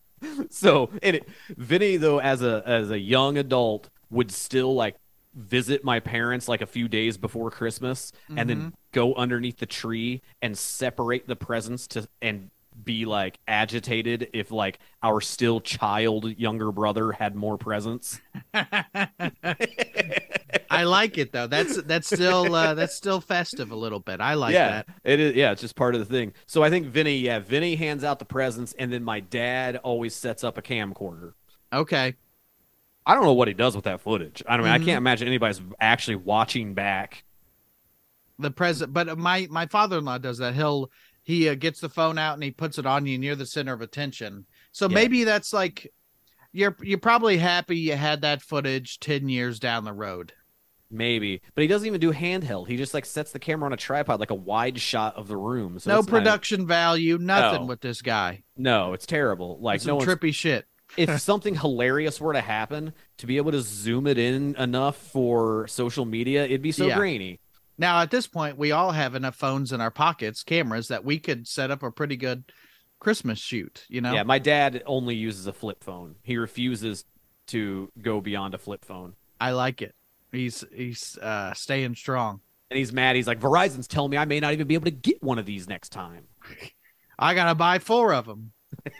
So 0.49 0.89
and 1.01 1.17
it, 1.17 1.25
Vinny 1.57 1.97
though 1.97 2.19
as 2.19 2.41
a 2.41 2.61
as 2.65 2.91
a 2.91 2.99
young 2.99 3.37
adult 3.37 3.89
would 4.09 4.31
still 4.31 4.75
like 4.75 4.95
visit 5.33 5.83
my 5.83 5.99
parents 5.99 6.47
like 6.47 6.61
a 6.61 6.65
few 6.65 6.87
days 6.87 7.17
before 7.17 7.49
Christmas 7.51 8.11
and 8.35 8.49
then 8.49 8.57
mm-hmm. 8.57 8.69
go 8.91 9.13
underneath 9.13 9.57
the 9.57 9.65
tree 9.65 10.21
and 10.41 10.57
separate 10.57 11.27
the 11.27 11.35
presents 11.35 11.87
to 11.87 12.07
and 12.21 12.49
be 12.83 13.05
like 13.05 13.39
agitated 13.47 14.29
if 14.33 14.51
like 14.51 14.79
our 15.03 15.21
still 15.21 15.59
child 15.61 16.37
younger 16.37 16.71
brother 16.71 17.11
had 17.11 17.35
more 17.35 17.57
presents. 17.57 18.19
I 20.71 20.83
like 20.83 21.17
it 21.17 21.31
though. 21.31 21.47
That's 21.47 21.81
that's 21.83 22.07
still 22.07 22.53
uh, 22.53 22.73
that's 22.73 22.95
still 22.95 23.21
festive 23.21 23.71
a 23.71 23.75
little 23.75 23.99
bit. 23.99 24.21
I 24.21 24.35
like 24.35 24.53
yeah, 24.53 24.69
that. 24.69 24.87
it 25.03 25.19
is. 25.19 25.35
Yeah, 25.35 25.51
it's 25.51 25.61
just 25.61 25.75
part 25.75 25.95
of 25.95 25.99
the 25.99 26.05
thing. 26.05 26.33
So 26.45 26.63
I 26.63 26.69
think 26.69 26.87
Vinny, 26.87 27.17
yeah, 27.17 27.39
Vinny 27.39 27.75
hands 27.75 28.03
out 28.03 28.19
the 28.19 28.25
presents, 28.25 28.73
and 28.77 28.91
then 28.91 29.03
my 29.03 29.19
dad 29.19 29.77
always 29.77 30.13
sets 30.15 30.43
up 30.43 30.57
a 30.57 30.61
camcorder. 30.61 31.33
Okay. 31.73 32.15
I 33.05 33.15
don't 33.15 33.23
know 33.23 33.33
what 33.33 33.47
he 33.47 33.53
does 33.55 33.75
with 33.75 33.85
that 33.85 34.01
footage. 34.01 34.43
I 34.47 34.57
mean, 34.57 34.67
I 34.67 34.77
Mhm. 34.77 34.85
can't 34.85 34.97
imagine 34.97 35.27
anybody's 35.27 35.61
actually 35.79 36.17
watching 36.17 36.75
back. 36.75 37.23
The 38.37 38.51
present, 38.51 38.93
but 38.93 39.17
my 39.17 39.47
my 39.49 39.65
father-in-law 39.65 40.19
does 40.19 40.37
that. 40.37 40.53
He'll 40.55 40.89
he 41.29 41.47
uh, 41.47 41.53
gets 41.53 41.79
the 41.79 41.89
phone 41.89 42.17
out 42.17 42.33
and 42.33 42.43
he 42.43 42.49
puts 42.49 42.79
it 42.79 42.87
on 42.87 43.05
you 43.05 43.17
near 43.19 43.35
the 43.35 43.45
center 43.45 43.71
of 43.71 43.81
attention. 43.81 44.45
So 44.71 44.87
Yeah. 44.89 44.95
maybe 44.95 45.23
that's 45.25 45.53
like 45.53 45.93
you're 46.51 46.75
you're 46.81 46.97
probably 46.97 47.37
happy 47.37 47.77
you 47.77 47.95
had 47.95 48.21
that 48.21 48.41
footage 48.41 48.99
10 48.99 49.29
years 49.29 49.59
down 49.59 49.83
the 49.83 49.93
road. 49.93 50.33
Maybe, 50.91 51.43
but 51.53 51.61
he 51.61 51.67
doesn't 51.67 51.85
even 51.85 51.99
do 52.01 52.11
handheld. 52.11 52.67
He 52.67 52.75
just 52.75 52.95
like 52.95 53.05
sets 53.05 53.31
the 53.31 53.37
camera 53.37 53.67
on 53.67 53.73
a 53.73 53.77
tripod, 53.77 54.19
like 54.19 54.31
a 54.31 54.35
wide 54.35 54.79
shot 54.79 55.15
of 55.17 55.27
the 55.27 55.37
room. 55.37 55.77
So 55.77 55.91
no 55.91 55.99
it's 55.99 56.07
not- 56.07 56.11
production 56.17 56.65
value, 56.65 57.19
nothing 57.19 57.61
No. 57.61 57.67
with 57.67 57.81
this 57.81 58.01
guy. 58.01 58.41
no, 58.57 58.93
it's 58.93 59.05
terrible. 59.05 59.59
Like 59.61 59.75
It's 59.77 59.85
no 59.85 59.97
one's 59.97 60.07
trippy 60.09 60.33
shit. 60.33 60.65
if 60.97 61.19
something 61.21 61.53
hilarious 61.53 62.19
were 62.19 62.33
to 62.33 62.41
happen, 62.41 62.93
to 63.19 63.27
be 63.27 63.37
able 63.37 63.51
to 63.51 63.61
zoom 63.61 64.07
it 64.07 64.17
in 64.17 64.55
enough 64.55 64.97
for 64.97 65.67
social 65.67 66.05
media, 66.05 66.45
it'd 66.45 66.63
be 66.63 66.71
so 66.71 66.87
Yeah. 66.87 66.95
grainy. 66.97 67.39
Now 67.79 68.01
at 68.01 68.11
this 68.11 68.27
point, 68.27 68.57
we 68.57 68.73
all 68.73 68.91
have 68.91 69.15
enough 69.15 69.35
phones 69.35 69.71
in 69.71 69.79
our 69.79 69.89
pockets, 69.89 70.43
cameras 70.43 70.89
that 70.89 71.05
we 71.05 71.17
could 71.17 71.47
set 71.47 71.71
up 71.71 71.81
a 71.81 71.89
pretty 71.89 72.17
good 72.17 72.43
Christmas 72.99 73.39
shoot. 73.39 73.85
You 73.87 74.01
know? 74.01 74.13
Yeah, 74.13 74.23
my 74.23 74.37
dad 74.37 74.83
only 74.85 75.15
uses 75.15 75.47
a 75.47 75.53
flip 75.53 75.81
phone. 75.81 76.15
He 76.21 76.37
refuses 76.37 77.05
to 77.47 77.89
go 78.01 78.19
beyond 78.19 78.53
a 78.53 78.57
flip 78.57 78.83
phone. 78.83 79.13
I 79.39 79.51
like 79.51 79.81
it. 79.81 79.95
He's 80.31 80.63
he's 80.75 81.17
uh 81.17 81.53
staying 81.53 81.95
strong. 81.95 82.41
And 82.69 82.77
he's 82.77 82.91
mad. 82.93 83.15
He's 83.15 83.27
like, 83.27 83.39
Verizon's 83.39 83.87
telling 83.87 84.11
me 84.11 84.17
I 84.17 84.25
may 84.25 84.41
not 84.41 84.53
even 84.53 84.67
be 84.67 84.75
able 84.75 84.85
to 84.85 84.91
get 84.91 85.23
one 85.23 85.39
of 85.39 85.45
these 85.45 85.67
next 85.67 85.89
time. 85.89 86.25
I 87.19 87.33
gotta 87.33 87.55
buy 87.55 87.79
four 87.79 88.13
of 88.13 88.25
them. 88.25 88.51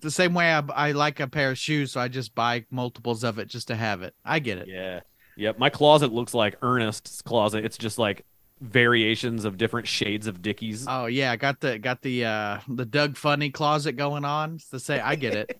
the 0.00 0.10
same 0.10 0.34
way 0.34 0.52
I, 0.52 0.62
I 0.74 0.92
like 0.92 1.20
a 1.20 1.28
pair 1.28 1.52
of 1.52 1.58
shoes, 1.58 1.92
so 1.92 2.00
I 2.00 2.08
just 2.08 2.34
buy 2.34 2.66
multiples 2.70 3.22
of 3.22 3.38
it 3.38 3.46
just 3.46 3.68
to 3.68 3.76
have 3.76 4.02
it. 4.02 4.14
I 4.24 4.40
get 4.40 4.58
it. 4.58 4.68
Yeah. 4.68 5.00
Yep. 5.40 5.58
My 5.58 5.70
closet 5.70 6.12
looks 6.12 6.34
like 6.34 6.58
Ernest's 6.62 7.22
closet. 7.22 7.64
It's 7.64 7.78
just 7.78 7.98
like 7.98 8.26
variations 8.60 9.46
of 9.46 9.56
different 9.56 9.88
shades 9.88 10.26
of 10.26 10.42
Dickies. 10.42 10.84
Oh 10.86 11.06
yeah, 11.06 11.32
I 11.32 11.36
got 11.36 11.60
the 11.60 11.78
got 11.78 12.02
the 12.02 12.26
uh 12.26 12.58
the 12.68 12.84
Doug 12.84 13.16
Funnie 13.16 13.50
closet 13.50 13.92
going 13.92 14.26
on. 14.26 14.56
It's 14.56 14.68
the 14.68 14.78
same. 14.78 15.00
I 15.02 15.16
get 15.16 15.34
it. 15.34 15.58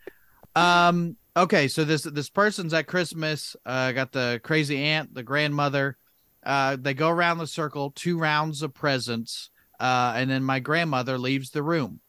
um. 0.56 1.16
Okay, 1.36 1.68
so 1.68 1.84
this 1.84 2.02
this 2.02 2.28
person's 2.28 2.74
at 2.74 2.86
Christmas. 2.86 3.56
Uh, 3.64 3.92
got 3.92 4.12
the 4.12 4.40
crazy 4.44 4.76
aunt, 4.76 5.14
the 5.14 5.22
grandmother. 5.22 5.96
Uh, 6.44 6.76
they 6.78 6.92
go 6.92 7.08
around 7.08 7.38
the 7.38 7.46
circle, 7.46 7.92
two 7.92 8.18
rounds 8.18 8.60
of 8.60 8.74
presents. 8.74 9.48
Uh, 9.80 10.12
and 10.14 10.30
then 10.30 10.44
my 10.44 10.60
grandmother 10.60 11.18
leaves 11.18 11.50
the 11.50 11.62
room. 11.62 12.00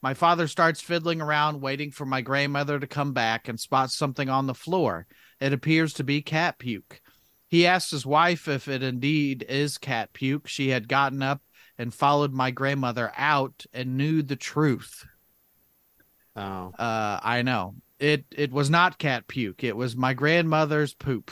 My 0.00 0.14
father 0.14 0.48
starts 0.48 0.80
fiddling 0.80 1.20
around, 1.20 1.60
waiting 1.60 1.92
for 1.92 2.06
my 2.06 2.22
grandmother 2.22 2.80
to 2.80 2.86
come 2.86 3.12
back 3.12 3.46
and 3.46 3.60
spots 3.60 3.94
something 3.94 4.28
on 4.28 4.46
the 4.46 4.54
floor. 4.54 5.06
It 5.42 5.52
appears 5.52 5.92
to 5.94 6.04
be 6.04 6.22
cat 6.22 6.58
puke. 6.58 7.00
He 7.48 7.66
asked 7.66 7.90
his 7.90 8.06
wife 8.06 8.46
if 8.46 8.68
it 8.68 8.80
indeed 8.80 9.44
is 9.48 9.76
cat 9.76 10.12
puke. 10.12 10.46
She 10.46 10.68
had 10.68 10.86
gotten 10.86 11.20
up 11.20 11.42
and 11.76 11.92
followed 11.92 12.32
my 12.32 12.52
grandmother 12.52 13.12
out 13.16 13.66
and 13.72 13.96
knew 13.96 14.22
the 14.22 14.36
truth. 14.36 15.04
Oh. 16.36 16.72
Uh, 16.78 17.18
I 17.22 17.42
know 17.42 17.74
it. 17.98 18.24
It 18.30 18.52
was 18.52 18.70
not 18.70 18.98
cat 18.98 19.26
puke. 19.26 19.64
It 19.64 19.76
was 19.76 19.96
my 19.96 20.14
grandmother's 20.14 20.94
poop, 20.94 21.30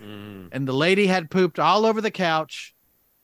Mm. 0.00 0.48
and 0.52 0.66
the 0.66 0.72
lady 0.74 1.06
had 1.06 1.30
pooped 1.30 1.58
all 1.58 1.84
over 1.86 2.00
the 2.00 2.10
couch. 2.10 2.74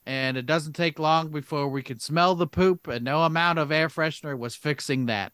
And 0.04 0.36
it 0.36 0.46
doesn't 0.46 0.72
take 0.74 0.98
long 0.98 1.30
before 1.30 1.68
we 1.68 1.82
could 1.82 2.02
smell 2.02 2.34
the 2.34 2.46
poop, 2.46 2.88
and 2.88 3.04
no 3.04 3.22
amount 3.22 3.58
of 3.58 3.70
air 3.70 3.88
freshener 3.88 4.36
was 4.36 4.56
fixing 4.56 5.06
that. 5.06 5.32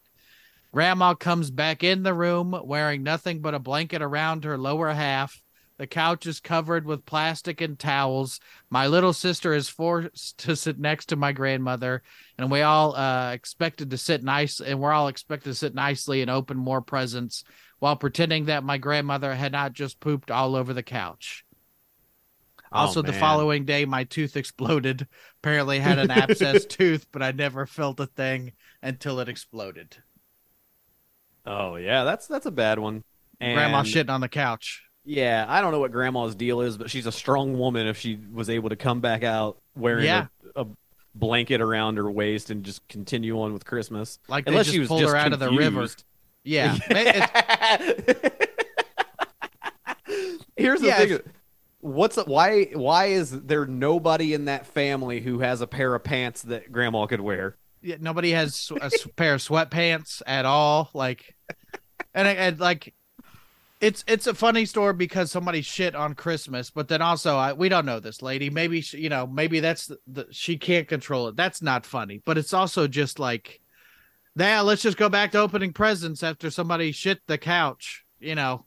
Grandma 0.71 1.15
comes 1.15 1.49
back 1.49 1.83
in 1.83 2.03
the 2.03 2.13
room 2.13 2.59
wearing 2.63 3.01
nothing 3.01 3.41
but 3.41 3.55
a 3.55 3.59
blanket 3.59 4.01
around 4.01 4.43
her 4.43 4.57
lower 4.57 4.91
half. 4.91 5.41
The 5.77 5.87
couch 5.87 6.27
is 6.27 6.41
covered 6.41 6.85
with 6.85 7.05
plastic 7.05 7.61
and 7.61 7.79
towels. 7.79 8.39
My 8.69 8.85
little 8.87 9.13
sister 9.13 9.53
is 9.53 9.69
forced 9.69 10.37
to 10.39 10.55
sit 10.55 10.77
next 10.77 11.05
to 11.07 11.15
my 11.15 11.31
grandmother, 11.31 12.03
and 12.37 12.51
we 12.51 12.61
all 12.61 12.95
uh, 12.95 13.31
expected 13.31 13.89
to 13.89 13.97
sit 13.97 14.21
nice, 14.21 14.59
and 14.59 14.79
we're 14.79 14.91
all 14.91 15.07
expected 15.07 15.49
to 15.51 15.55
sit 15.55 15.73
nicely 15.73 16.21
and 16.21 16.29
open 16.29 16.57
more 16.57 16.81
presents 16.81 17.45
while 17.79 17.95
pretending 17.95 18.45
that 18.45 18.63
my 18.63 18.77
grandmother 18.77 19.33
had 19.33 19.53
not 19.53 19.71
just 19.71 20.01
pooped 20.01 20.29
all 20.29 20.55
over 20.55 20.73
the 20.73 20.83
couch. 20.83 21.45
Oh, 22.71 22.79
Also, 22.79 23.01
the 23.01 23.13
following 23.13 23.63
day, 23.65 23.85
my 23.85 24.03
tooth 24.03 24.35
exploded. 24.35 25.07
Apparently, 25.41 25.79
had 25.79 25.97
an 25.97 26.11
abscess 26.11 26.65
tooth, 26.69 27.07
but 27.11 27.23
I 27.23 27.31
never 27.31 27.65
felt 27.65 27.99
a 28.01 28.05
thing 28.05 28.51
until 28.83 29.19
it 29.21 29.29
exploded. 29.29 29.97
Oh 31.51 31.75
yeah, 31.77 32.03
that's 32.03 32.27
that's 32.27 32.45
a 32.45 32.51
bad 32.51 32.77
one. 32.79 33.03
And 33.41 33.55
Grandma 33.55 33.81
shitting 33.83 34.09
on 34.09 34.21
the 34.21 34.29
couch. 34.29 34.83
Yeah, 35.03 35.45
I 35.47 35.61
don't 35.61 35.71
know 35.71 35.79
what 35.79 35.91
grandma's 35.91 36.35
deal 36.35 36.61
is, 36.61 36.77
but 36.77 36.91
she's 36.91 37.07
a 37.07 37.11
strong 37.11 37.57
woman 37.57 37.87
if 37.87 37.97
she 37.97 38.19
was 38.31 38.49
able 38.49 38.69
to 38.69 38.75
come 38.75 39.01
back 39.01 39.23
out 39.23 39.57
wearing 39.75 40.05
Yeah. 40.05 40.27
a, 40.55 40.61
a 40.61 40.67
blanket 41.15 41.61
around 41.61 41.97
her 41.97 42.11
waist 42.11 42.51
and 42.51 42.63
just 42.63 42.87
continue 42.87 43.41
on 43.41 43.51
with 43.53 43.65
Christmas. 43.65 44.19
Like 44.27 44.47
Unless 44.47 44.67
she 44.69 44.77
was 44.77 44.87
pulled 44.89 44.99
just 45.01 45.11
her 45.11 45.17
out 45.17 45.33
of 45.33 45.39
the 45.39 45.49
river. 45.51 45.87
Yeah. 46.43 46.75
Here's 50.55 50.81
the 50.81 50.87
Yeah, 50.87 50.97
thing. 50.97 51.19
What's 51.81 52.17
why 52.17 52.65
why 52.73 53.05
is 53.07 53.31
there 53.31 53.65
nobody 53.65 54.33
in 54.33 54.45
that 54.45 54.65
family 54.67 55.21
who 55.21 55.39
has 55.39 55.61
a 55.61 55.67
pair 55.67 55.95
of 55.95 56.03
pants 56.03 56.41
that 56.43 56.71
grandma 56.71 57.05
could 57.05 57.21
wear? 57.21 57.55
Yeah, 57.81 57.97
nobody 57.99 58.31
has 58.31 58.71
a 58.81 58.89
pair 59.15 59.35
of 59.35 59.41
sweatpants 59.41 60.21
at 60.27 60.45
all. 60.45 60.89
Like, 60.93 61.35
and, 62.13 62.27
and 62.27 62.59
like, 62.59 62.93
it's 63.81 64.03
it's 64.07 64.27
a 64.27 64.33
funny 64.33 64.65
story 64.65 64.93
because 64.93 65.31
somebody 65.31 65.61
shit 65.61 65.95
on 65.95 66.13
Christmas, 66.13 66.69
but 66.69 66.89
then 66.89 67.01
also 67.01 67.37
I, 67.37 67.53
we 67.53 67.69
don't 67.69 67.85
know 67.85 68.01
this 68.01 68.21
lady. 68.21 68.49
Maybe 68.49 68.81
she, 68.81 68.99
you 68.99 69.07
know, 69.09 69.25
maybe 69.25 69.61
that's 69.61 69.87
the, 69.87 69.99
the 70.07 70.27
she 70.31 70.57
can't 70.57 70.87
control 70.87 71.29
it. 71.29 71.37
That's 71.37 71.61
not 71.61 71.85
funny, 71.85 72.21
but 72.25 72.37
it's 72.37 72.53
also 72.53 72.87
just 72.87 73.19
like, 73.19 73.61
yeah, 74.35 74.61
let's 74.61 74.81
just 74.81 74.97
go 74.97 75.07
back 75.07 75.31
to 75.31 75.39
opening 75.39 75.71
presents 75.71 76.23
after 76.23 76.49
somebody 76.49 76.91
shit 76.91 77.21
the 77.27 77.37
couch. 77.37 78.03
You 78.19 78.35
know, 78.35 78.65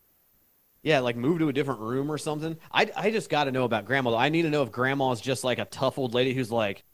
Yeah, 0.83 1.01
like 1.01 1.17
move 1.17 1.39
to 1.39 1.49
a 1.49 1.53
different 1.53 1.81
room 1.81 2.11
or 2.11 2.19
something. 2.19 2.57
I 2.73 2.91
I 2.97 3.11
just 3.11 3.31
got 3.31 3.45
to 3.45 3.53
know 3.53 3.65
about 3.65 3.85
grandma. 3.85 4.17
I 4.17 4.31
need 4.31 4.43
to 4.43 4.51
know 4.51 4.63
if 4.63 4.73
grandma's 4.73 5.21
just 5.21 5.45
like 5.45 5.59
a 5.59 5.65
tough 5.67 5.99
old 5.99 6.15
lady 6.15 6.35
who's 6.35 6.51
like 6.51 6.85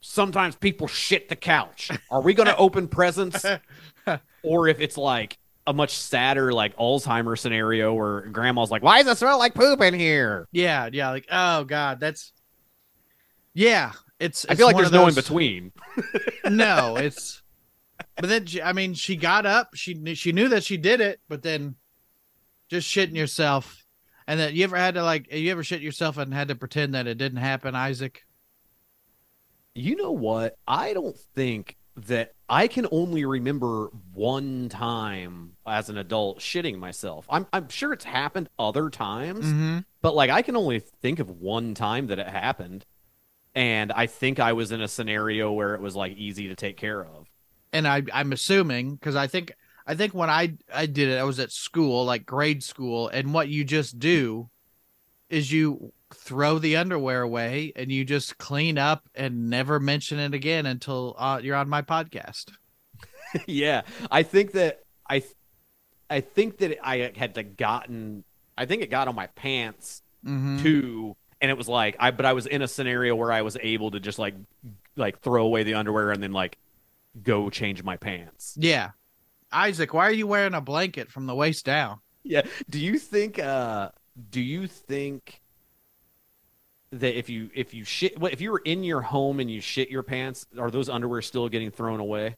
sometimes 0.00 0.56
people 0.56 0.86
shit 0.86 1.28
the 1.28 1.36
couch. 1.36 1.90
Are 2.10 2.20
we 2.20 2.34
going 2.34 2.48
to 2.48 2.56
open 2.56 2.88
presents 2.88 3.44
or 4.42 4.68
if 4.68 4.80
it's 4.80 4.96
like 4.96 5.38
a 5.66 5.72
much 5.72 5.96
sadder 5.96 6.52
like 6.52 6.76
Alzheimer 6.76 7.38
scenario 7.38 7.94
where 7.94 8.22
grandma's 8.22 8.70
like, 8.70 8.82
"Why 8.82 9.02
does 9.02 9.12
it 9.12 9.18
smell 9.18 9.38
like 9.38 9.54
poop 9.54 9.80
in 9.82 9.94
here?" 9.94 10.48
yeah, 10.52 10.88
yeah, 10.92 11.10
like 11.10 11.26
oh 11.30 11.64
god, 11.64 12.00
that's 12.00 12.32
yeah. 13.54 13.92
It's, 14.18 14.44
I 14.48 14.54
feel 14.54 14.66
like 14.66 14.76
there's 14.76 14.88
of 14.88 14.94
no 14.94 15.06
in 15.06 15.14
between. 15.14 15.72
no, 16.44 16.96
it's. 16.96 17.42
But 18.16 18.28
then 18.28 18.46
she- 18.46 18.60
I 18.60 18.74
mean, 18.74 18.92
she 18.92 19.16
got 19.16 19.46
up. 19.46 19.70
She 19.74 19.94
knew 19.94 20.14
she 20.14 20.32
knew 20.32 20.48
that 20.48 20.62
she 20.64 20.76
did 20.76 21.00
it, 21.00 21.20
but 21.28 21.42
then 21.42 21.76
just 22.68 22.88
shitting 22.88 23.16
yourself, 23.16 23.86
and 24.26 24.38
that 24.40 24.52
you 24.52 24.64
ever 24.64 24.76
had 24.76 24.94
to 24.94 25.02
like 25.02 25.32
you 25.32 25.50
ever 25.50 25.64
shit 25.64 25.80
yourself 25.80 26.18
and 26.18 26.34
had 26.34 26.48
to 26.48 26.54
pretend 26.54 26.94
that 26.94 27.06
it 27.06 27.16
didn't 27.16 27.38
happen, 27.38 27.74
Isaac? 27.74 28.22
You 29.74 29.96
know 29.96 30.12
what? 30.12 30.56
I 30.66 30.92
don't 30.94 31.16
think 31.34 31.76
that 31.96 32.32
I 32.48 32.66
can 32.66 32.86
only 32.90 33.24
remember 33.24 33.88
one 34.12 34.68
time 34.68 35.52
as 35.66 35.88
an 35.90 35.98
adult 35.98 36.38
shitting 36.40 36.78
myself. 36.78 37.26
I'm 37.28 37.46
I'm 37.52 37.68
sure 37.68 37.92
it's 37.92 38.04
happened 38.04 38.48
other 38.58 38.90
times, 38.90 39.44
Mm-hmm. 39.46 39.78
but 40.02 40.14
like 40.14 40.30
I 40.30 40.42
can 40.42 40.56
only 40.56 40.80
think 40.80 41.18
of 41.18 41.30
one 41.30 41.74
time 41.74 42.06
that 42.08 42.18
it 42.18 42.26
happened. 42.28 42.84
And 43.54 43.90
I 43.92 44.06
think 44.06 44.38
I 44.38 44.52
was 44.52 44.70
in 44.72 44.80
a 44.80 44.88
scenario 44.88 45.52
where 45.52 45.74
it 45.74 45.80
was 45.80 45.96
like 45.96 46.16
easy 46.16 46.48
to 46.48 46.54
take 46.54 46.76
care 46.76 47.04
of. 47.04 47.28
And 47.72 47.86
I 47.86 48.02
I'm 48.12 48.32
assuming 48.32 48.94
because 48.94 49.16
I 49.16 49.26
think 49.26 49.52
I 49.86 49.94
think 49.94 50.14
when 50.14 50.30
I 50.30 50.56
I 50.72 50.86
did 50.86 51.08
it, 51.08 51.18
I 51.18 51.24
was 51.24 51.38
at 51.38 51.52
school, 51.52 52.04
like 52.04 52.24
grade 52.26 52.62
school, 52.62 53.08
and 53.08 53.34
what 53.34 53.48
you 53.48 53.64
just 53.64 53.98
do 53.98 54.48
is 55.28 55.52
you 55.52 55.92
throw 56.14 56.58
the 56.58 56.76
underwear 56.76 57.22
away 57.22 57.72
and 57.76 57.90
you 57.92 58.04
just 58.04 58.38
clean 58.38 58.78
up 58.78 59.08
and 59.14 59.48
never 59.50 59.78
mention 59.80 60.18
it 60.18 60.34
again 60.34 60.66
until 60.66 61.14
uh, 61.18 61.40
you're 61.42 61.56
on 61.56 61.68
my 61.68 61.82
podcast. 61.82 62.46
yeah, 63.46 63.82
I 64.10 64.22
think 64.22 64.52
that 64.52 64.80
I, 65.08 65.22
I 66.08 66.20
think 66.20 66.58
that 66.58 66.78
I 66.86 67.12
had 67.16 67.36
like 67.36 67.56
gotten. 67.56 68.24
I 68.58 68.66
think 68.66 68.82
it 68.82 68.90
got 68.90 69.08
on 69.08 69.14
my 69.14 69.26
pants 69.28 70.02
Mm-hmm. 70.26 70.58
too, 70.62 71.16
and 71.40 71.50
it 71.50 71.56
was 71.56 71.66
like 71.66 71.96
I. 71.98 72.10
But 72.10 72.26
I 72.26 72.34
was 72.34 72.44
in 72.46 72.60
a 72.60 72.68
scenario 72.68 73.16
where 73.16 73.32
I 73.32 73.40
was 73.40 73.56
able 73.62 73.90
to 73.92 74.00
just 74.00 74.18
like, 74.18 74.34
like 74.96 75.20
throw 75.20 75.46
away 75.46 75.62
the 75.62 75.74
underwear 75.74 76.10
and 76.10 76.22
then 76.22 76.32
like 76.32 76.58
go 77.22 77.48
change 77.48 77.82
my 77.82 77.96
pants. 77.96 78.54
Yeah. 78.58 78.90
Isaac, 79.50 79.94
why 79.94 80.06
are 80.06 80.12
you 80.12 80.26
wearing 80.26 80.52
a 80.52 80.60
blanket 80.60 81.10
from 81.10 81.24
the 81.26 81.34
waist 81.34 81.64
down? 81.64 82.00
Yeah. 82.22 82.42
Do 82.68 82.78
you 82.78 82.98
think? 82.98 83.38
uh 83.38 83.88
Do 84.28 84.42
you 84.42 84.66
think? 84.66 85.39
That 86.92 87.16
if 87.16 87.28
you 87.28 87.50
if 87.54 87.72
you 87.72 87.84
shit 87.84 88.18
what 88.18 88.32
if 88.32 88.40
you 88.40 88.50
were 88.50 88.62
in 88.64 88.82
your 88.82 89.00
home 89.00 89.38
and 89.38 89.48
you 89.48 89.60
shit 89.60 89.90
your 89.90 90.02
pants, 90.02 90.46
are 90.58 90.70
those 90.72 90.88
underwear 90.88 91.22
still 91.22 91.48
getting 91.48 91.70
thrown 91.70 92.00
away? 92.00 92.34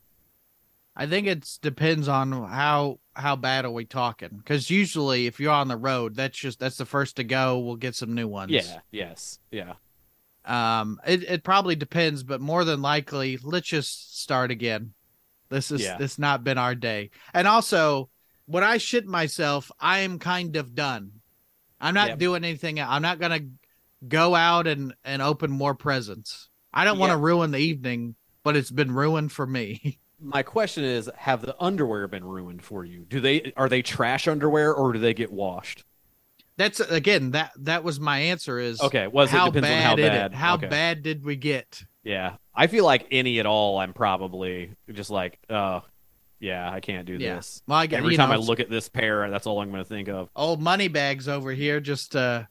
I 0.95 1.07
think 1.07 1.27
it 1.27 1.59
depends 1.63 2.07
on 2.07 2.33
how 2.33 2.99
how 3.15 3.35
bad 3.37 3.65
are 3.65 3.71
we 3.71 3.87
talking? 3.87 4.29
Because 4.37 4.69
usually, 4.69 5.27
if 5.27 5.41
you're 5.41 5.53
on 5.53 5.69
the 5.69 5.77
road, 5.79 6.15
that's 6.17 6.37
just 6.37 6.59
that's 6.59 6.77
the 6.77 6.85
first 6.85 7.17
to 7.17 7.25
go. 7.25 7.61
We'll 7.61 7.77
get 7.77 7.95
some 7.95 8.15
new 8.15 8.29
ones. 8.29 8.53
Yeah. 8.53 8.81
Yes. 8.91 9.39
Yeah. 9.51 9.73
Um. 10.45 11.01
It 11.07 11.23
it 11.23 11.45
probably 11.45 11.75
depends, 11.77 12.23
but 12.23 12.43
more 12.43 12.67
than 12.67 12.83
likely, 12.83 13.39
let's 13.43 13.69
just 13.69 14.21
start 14.21 14.51
again. 14.51 14.93
This 15.49 15.71
is 15.71 15.81
Yeah. 15.81 15.97
this 15.97 16.19
not 16.19 16.45
been 16.45 16.59
our 16.59 16.75
day. 16.75 17.09
And 17.33 17.49
also, 17.49 18.11
when 18.45 18.65
I 18.65 18.77
shit 18.77 19.07
myself, 19.07 19.73
I 19.81 20.01
am 20.01 20.19
kind 20.19 20.57
of 20.57 20.75
done. 20.75 21.13
I'm 21.81 21.95
not 21.95 22.09
Yep. 22.11 22.19
doing 22.19 22.45
anything. 22.45 22.79
I'm 22.81 23.03
not 23.03 23.19
gonna 23.19 23.41
go 24.09 24.35
out 24.35 24.67
and 24.67 24.95
and 25.05 25.23
open 25.23 25.51
more 25.51 25.75
presents. 25.75 26.49
I 26.73 26.85
don't 26.85 26.99
want 26.99 27.11
to 27.13 27.17
ruin 27.19 27.51
the 27.51 27.59
evening, 27.59 28.15
but 28.43 28.57
it's 28.57 28.71
been 28.71 28.93
ruined 28.93 29.33
for 29.33 29.47
me. 29.47 29.99
My 30.21 30.43
question 30.43 30.85
is: 30.85 31.11
Have 31.17 31.43
the 31.43 31.57
underwear 31.61 32.07
been 32.09 32.25
ruined 32.25 32.63
for 32.63 32.85
you? 32.85 33.05
Do 33.09 33.21
they 33.21 33.53
are 33.57 33.69
they 33.69 33.83
trash 33.83 34.29
underwear 34.29 34.73
or 34.73 34.93
do 34.93 34.99
they 35.01 35.15
get 35.15 35.33
washed? 35.33 35.85
That's 36.57 36.81
again 36.81 37.33
that 37.33 37.53
that 37.59 37.83
was 37.83 37.99
my 37.99 38.19
answer. 38.19 38.59
Is 38.59 38.81
Okay, 38.81 39.07
was 39.09 39.31
how 39.31 39.49
it 39.49 39.55
depends 39.55 39.69
bad 39.69 39.79
on 39.79 39.91
how 39.91 39.97
did 39.97 40.13
bad. 40.13 40.33
it? 40.33 40.37
How 40.37 40.55
Okay. 40.55 40.69
bad 40.69 41.03
did 41.03 41.25
we 41.25 41.35
get? 41.37 41.83
Yeah, 42.05 42.37
I 42.55 42.67
feel 42.67 42.85
like 42.85 43.07
any 43.11 43.41
at 43.41 43.47
all. 43.47 43.79
I'm 43.79 43.93
probably 43.93 44.75
just 44.93 45.11
like, 45.11 45.39
oh, 45.49 45.83
yeah, 46.41 46.71
I 46.71 46.81
can't 46.81 47.07
do 47.07 47.17
Yeah. 47.17 47.37
this. 47.37 47.63
Well, 47.67 47.79
I 47.79 47.87
get 47.87 47.99
Every 48.01 48.17
time 48.17 48.29
know, 48.29 48.35
I 48.35 48.39
look 48.39 48.61
at 48.61 48.69
this 48.69 48.89
pair, 48.89 49.31
that's 49.31 49.47
all 49.47 49.61
I'm 49.61 49.71
going 49.71 49.83
to 49.83 49.89
think 49.89 50.09
of. 50.09 50.29
old 50.37 50.61
money 50.61 50.89
bags 50.89 51.27
over 51.29 51.53
here 51.53 51.81
just 51.81 52.15
uh 52.17 52.45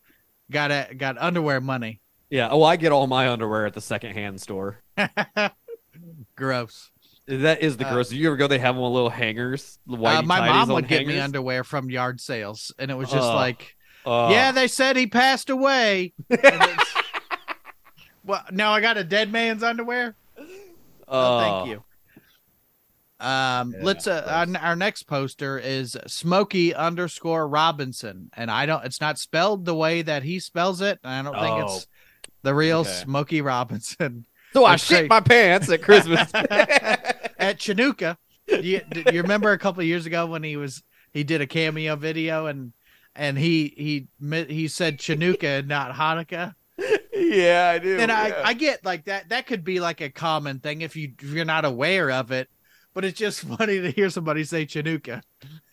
got 0.51 0.71
a, 0.71 0.93
got 0.95 1.17
underwear 1.17 1.59
money. 1.61 1.99
Yeah. 2.29 2.49
Oh, 2.51 2.63
I 2.63 2.75
get 2.75 2.91
all 2.91 3.07
my 3.07 3.29
underwear 3.29 3.65
at 3.65 3.73
the 3.73 3.81
secondhand 3.81 4.39
store. 4.41 4.79
Gross. 6.35 6.91
That 7.27 7.61
is 7.61 7.77
the 7.77 7.87
Uh, 7.87 7.93
gross. 7.93 8.09
Do 8.09 8.17
you 8.17 8.27
ever 8.27 8.35
go? 8.35 8.47
They 8.47 8.57
have 8.59 8.75
them 8.75 8.83
with 8.83 8.91
little 8.91 9.09
hangers. 9.09 9.79
Uh, 9.89 10.21
my 10.23 10.47
mom 10.47 10.69
would 10.69 10.87
get 10.87 11.05
me 11.07 11.19
underwear 11.19 11.63
from 11.63 11.89
yard 11.89 12.19
sales, 12.19 12.73
and 12.79 12.89
it 12.91 12.95
was 12.95 13.09
just 13.09 13.23
Ugh. 13.23 13.35
like, 13.35 13.75
yeah, 14.05 14.51
they 14.51 14.67
said 14.67 14.97
he 14.97 15.07
passed 15.07 15.49
away. 15.49 16.13
Well, 18.23 18.43
now 18.51 18.71
I 18.71 18.81
got 18.81 18.97
a 18.97 19.03
dead 19.03 19.31
man's 19.31 19.63
underwear. 19.63 20.15
Oh, 21.07 21.39
thank 21.39 21.69
you. 21.69 21.83
Um, 23.21 23.73
Yeah, 23.73 23.79
let's 23.83 24.07
uh, 24.07 24.25
our, 24.27 24.61
our 24.61 24.75
next 24.75 25.03
poster 25.03 25.57
is 25.59 25.95
Smokey 26.07 26.73
underscore 26.73 27.47
Robinson, 27.47 28.29
and 28.35 28.49
I 28.51 28.65
don't. 28.65 28.83
It's 28.83 28.99
not 29.01 29.17
spelled 29.19 29.65
the 29.65 29.75
way 29.75 30.01
that 30.01 30.23
he 30.23 30.39
spells 30.39 30.81
it. 30.81 30.99
I 31.03 31.21
don't 31.21 31.33
think 31.33 31.55
Oh. 31.63 31.75
it's 31.75 31.87
the 32.43 32.53
real 32.55 32.79
Okay. 32.79 32.89
Smokey 32.89 33.41
Robinson 33.41 34.25
So 34.53 34.65
I 34.65 34.75
shit 34.75 35.07
my 35.09 35.21
pants 35.21 35.69
at 35.71 35.81
Christmas. 35.81 36.29
at 36.33 37.57
Chinooka. 37.59 38.17
You, 38.47 38.81
you 39.11 39.21
remember 39.21 39.51
a 39.53 39.57
couple 39.57 39.79
of 39.81 39.87
years 39.87 40.05
ago 40.05 40.25
when 40.25 40.43
he 40.43 40.57
was 40.57 40.83
he 41.13 41.23
did 41.23 41.39
a 41.41 41.47
cameo 41.47 41.95
video 41.95 42.47
and 42.47 42.73
and 43.15 43.37
he 43.37 44.07
he 44.21 44.43
he 44.47 44.67
said 44.67 44.97
Chinooka 44.97 45.59
and 45.59 45.67
not 45.69 45.93
Hanukkah. 45.93 46.55
yeah, 47.13 47.71
I 47.75 47.79
do. 47.79 47.97
And 47.99 48.11
I. 48.11 48.41
I 48.43 48.53
get 48.53 48.83
like 48.83 49.05
that 49.05 49.29
that 49.29 49.45
could 49.47 49.63
be 49.63 49.79
like 49.79 50.01
a 50.01 50.09
common 50.09 50.59
thing 50.59 50.81
if 50.81 50.95
you 50.95 51.13
if 51.21 51.29
you're 51.29 51.45
not 51.45 51.63
aware 51.63 52.11
of 52.11 52.31
it, 52.31 52.49
but 52.93 53.05
it's 53.05 53.17
just 53.19 53.41
funny 53.57 53.79
to 53.81 53.91
hear 53.91 54.09
somebody 54.09 54.43
say 54.43 54.65
Chinooka. 54.65 55.21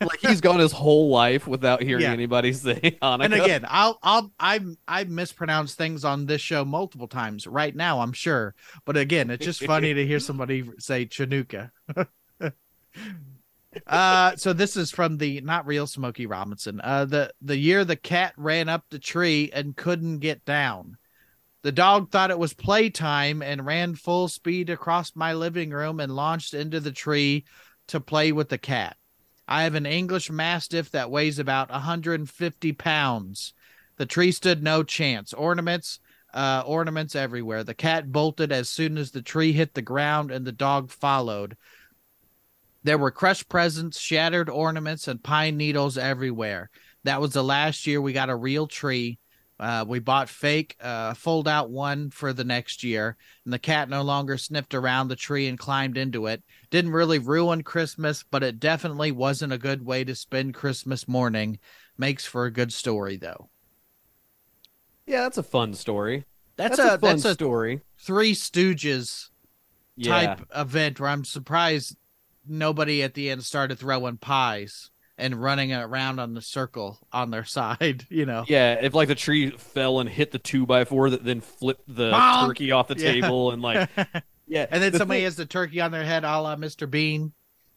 like 0.00 0.20
he's 0.20 0.40
gone 0.40 0.60
his 0.60 0.72
whole 0.72 1.08
life 1.10 1.46
without 1.46 1.82
hearing 1.82 2.02
Yeah. 2.02 2.12
anybody 2.12 2.52
say 2.52 2.74
Hanukkah. 3.02 3.24
And 3.24 3.34
again, 3.34 3.64
I'll 3.68 3.98
I'll 4.02 4.30
I 4.38 4.60
I 4.86 5.04
mispronounce 5.04 5.74
things 5.74 6.04
on 6.04 6.26
this 6.26 6.40
show 6.40 6.64
multiple 6.64 7.08
times 7.08 7.46
right 7.46 7.74
now, 7.74 8.00
I'm 8.00 8.12
sure. 8.12 8.54
But 8.84 8.96
again, 8.96 9.30
it's 9.30 9.44
just 9.44 9.64
funny 9.64 9.94
to 9.94 10.06
hear 10.06 10.20
somebody 10.20 10.64
say 10.78 11.06
Chinooka. 11.06 11.70
uh 13.86 14.34
so 14.36 14.52
this 14.52 14.76
is 14.76 14.90
from 14.90 15.18
the 15.18 15.40
not 15.42 15.66
real 15.66 15.86
Smokey 15.86 16.26
Robinson. 16.26 16.80
Uh 16.82 17.04
the 17.04 17.32
the 17.42 17.56
year 17.56 17.84
the 17.84 17.96
cat 17.96 18.32
ran 18.36 18.68
up 18.68 18.84
the 18.90 18.98
tree 18.98 19.50
and 19.52 19.76
couldn't 19.76 20.18
get 20.20 20.44
down. 20.44 20.96
The 21.62 21.72
dog 21.72 22.10
thought 22.10 22.30
it 22.30 22.38
was 22.38 22.54
playtime 22.54 23.42
and 23.42 23.66
ran 23.66 23.94
full 23.94 24.28
speed 24.28 24.70
across 24.70 25.16
my 25.16 25.32
living 25.34 25.70
room 25.70 25.98
and 25.98 26.14
launched 26.14 26.54
into 26.54 26.78
the 26.78 26.92
tree 26.92 27.44
to 27.88 28.00
play 28.00 28.30
with 28.32 28.48
the 28.48 28.58
cat. 28.58 28.96
I 29.48 29.64
have 29.64 29.74
an 29.74 29.86
English 29.86 30.30
Mastiff 30.30 30.90
that 30.90 31.10
weighs 31.10 31.38
about 31.38 31.70
150 31.70 32.72
pounds. 32.72 33.54
The 33.96 34.06
tree 34.06 34.30
stood 34.30 34.62
no 34.62 34.82
chance. 34.82 35.32
Ornaments, 35.32 35.98
uh, 36.32 36.62
ornaments 36.66 37.16
everywhere. 37.16 37.64
The 37.64 37.74
cat 37.74 38.12
bolted 38.12 38.52
as 38.52 38.68
soon 38.68 38.98
as 38.98 39.10
the 39.10 39.22
tree 39.22 39.52
hit 39.52 39.74
the 39.74 39.82
ground, 39.82 40.30
and 40.30 40.46
the 40.46 40.52
dog 40.52 40.90
followed. 40.90 41.56
There 42.84 42.98
were 42.98 43.10
crushed 43.10 43.48
presents, 43.48 43.98
shattered 43.98 44.48
ornaments, 44.48 45.08
and 45.08 45.22
pine 45.22 45.56
needles 45.56 45.98
everywhere. 45.98 46.70
That 47.04 47.20
was 47.20 47.32
the 47.32 47.42
last 47.42 47.86
year 47.86 48.00
we 48.00 48.12
got 48.12 48.30
a 48.30 48.36
real 48.36 48.66
tree. 48.66 49.18
Uh, 49.60 49.84
we 49.86 49.98
bought 49.98 50.28
fake 50.28 50.76
uh, 50.80 51.14
fold 51.14 51.48
out 51.48 51.68
one 51.70 52.10
for 52.10 52.32
the 52.32 52.44
next 52.44 52.84
year, 52.84 53.16
and 53.44 53.52
the 53.52 53.58
cat 53.58 53.88
no 53.88 54.02
longer 54.02 54.38
sniffed 54.38 54.72
around 54.74 55.08
the 55.08 55.16
tree 55.16 55.48
and 55.48 55.58
climbed 55.58 55.96
into 55.98 56.26
it. 56.26 56.42
Didn't 56.70 56.92
really 56.92 57.18
ruin 57.18 57.62
Christmas, 57.62 58.22
but 58.30 58.42
it 58.44 58.60
definitely 58.60 59.10
wasn't 59.10 59.52
a 59.52 59.58
good 59.58 59.84
way 59.84 60.04
to 60.04 60.14
spend 60.14 60.54
Christmas 60.54 61.08
morning. 61.08 61.58
Makes 61.96 62.24
for 62.24 62.44
a 62.46 62.52
good 62.52 62.72
story, 62.72 63.16
though. 63.16 63.50
Yeah, 65.06 65.22
that's 65.22 65.38
a 65.38 65.42
fun 65.42 65.74
story. 65.74 66.24
That's, 66.56 66.76
That's, 66.76 66.92
a, 66.92 66.94
a, 66.94 66.98
fun 66.98 67.16
that's 67.16 67.24
a 67.24 67.34
story. 67.34 67.80
Three 67.98 68.32
Stooges 68.34 69.30
Yeah. 69.96 70.36
type 70.36 70.42
event 70.54 71.00
where 71.00 71.10
I'm 71.10 71.24
surprised 71.24 71.96
nobody 72.46 73.02
at 73.02 73.14
the 73.14 73.30
end 73.30 73.44
started 73.44 73.78
throwing 73.78 74.18
pies 74.18 74.90
and 75.18 75.34
running 75.42 75.72
around 75.72 76.18
on 76.20 76.32
the 76.34 76.40
circle 76.42 76.98
on 77.12 77.30
their 77.30 77.44
side. 77.44 78.06
You 78.10 78.24
know. 78.26 78.44
Yeah, 78.48 78.74
if 78.80 78.94
like 78.94 79.08
the 79.08 79.14
tree 79.14 79.50
fell 79.50 80.00
and 80.00 80.08
hit 80.08 80.30
the 80.30 80.38
two 80.38 80.64
by 80.66 80.84
four 80.84 81.10
that 81.10 81.24
then 81.24 81.40
flipped 81.40 81.82
the 81.94 82.10
Bonk! 82.12 82.46
turkey 82.46 82.72
off 82.72 82.88
the 82.88 82.96
Yeah. 82.98 83.12
table 83.12 83.50
and 83.50 83.60
like 83.60 83.88
yeah, 84.46 84.66
And 84.70 84.82
then 84.82 84.92
the 84.92 84.98
somebody 84.98 85.18
thing- 85.20 85.24
has 85.24 85.36
the 85.36 85.46
turkey 85.46 85.80
on 85.80 85.90
their 85.90 86.04
head, 86.04 86.24
a 86.24 86.40
la 86.40 86.56
Mr. 86.56 86.88
Bean. 86.90 87.32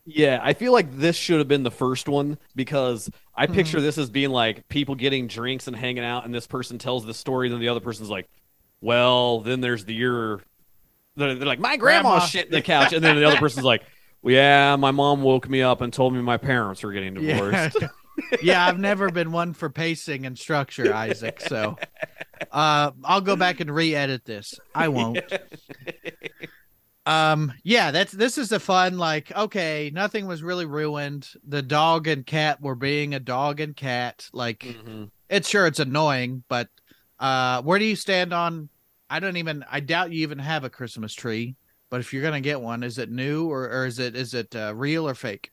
Yeah, 0.06 0.40
I 0.42 0.54
feel 0.54 0.72
like 0.74 0.98
this 0.98 1.16
should 1.16 1.38
have 1.38 1.48
been 1.48 1.62
the 1.64 1.70
first 1.72 2.08
one 2.10 2.38
because 2.56 3.10
I 3.36 3.46
Mm-hmm. 3.46 3.56
picture 3.56 3.82
this 3.82 3.98
as 3.98 4.10
being 4.10 4.32
like 4.32 4.68
people 4.68 4.96
getting 4.96 5.28
drinks 5.28 5.68
and 5.68 5.76
hanging 5.76 6.04
out, 6.04 6.26
and 6.26 6.34
this 6.34 6.48
person 6.48 6.78
tells 6.80 7.06
the 7.06 7.14
story, 7.14 7.50
then 7.50 7.60
the 7.60 7.68
other 7.70 7.80
person's 7.82 8.10
like, 8.10 8.28
"Well, 8.82 9.42
then 9.42 9.62
there's 9.62 9.86
the 9.86 9.94
year." 9.94 10.42
They're, 11.16 11.36
they're 11.36 11.48
like, 11.48 11.60
"My 11.60 11.78
grandma, 11.78 12.10
Grandma." 12.18 12.26
shit 12.26 12.46
in 12.48 12.52
the 12.52 12.62
couch," 12.64 12.94
and 12.94 13.04
then 13.04 13.16
the 13.16 13.26
other 13.26 13.38
person's 13.38 13.66
like, 13.66 13.82
"Well, 13.82 13.90
yeah, 14.24 14.76
my 14.76 14.92
mom 14.92 15.22
woke 15.22 15.50
me 15.50 15.62
up 15.62 15.82
and 15.82 15.92
told 15.92 16.14
me 16.14 16.22
my 16.22 16.38
parents 16.38 16.84
were 16.84 16.92
getting 16.92 17.14
divorced." 17.14 17.84
yeah, 18.42 18.68
I've 18.68 18.80
never 18.80 19.10
been 19.10 19.32
one 19.32 19.54
for 19.54 19.70
pacing 19.70 20.26
and 20.26 20.38
structure, 20.38 20.92
Isaac. 20.92 21.42
So 21.42 21.78
uh 22.52 22.92
I'll 23.04 23.22
go 23.22 23.36
back 23.36 23.60
and 23.60 23.74
re-edit 23.74 24.26
this. 24.26 24.60
I 24.76 24.90
won't. 24.90 25.20
Um 27.06 27.52
yeah, 27.64 27.90
that's 27.90 28.12
this 28.12 28.38
is 28.38 28.52
a 28.52 28.60
fun 28.60 28.98
like 29.00 29.36
okay, 29.36 29.92
nothing 29.94 30.28
was 30.28 30.44
really 30.44 30.66
ruined. 30.68 31.28
The 31.48 31.64
dog 31.64 32.08
and 32.08 32.26
cat 32.26 32.62
were 32.62 32.76
being 32.76 33.16
a 33.16 33.20
dog 33.20 33.60
and 33.60 33.76
cat. 33.76 34.30
Like 34.34 34.64
Mhm. 34.64 35.10
it's 35.30 35.50
sure 35.50 35.66
it's 35.66 35.80
annoying, 35.80 36.44
but 36.48 36.70
uh 37.20 37.64
where 37.64 37.80
do 37.80 37.86
you 37.86 37.96
stand 37.96 38.34
on 38.34 38.70
I 39.10 39.20
don't 39.20 39.38
even 39.38 39.66
I 39.70 39.80
doubt 39.80 40.12
you 40.12 40.22
even 40.22 40.38
have 40.40 40.64
a 40.64 40.70
Christmas 40.70 41.14
tree, 41.14 41.56
but 41.92 42.00
if 42.00 42.12
you're 42.12 42.24
going 42.24 42.34
to 42.34 42.42
get 42.42 42.60
one, 42.62 42.82
is 42.82 42.98
it 42.98 43.12
new 43.12 43.48
or 43.52 43.70
or 43.70 43.86
is 43.86 44.00
it 44.00 44.16
is 44.16 44.34
it 44.34 44.56
uh, 44.56 44.74
real 44.76 45.08
or 45.08 45.14
fake? 45.14 45.52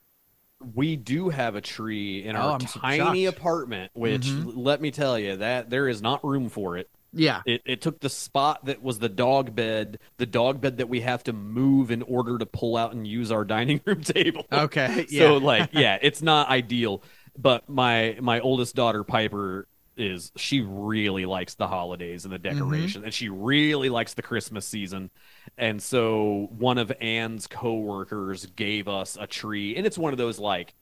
We 0.75 0.97
do 0.97 1.29
have 1.29 1.55
a 1.55 1.61
tree 1.61 2.25
in 2.25 2.35
Oh, 2.35 2.41
our 2.41 2.53
I'm 2.55 2.61
tiny 2.61 3.25
shocked. 3.27 3.39
apartment, 3.39 3.93
which 3.95 4.27
Mhm. 4.27 4.53
let 4.57 4.81
me 4.81 4.91
tell 4.91 5.19
you 5.19 5.37
that 5.37 5.71
there 5.71 5.89
is 5.89 6.03
not 6.03 6.25
room 6.25 6.49
for 6.49 6.77
it. 6.79 6.89
Yeah. 7.13 7.43
It, 7.47 7.63
it 7.65 7.81
took 7.81 8.01
the 8.01 8.09
spot 8.11 8.65
that 8.67 8.83
was 8.83 8.99
the 8.99 9.09
dog 9.09 9.55
bed, 9.55 9.99
the 10.19 10.27
dog 10.27 10.61
bed 10.61 10.79
that 10.79 10.89
we 10.89 11.01
have 11.01 11.23
to 11.25 11.33
move 11.33 11.91
in 11.91 12.03
order 12.03 12.39
to 12.39 12.45
pull 12.45 12.77
out 12.77 12.93
and 12.93 13.07
use 13.07 13.31
our 13.31 13.45
dining 13.57 13.81
room 13.85 14.03
table. 14.03 14.47
Okay. 14.53 15.07
Yeah. 15.09 15.21
So 15.27 15.37
like, 15.39 15.71
yeah, 15.73 15.99
it's 16.03 16.23
not 16.23 16.49
ideal. 16.49 17.03
But 17.37 17.69
my 17.69 18.19
my 18.21 18.41
oldest 18.41 18.75
daughter 18.75 19.05
Piper 19.05 19.69
is 19.99 20.33
she 20.37 20.61
really 20.63 21.27
likes 21.27 21.55
the 21.55 21.67
holidays 21.69 22.25
and 22.25 22.33
the 22.33 22.39
Mm-hmm. 22.39 22.59
decoration, 22.61 23.05
and 23.05 23.13
she 23.13 23.29
really 23.29 23.91
likes 23.91 24.15
the 24.15 24.23
Christmas 24.23 24.67
season. 24.67 25.11
And 25.57 25.83
so 25.83 26.49
one 26.59 26.79
of 26.79 26.93
Anne's 27.01 27.47
coworkers 27.47 28.47
gave 28.47 28.89
us 28.89 29.17
a 29.21 29.27
tree, 29.27 29.77
and 29.77 29.87
it's 29.87 29.99
one 29.99 30.13
of 30.13 30.19
those 30.19 30.39
like, 30.39 30.75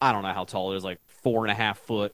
I 0.00 0.12
don't 0.12 0.22
know 0.22 0.32
how 0.32 0.44
tall 0.44 0.72
it 0.72 0.76
is, 0.76 0.84
like 0.84 1.00
four 1.22 1.44
and 1.44 1.52
a 1.52 1.54
half 1.54 1.78
foot 1.80 2.12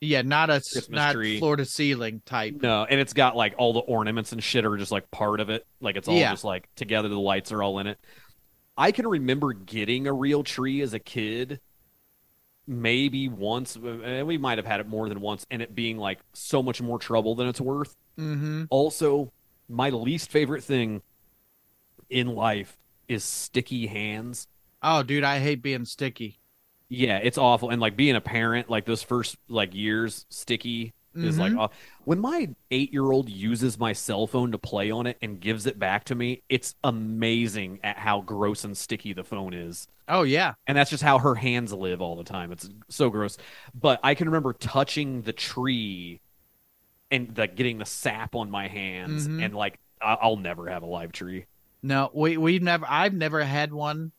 Yeah, 0.00 0.22
not 0.22 0.50
a 0.50 0.62
Christmas 0.72 0.88
not 0.90 1.12
tree. 1.14 1.38
floor 1.38 1.56
to 1.56 1.64
ceiling 1.64 2.22
type. 2.26 2.56
No, 2.62 2.84
and 2.84 3.00
it's 3.00 3.12
got 3.14 3.36
like 3.36 3.54
all 3.58 3.72
the 3.72 3.80
ornaments 3.80 4.32
and 4.32 4.42
shit 4.42 4.64
are 4.66 4.76
just 4.76 4.92
like 4.92 5.10
part 5.10 5.40
of 5.40 5.50
it. 5.50 5.66
Like 5.80 5.96
it's 5.96 6.08
all 6.08 6.14
Yeah. 6.18 6.30
just 6.32 6.44
like 6.44 6.68
together. 6.76 7.08
The 7.08 7.18
lights 7.18 7.50
are 7.52 7.62
all 7.62 7.78
in 7.78 7.86
it. 7.86 7.98
I 8.76 8.92
can 8.92 9.06
remember 9.06 9.52
getting 9.54 10.06
a 10.06 10.12
real 10.12 10.42
tree 10.44 10.82
as 10.82 10.92
a 10.94 10.98
kid, 10.98 11.60
maybe 12.66 13.28
once. 13.28 13.76
and 13.76 14.26
We 14.26 14.38
might 14.38 14.58
have 14.58 14.66
had 14.66 14.80
it 14.80 14.88
more 14.88 15.08
than 15.08 15.20
once, 15.20 15.46
and 15.50 15.62
it 15.62 15.74
being 15.74 15.98
like 15.98 16.18
so 16.32 16.62
much 16.62 16.80
more 16.80 16.98
trouble 16.98 17.34
than 17.34 17.48
it's 17.48 17.60
worth. 17.60 17.96
Mm-hmm. 18.18 18.64
Also, 18.70 19.32
my 19.68 19.90
least 19.90 20.30
favorite 20.30 20.64
thing 20.64 21.02
in 22.08 22.28
life 22.28 22.76
is 23.08 23.24
sticky 23.24 23.86
hands. 23.86 24.48
Oh, 24.82 25.02
dude, 25.02 25.24
I 25.24 25.38
hate 25.38 25.62
being 25.62 25.84
sticky. 25.84 26.38
Yeah, 26.88 27.18
it's 27.18 27.38
awful. 27.38 27.70
And 27.70 27.80
like 27.80 27.96
being 27.96 28.16
a 28.16 28.20
parent, 28.20 28.70
like 28.70 28.84
those 28.84 29.02
first 29.02 29.36
like 29.48 29.74
years, 29.74 30.24
sticky 30.28 30.94
is 31.24 31.38
like 31.38 31.52
Mhm. 31.52 31.58
aw- 31.60 31.68
when 32.04 32.18
my 32.18 32.48
eight 32.70 32.92
year 32.92 33.10
old 33.10 33.28
uses 33.28 33.78
my 33.78 33.92
cell 33.92 34.26
phone 34.26 34.52
to 34.52 34.58
play 34.58 34.90
on 34.90 35.06
it 35.06 35.16
and 35.22 35.40
gives 35.40 35.66
it 35.66 35.78
back 35.78 36.04
to 36.04 36.14
me. 36.14 36.42
It's 36.48 36.74
amazing 36.84 37.80
at 37.82 37.98
how 37.98 38.20
gross 38.20 38.64
and 38.64 38.76
sticky 38.76 39.12
the 39.12 39.24
phone 39.24 39.54
is. 39.54 39.88
Oh 40.08 40.22
yeah. 40.22 40.54
And 40.66 40.76
that's 40.78 40.90
just 40.90 41.02
how 41.02 41.18
her 41.18 41.34
hands 41.34 41.72
live 41.72 42.00
all 42.00 42.16
the 42.16 42.24
time. 42.24 42.52
It's 42.52 42.68
so 42.88 43.10
gross. 43.10 43.36
But 43.74 43.98
I 44.02 44.14
can 44.14 44.28
remember 44.28 44.52
touching 44.52 45.22
the 45.22 45.32
tree 45.32 46.20
and 47.10 47.36
like 47.38 47.54
getting 47.56 47.78
the 47.78 47.84
sap 47.86 48.34
on 48.34 48.50
my 48.50 48.68
hands, 48.68 49.28
Mhm. 49.28 49.44
and 49.44 49.54
like 49.54 49.78
I- 50.00 50.18
I'll 50.20 50.36
never 50.36 50.68
have 50.68 50.82
a 50.82 50.86
live 50.86 51.12
tree. 51.12 51.46
No, 51.82 52.10
we 52.12 52.36
we've 52.36 52.62
never. 52.62 52.84
I've 52.88 53.14
never 53.14 53.42
had 53.44 53.72
one, 53.72 54.12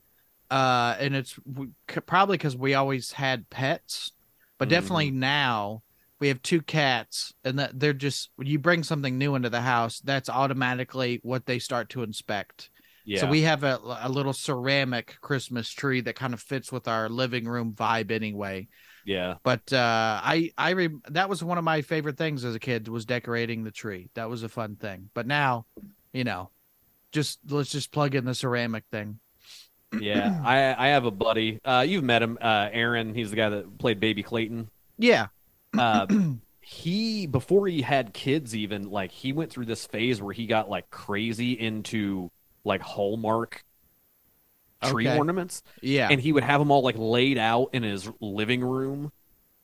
uh, 0.49 0.95
and 0.99 1.15
it's 1.15 1.35
w- 1.35 1.71
c- 1.89 1.99
probably 2.01 2.37
because 2.37 2.55
we 2.55 2.73
always 2.73 3.11
had 3.11 3.49
pets, 3.49 4.13
but 4.57 4.69
definitely 4.69 5.11
now 5.11 5.83
we 6.19 6.29
have 6.29 6.41
two 6.41 6.61
cats, 6.61 7.33
and 7.43 7.59
that 7.59 7.79
they're 7.79 7.93
just 7.93 8.31
when 8.35 8.47
you 8.47 8.59
bring 8.59 8.83
something 8.83 9.17
new 9.17 9.35
into 9.35 9.49
the 9.49 9.61
house, 9.61 9.99
that's 9.99 10.29
automatically 10.29 11.19
what 11.23 11.45
they 11.45 11.59
start 11.59 11.89
to 11.89 12.03
inspect. 12.03 12.69
Yeah. 13.05 13.21
So 13.21 13.27
we 13.27 13.43
have 13.43 13.63
a, 13.63 13.79
a 14.01 14.09
little 14.09 14.33
ceramic 14.33 15.15
Christmas 15.21 15.69
tree 15.69 16.01
that 16.01 16.15
kind 16.15 16.33
of 16.33 16.41
fits 16.41 16.73
with 16.73 16.89
our 16.89 17.07
living 17.07 17.45
room 17.45 17.73
vibe 17.73 18.11
anyway. 18.11 18.67
yeah. 19.05 19.35
But 19.43 19.71
uh, 19.71 20.19
I 20.21 20.51
I 20.57 20.71
re- 20.71 20.99
that 21.09 21.29
was 21.29 21.41
one 21.41 21.57
of 21.57 21.63
my 21.63 21.81
favorite 21.81 22.17
things 22.17 22.43
as 22.43 22.53
a 22.53 22.59
kid 22.59 22.89
was 22.89 23.05
decorating 23.05 23.63
the 23.63 23.71
tree. 23.71 24.09
That 24.15 24.29
was 24.29 24.43
a 24.43 24.49
fun 24.49 24.75
thing. 24.75 25.09
But 25.13 25.25
now, 25.25 25.65
you 26.11 26.25
know, 26.25 26.49
just 27.13 27.39
let's 27.47 27.71
just 27.71 27.91
plug 27.91 28.13
in 28.13 28.25
the 28.25 28.35
ceramic 28.35 28.83
thing. 28.91 29.19
Yeah. 29.97 30.41
I 30.45 30.75
I 30.77 30.89
have 30.89 31.05
a 31.05 31.11
buddy. 31.11 31.61
Uh, 31.63 31.85
you've 31.87 32.03
met 32.03 32.21
him, 32.21 32.37
uh, 32.41 32.67
Aaron. 32.73 33.15
He's 33.15 33.29
the 33.29 33.37
guy 33.37 33.49
that 33.49 33.77
played 33.77 34.01
Baby 34.01 34.23
Clayton. 34.23 34.69
Yeah. 34.97 35.27
Uh, 35.77 36.07
he 36.61 37.27
before 37.27 37.67
he 37.67 37.81
had 37.81 38.13
kids 38.13 38.55
even 38.55 38.89
like 38.89 39.11
he 39.11 39.31
went 39.33 39.51
through 39.51 39.65
this 39.65 39.85
phase 39.87 40.21
where 40.21 40.33
he 40.33 40.47
got 40.47 40.69
like 40.69 40.89
crazy 40.89 41.53
into 41.53 42.29
like 42.65 42.81
hallmark 42.81 43.63
tree 44.83 45.07
Okay. 45.07 45.17
ornaments 45.17 45.63
Yeah. 45.81 46.09
and 46.11 46.21
he 46.21 46.31
would 46.31 46.43
have 46.43 46.59
them 46.59 46.69
all 46.71 46.83
like 46.83 46.97
laid 46.97 47.37
out 47.37 47.69
in 47.73 47.83
his 47.83 48.07
living 48.21 48.61
room 48.61 49.11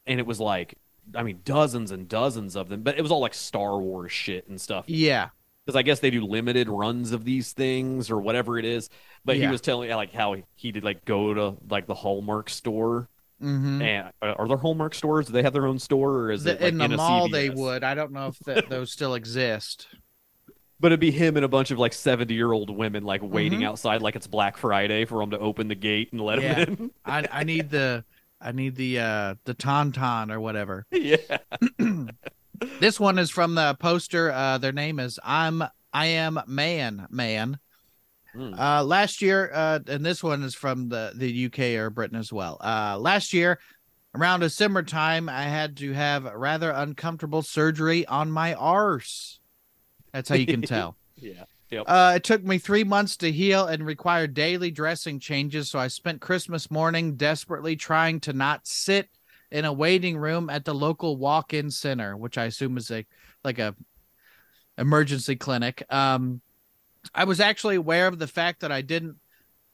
and 0.07 0.19
it 0.19 0.25
was 0.25 0.39
like 0.39 0.75
i 1.15 1.23
mean 1.23 1.41
dozens 1.45 1.91
and 1.91 2.07
dozens 2.09 2.55
of 2.55 2.69
them 2.69 2.83
but 2.83 2.97
it 2.97 3.01
was 3.01 3.11
all 3.11 3.19
like 3.21 3.33
star 3.35 3.79
wars 3.79 4.11
shit 4.11 4.47
and 4.47 4.59
stuff 4.59 4.85
yeah. 4.87 5.29
because 5.65 5.75
i 5.77 5.83
guess 5.83 5.99
they 5.99 6.09
do 6.11 6.25
limited 6.25 6.69
runs 6.69 7.11
of 7.11 7.25
these 7.25 7.53
things 7.53 8.09
or 8.11 8.19
whatever 8.19 8.57
it 8.57 8.65
is 8.65 8.89
but 9.25 9.37
Yeah. 9.37 9.45
he 9.47 9.51
was 9.51 9.61
telling 9.61 9.89
me 9.89 9.95
like 9.95 10.13
how 10.13 10.35
he 10.55 10.71
did 10.71 10.83
like 10.83 11.05
go 11.05 11.33
to 11.33 11.57
like 11.69 11.87
the 11.87 11.95
hallmark 11.95 12.49
store 12.49 13.09
Mm-hmm. 13.41 13.81
and 13.81 14.11
are 14.21 14.47
there 14.47 14.57
hallmark 14.57 14.93
stores 14.93 15.25
do 15.27 15.33
they 15.33 15.43
have 15.43 15.51
their 15.53 15.65
own 15.65 15.77
store 15.79 16.11
or 16.11 16.31
is 16.31 16.45
it 16.45 16.61
like, 16.61 16.71
in 16.71 16.77
the 16.77 16.85
a 16.85 16.89
mall, 16.89 17.27
they 17.27 17.49
would. 17.49 17.83
I 17.83 17.93
don't 17.93 18.11
know 18.13 18.27
if 18.27 18.39
that 18.39 18.69
those 18.69 18.91
still 18.91 19.15
exist. 19.15 19.87
But 20.79 20.87
it'd 20.87 20.99
be 20.99 21.11
him 21.11 21.35
and 21.35 21.43
a 21.45 21.49
bunch 21.49 21.71
of 21.71 21.79
like 21.79 21.93
seventy 21.93 22.33
year 22.35 22.51
old 22.51 22.69
women 22.69 23.03
like 23.03 23.21
waiting 23.23 23.61
Mhm. 23.61 23.67
outside 23.67 24.01
like 24.01 24.15
it's 24.15 24.27
Black 24.27 24.57
Friday 24.57 25.05
for 25.05 25.21
him 25.21 25.31
to 25.31 25.39
open 25.39 25.67
the 25.67 25.75
gate 25.75 26.09
and 26.11 26.21
let 26.21 26.41
Yeah. 26.41 26.53
him 26.55 26.73
in. 26.79 26.91
I 27.05 27.27
I 27.31 27.43
need 27.43 27.69
the 27.69 28.03
I 28.41 28.51
need 28.51 28.75
the 28.75 28.99
uh 28.99 29.35
the 29.45 29.55
tauntaun 29.55 30.31
or 30.31 30.39
whatever. 30.39 30.85
yeah. 30.91 31.17
This 32.79 32.99
one 32.99 33.17
is 33.19 33.29
from 33.29 33.55
the 33.55 33.75
poster. 33.79 34.31
Uh, 34.31 34.57
their 34.57 34.71
name 34.71 34.99
is 34.99 35.19
I'm 35.23 35.63
I 35.91 36.05
am 36.07 36.39
man 36.47 37.07
man. 37.09 37.59
Hmm. 38.33 38.53
Uh, 38.57 38.83
last 38.83 39.21
year, 39.21 39.51
uh, 39.53 39.79
and 39.87 40.05
this 40.05 40.23
one 40.23 40.43
is 40.43 40.55
from 40.55 40.89
the 40.89 41.13
the 41.15 41.45
UK 41.45 41.79
or 41.79 41.89
Britain 41.89 42.17
as 42.17 42.33
well. 42.33 42.57
Uh, 42.61 42.97
last 42.99 43.31
year, 43.33 43.59
around 44.15 44.41
a 44.41 44.45
December 44.45 44.83
time, 44.83 45.29
I 45.29 45.43
had 45.43 45.77
to 45.77 45.93
have 45.93 46.25
a 46.25 46.37
rather 46.37 46.71
uncomfortable 46.71 47.43
surgery 47.43 48.05
on 48.07 48.31
my 48.31 48.53
arse. 48.55 49.39
That's 50.13 50.29
how 50.29 50.35
you 50.35 50.45
can 50.45 50.61
tell. 50.61 50.97
Yeah. 51.15 51.45
Yep. 51.69 51.85
Uh, 51.87 52.13
it 52.17 52.23
took 52.25 52.43
me 52.43 52.57
three 52.57 52.83
months 52.83 53.15
to 53.17 53.31
heal 53.31 53.65
and 53.65 53.85
required 53.85 54.33
daily 54.33 54.71
dressing 54.71 55.19
changes. 55.19 55.69
So 55.69 55.79
I 55.79 55.87
spent 55.87 56.19
Christmas 56.19 56.69
morning 56.69 57.15
desperately 57.15 57.77
trying 57.77 58.19
to 58.21 58.33
not 58.33 58.67
sit 58.67 59.09
in 59.51 59.63
a 59.63 59.71
waiting 59.71 60.17
room 60.17 60.49
at 60.49 60.65
the 60.65 60.73
local 60.73 61.15
walk-in 61.15 61.71
center, 61.71 62.17
which 62.17 62.37
I 62.37 62.45
assume 62.45 62.77
is 62.77 62.91
a 62.91 63.05
like 63.43 63.57
a 63.57 63.73
emergency 64.77 65.35
clinic. 65.35 65.83
Um, 65.89 66.41
I 67.13 67.23
was 67.25 67.39
actually 67.39 67.75
aware 67.75 68.07
of 68.07 68.19
the 68.19 68.27
fact 68.27 68.61
that 68.61 68.71
I 68.71 68.81
didn't. 68.81 69.17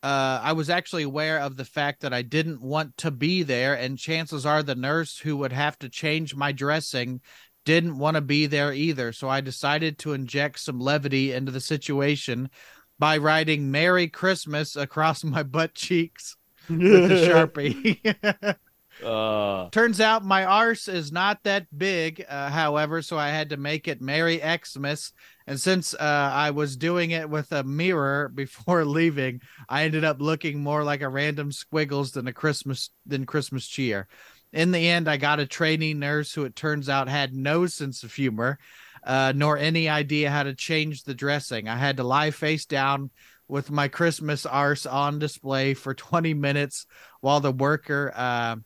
Uh, 0.02 0.40
I 0.42 0.54
was 0.54 0.70
actually 0.70 1.04
aware 1.04 1.40
of 1.40 1.58
the 1.58 1.66
fact 1.66 2.02
that 2.02 2.14
I 2.14 2.22
didn't 2.22 2.62
want 2.62 2.96
to 2.98 3.12
be 3.12 3.44
there, 3.44 3.74
and 3.74 3.98
chances 3.98 4.46
are 4.46 4.64
the 4.64 4.76
nurse 4.76 5.20
who 5.20 5.36
would 5.38 5.52
have 5.52 5.78
to 5.80 5.90
change 5.90 6.36
my 6.36 6.54
dressing 6.54 7.20
didn't 7.66 7.98
want 7.98 8.16
to 8.16 8.22
be 8.22 8.46
there 8.46 8.74
either. 8.74 9.12
So 9.12 9.30
I 9.30 9.42
decided 9.42 9.98
to 10.00 10.14
inject 10.14 10.60
some 10.60 10.80
levity 10.80 11.34
into 11.34 11.52
the 11.52 11.60
situation 11.60 12.50
by 12.98 13.18
writing 13.18 13.70
Merry 13.70 14.08
Christmas 14.08 14.76
across 14.76 15.24
my 15.24 15.44
butt 15.44 15.76
cheeks 15.76 16.36
with 16.70 16.80
the 16.80 17.96
Sharpie. 18.40 18.56
Uh, 19.04 19.70
Turns 19.70 20.02
out 20.02 20.26
my 20.26 20.44
arse 20.44 20.88
is 20.88 21.12
not 21.12 21.44
that 21.44 21.68
big, 21.78 22.26
uh, 22.28 22.50
however, 22.50 23.02
so 23.02 23.18
I 23.18 23.30
had 23.30 23.50
to 23.52 23.58
make 23.58 23.88
it 23.88 24.02
Merry 24.02 24.40
Xmas. 24.40 25.14
And 25.50 25.60
since 25.60 25.96
uh, 25.96 25.98
I 26.00 26.52
was 26.52 26.78
doing 26.78 27.10
it 27.10 27.28
with 27.28 27.52
a 27.52 27.64
mirror 27.64 28.30
before 28.36 28.86
leaving, 28.86 29.42
I 29.68 29.84
ended 29.84 30.04
up 30.04 30.22
looking 30.22 30.62
more 30.62 30.84
like 30.84 31.02
a 31.02 31.10
random 31.10 31.52
squiggles 31.52 32.12
than 32.12 32.28
a 32.28 32.34
Christmas 32.34 32.92
than 33.08 33.26
Christmas 33.26 33.68
cheer. 33.68 34.08
In 34.54 34.72
the 34.72 34.88
end, 34.88 35.10
I 35.10 35.18
got 35.18 35.40
a 35.40 35.48
trainee 35.48 35.96
nurse 35.96 36.32
who 36.32 36.46
it 36.46 36.56
turns 36.56 36.88
out 36.88 37.10
had 37.10 37.34
no 37.34 37.66
sense 37.66 38.04
of 38.04 38.14
humor, 38.14 38.60
uh, 39.04 39.34
nor 39.36 39.58
any 39.58 39.90
idea 39.90 40.30
how 40.30 40.44
to 40.44 40.54
change 40.54 41.04
the 41.04 41.16
dressing. 41.16 41.68
I 41.68 41.78
had 41.78 41.98
to 41.98 42.04
lie 42.04 42.30
face 42.30 42.68
down 42.68 43.10
with 43.48 43.72
my 43.72 43.88
Christmas 43.88 44.46
arse 44.46 44.86
on 44.86 45.18
display 45.18 45.74
for 45.74 45.96
20 45.96 46.36
minutes 46.36 46.86
while 47.22 47.40
the 47.40 47.52
worker 47.52 48.12
uh, 48.16 48.58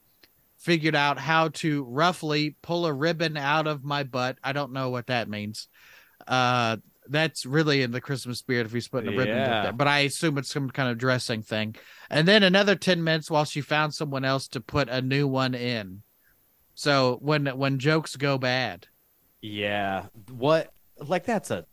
figured 0.58 0.96
out 0.96 1.18
how 1.18 1.48
to 1.50 1.86
roughly 1.86 2.58
pull 2.62 2.86
a 2.86 2.94
ribbon 2.94 3.38
out 3.38 3.68
of 3.68 3.86
my 3.86 4.04
butt. 4.04 4.38
I 4.44 4.52
don't 4.52 4.74
know 4.74 4.90
what 4.90 5.08
that 5.08 5.30
means. 5.30 5.70
Uh, 6.28 6.78
that's 7.08 7.46
really 7.46 7.82
in 7.82 7.92
the 7.92 8.00
Christmas 8.02 8.40
spirit 8.40 8.66
if 8.66 8.72
he's 8.72 8.88
putting 8.88 9.14
a 9.14 9.18
ribbon 9.18 9.36
Yeah. 9.36 9.64
there, 9.64 9.74
but 9.74 9.88
I 9.88 10.00
assume 10.00 10.38
it's 10.38 10.50
some 10.50 10.70
kind 10.70 10.90
of 10.90 10.98
dressing 10.98 11.42
thing. 11.42 11.76
And 12.10 12.28
then 12.28 12.44
another 12.44 12.76
10 12.76 13.04
minutes 13.04 13.30
while 13.30 13.44
she 13.46 13.60
found 13.62 13.94
someone 13.94 14.24
else 14.24 14.48
to 14.50 14.62
put 14.62 14.88
a 14.88 15.02
new 15.02 15.28
one 15.28 15.54
in. 15.54 16.04
So 16.76 17.18
when 17.22 17.46
when 17.46 17.78
jokes 17.78 18.16
go 18.16 18.38
bad, 18.38 18.88
yeah. 19.42 20.06
What? 20.32 20.72
Like 20.98 21.26
that's 21.26 21.52
a 21.52 21.66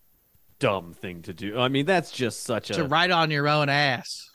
dumb 0.59 0.93
thing 0.93 1.23
to 1.23 1.33
do. 1.33 1.59
I 1.59 1.69
mean, 1.69 1.87
that's 1.87 2.11
just 2.11 2.43
such 2.43 2.71
a 2.71 2.75
to 2.75 2.85
write 2.85 3.11
on 3.11 3.31
your 3.31 3.49
own 3.49 3.69
ass. 3.69 4.30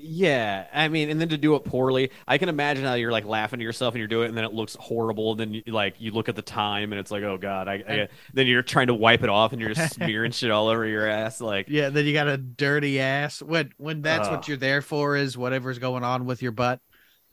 Yeah. 0.00 0.66
I 0.72 0.88
mean, 0.88 1.10
and 1.10 1.20
then 1.20 1.28
to 1.30 1.36
do 1.38 1.54
it 1.56 1.64
poorly. 1.64 2.10
I 2.26 2.38
can 2.38 2.48
imagine 2.48 2.84
how 2.84 2.94
you're 2.94 3.10
like 3.12 3.24
laughing 3.24 3.58
to 3.58 3.64
yourself 3.64 3.94
and 3.94 3.98
you're 3.98 4.08
doing 4.08 4.26
it, 4.26 4.28
and 4.28 4.36
then 4.38 4.44
it 4.44 4.52
looks 4.54 4.76
horrible. 4.78 5.32
And 5.32 5.40
then 5.40 5.54
you, 5.54 5.62
like 5.66 5.96
you 5.98 6.12
look 6.12 6.28
at 6.28 6.36
the 6.36 6.42
time 6.42 6.92
and 6.92 7.00
it's 7.00 7.10
like, 7.10 7.22
oh 7.24 7.36
god. 7.38 7.68
I, 7.68 7.74
I 7.88 8.08
then 8.32 8.46
you're 8.46 8.62
trying 8.62 8.86
to 8.88 8.94
wipe 8.94 9.22
it 9.22 9.28
off 9.28 9.52
and 9.52 9.60
you're 9.60 9.74
just 9.74 9.94
smearing 9.94 10.30
shit 10.32 10.50
all 10.50 10.68
over 10.68 10.86
your 10.86 11.06
ass. 11.06 11.40
Like 11.40 11.68
Yeah, 11.68 11.88
then 11.90 12.06
you 12.06 12.12
got 12.12 12.28
a 12.28 12.36
dirty 12.36 13.00
ass. 13.00 13.42
When 13.42 13.72
when 13.76 14.02
that's 14.02 14.28
Ugh. 14.28 14.34
what 14.34 14.48
you're 14.48 14.56
there 14.56 14.82
for 14.82 15.16
is 15.16 15.36
whatever's 15.36 15.78
going 15.78 16.04
on 16.04 16.24
with 16.26 16.42
your 16.42 16.52
butt. 16.52 16.80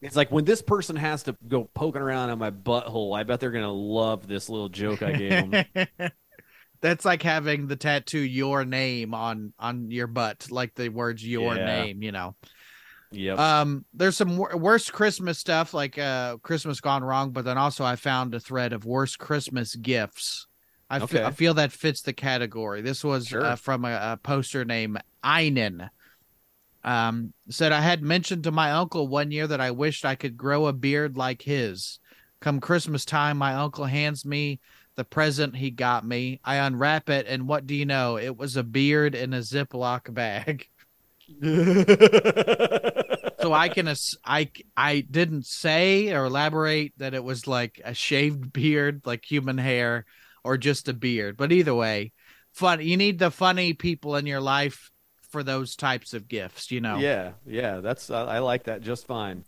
it's 0.01 0.15
like 0.15 0.31
when 0.31 0.45
this 0.45 0.61
person 0.61 0.95
has 0.95 1.23
to 1.23 1.35
go 1.47 1.69
poking 1.73 2.01
around 2.01 2.29
on 2.29 2.39
my 2.39 2.51
butthole. 2.51 3.17
I 3.17 3.23
bet 3.23 3.39
they're 3.39 3.51
gonna 3.51 3.71
love 3.71 4.27
this 4.27 4.49
little 4.49 4.69
joke 4.69 5.01
I 5.03 5.13
gave 5.13 5.51
them. 5.51 5.65
That's 6.81 7.05
like 7.05 7.23
having 7.23 7.65
the 7.67 7.75
tattoo 7.77 8.19
your 8.19 8.63
name 8.63 9.13
on 9.15 9.53
on 9.57 9.89
your 9.89 10.05
butt, 10.07 10.47
like 10.51 10.75
the 10.75 10.89
words 10.89 11.25
your 11.25 11.55
Yeah. 11.55 11.65
name, 11.65 12.03
you 12.03 12.11
know. 12.11 12.35
Yep. 13.11 13.37
Um 13.39 13.85
there's 13.93 14.17
some 14.17 14.37
wor- 14.37 14.55
worst 14.57 14.93
Christmas 14.93 15.39
stuff 15.39 15.73
like 15.73 15.97
uh 15.97 16.37
Christmas 16.37 16.79
gone 16.81 17.03
wrong, 17.03 17.31
but 17.31 17.45
then 17.45 17.57
also 17.57 17.83
I 17.83 17.95
found 17.95 18.33
a 18.35 18.39
thread 18.39 18.73
of 18.73 18.85
worst 18.85 19.19
Christmas 19.19 19.75
gifts. 19.75 20.47
I, 20.89 20.99
Okay. 20.99 21.23
I 21.23 21.31
feel 21.31 21.55
that 21.55 21.71
fits 21.71 22.01
the 22.01 22.13
category. 22.13 22.81
This 22.81 23.03
was 23.03 23.27
Sure. 23.27 23.43
uh, 23.43 23.55
from 23.55 23.85
a, 23.85 23.91
a 24.13 24.19
poster 24.21 24.63
named 24.65 24.99
Einen. 25.23 25.89
Um, 26.83 27.33
said 27.49 27.71
I 27.71 27.81
had 27.81 28.03
mentioned 28.03 28.43
to 28.43 28.51
my 28.51 28.71
uncle 28.71 29.07
one 29.07 29.31
year 29.31 29.47
that 29.47 29.59
I 29.59 29.71
wished 29.71 30.05
I 30.05 30.13
could 30.15 30.37
grow 30.37 30.67
a 30.67 30.73
beard 30.73 31.17
like 31.17 31.41
his. 31.41 31.99
Come 32.39 32.59
Christmas 32.59 33.05
time, 33.05 33.37
my 33.37 33.55
uncle 33.55 33.85
hands 33.85 34.23
me 34.25 34.59
the 34.95 35.03
present 35.03 35.55
he 35.55 35.71
got 35.71 36.05
me. 36.05 36.39
I 36.45 36.55
unwrap 36.57 37.09
it, 37.09 37.25
and 37.27 37.47
what 37.47 37.65
do 37.65 37.73
you 37.75 37.85
know? 37.85 38.17
It 38.17 38.37
was 38.37 38.55
a 38.55 38.63
beard 38.63 39.15
in 39.15 39.33
a 39.33 39.39
Ziploc 39.39 40.13
bag. 40.13 40.69
So 43.41 43.53
I 43.53 43.69
can, 43.69 43.87
ass- 43.87 44.15
I, 44.25 44.49
I 44.75 45.01
didn't 45.01 45.45
say 45.45 46.11
or 46.13 46.25
elaborate 46.25 46.93
that 46.97 47.13
it 47.13 47.23
was 47.23 47.45
like 47.45 47.79
a 47.85 47.93
shaved 47.93 48.51
beard, 48.51 49.01
like 49.05 49.23
human 49.23 49.59
hair, 49.59 50.05
or 50.43 50.57
just 50.57 50.89
a 50.89 50.93
beard. 50.93 51.37
But 51.37 51.51
either 51.51 51.75
way, 51.75 52.11
fun. 52.53 52.81
You 52.81 52.97
need 52.97 53.19
the 53.19 53.29
funny 53.29 53.73
people 53.73 54.15
in 54.15 54.25
your 54.25 54.41
life 54.41 54.89
for 55.29 55.43
those 55.43 55.75
types 55.75 56.15
of 56.15 56.27
gifts, 56.27 56.71
you 56.71 56.81
know. 56.81 56.97
Yeah, 56.97 57.33
yeah. 57.45 57.81
That's 57.81 58.09
I, 58.09 58.23
I 58.23 58.39
like 58.39 58.63
that 58.63 58.81
just 58.81 59.05
fine. 59.05 59.43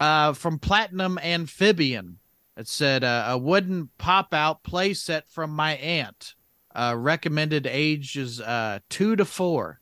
uh, 0.00 0.32
from 0.32 0.58
Platinum 0.58 1.16
Amphibian. 1.18 2.18
It 2.56 2.66
said 2.66 3.04
uh, 3.04 3.26
a 3.28 3.38
wooden 3.38 3.90
pop 3.98 4.34
out 4.34 4.64
play 4.64 4.94
set 4.94 5.30
from 5.30 5.50
my 5.50 5.74
aunt. 5.76 6.34
Uh, 6.74 6.94
recommended 6.98 7.68
ages 7.68 8.40
uh, 8.40 8.80
two 8.90 9.14
to 9.14 9.24
four. 9.24 9.80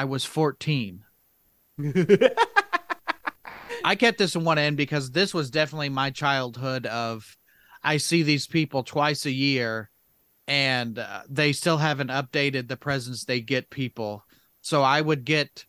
I 0.00 0.04
was 0.04 0.24
14. 0.24 1.04
I 3.84 3.94
kept 3.96 4.16
this 4.16 4.34
in 4.34 4.44
one 4.44 4.56
end 4.56 4.78
because 4.78 5.10
this 5.10 5.34
was 5.34 5.50
definitely 5.50 5.90
my 5.90 6.08
childhood 6.08 6.86
of 6.86 7.36
I 7.82 7.98
see 7.98 8.22
these 8.22 8.46
people 8.46 8.82
twice 8.82 9.26
a 9.26 9.30
year 9.30 9.90
and 10.48 10.98
uh, 10.98 11.24
they 11.28 11.52
still 11.52 11.76
haven't 11.76 12.08
updated 12.08 12.66
the 12.68 12.78
presents 12.78 13.26
they 13.26 13.42
get 13.42 13.68
people. 13.68 14.24
So 14.62 14.80
I 14.80 15.02
would 15.02 15.26
get 15.26 15.66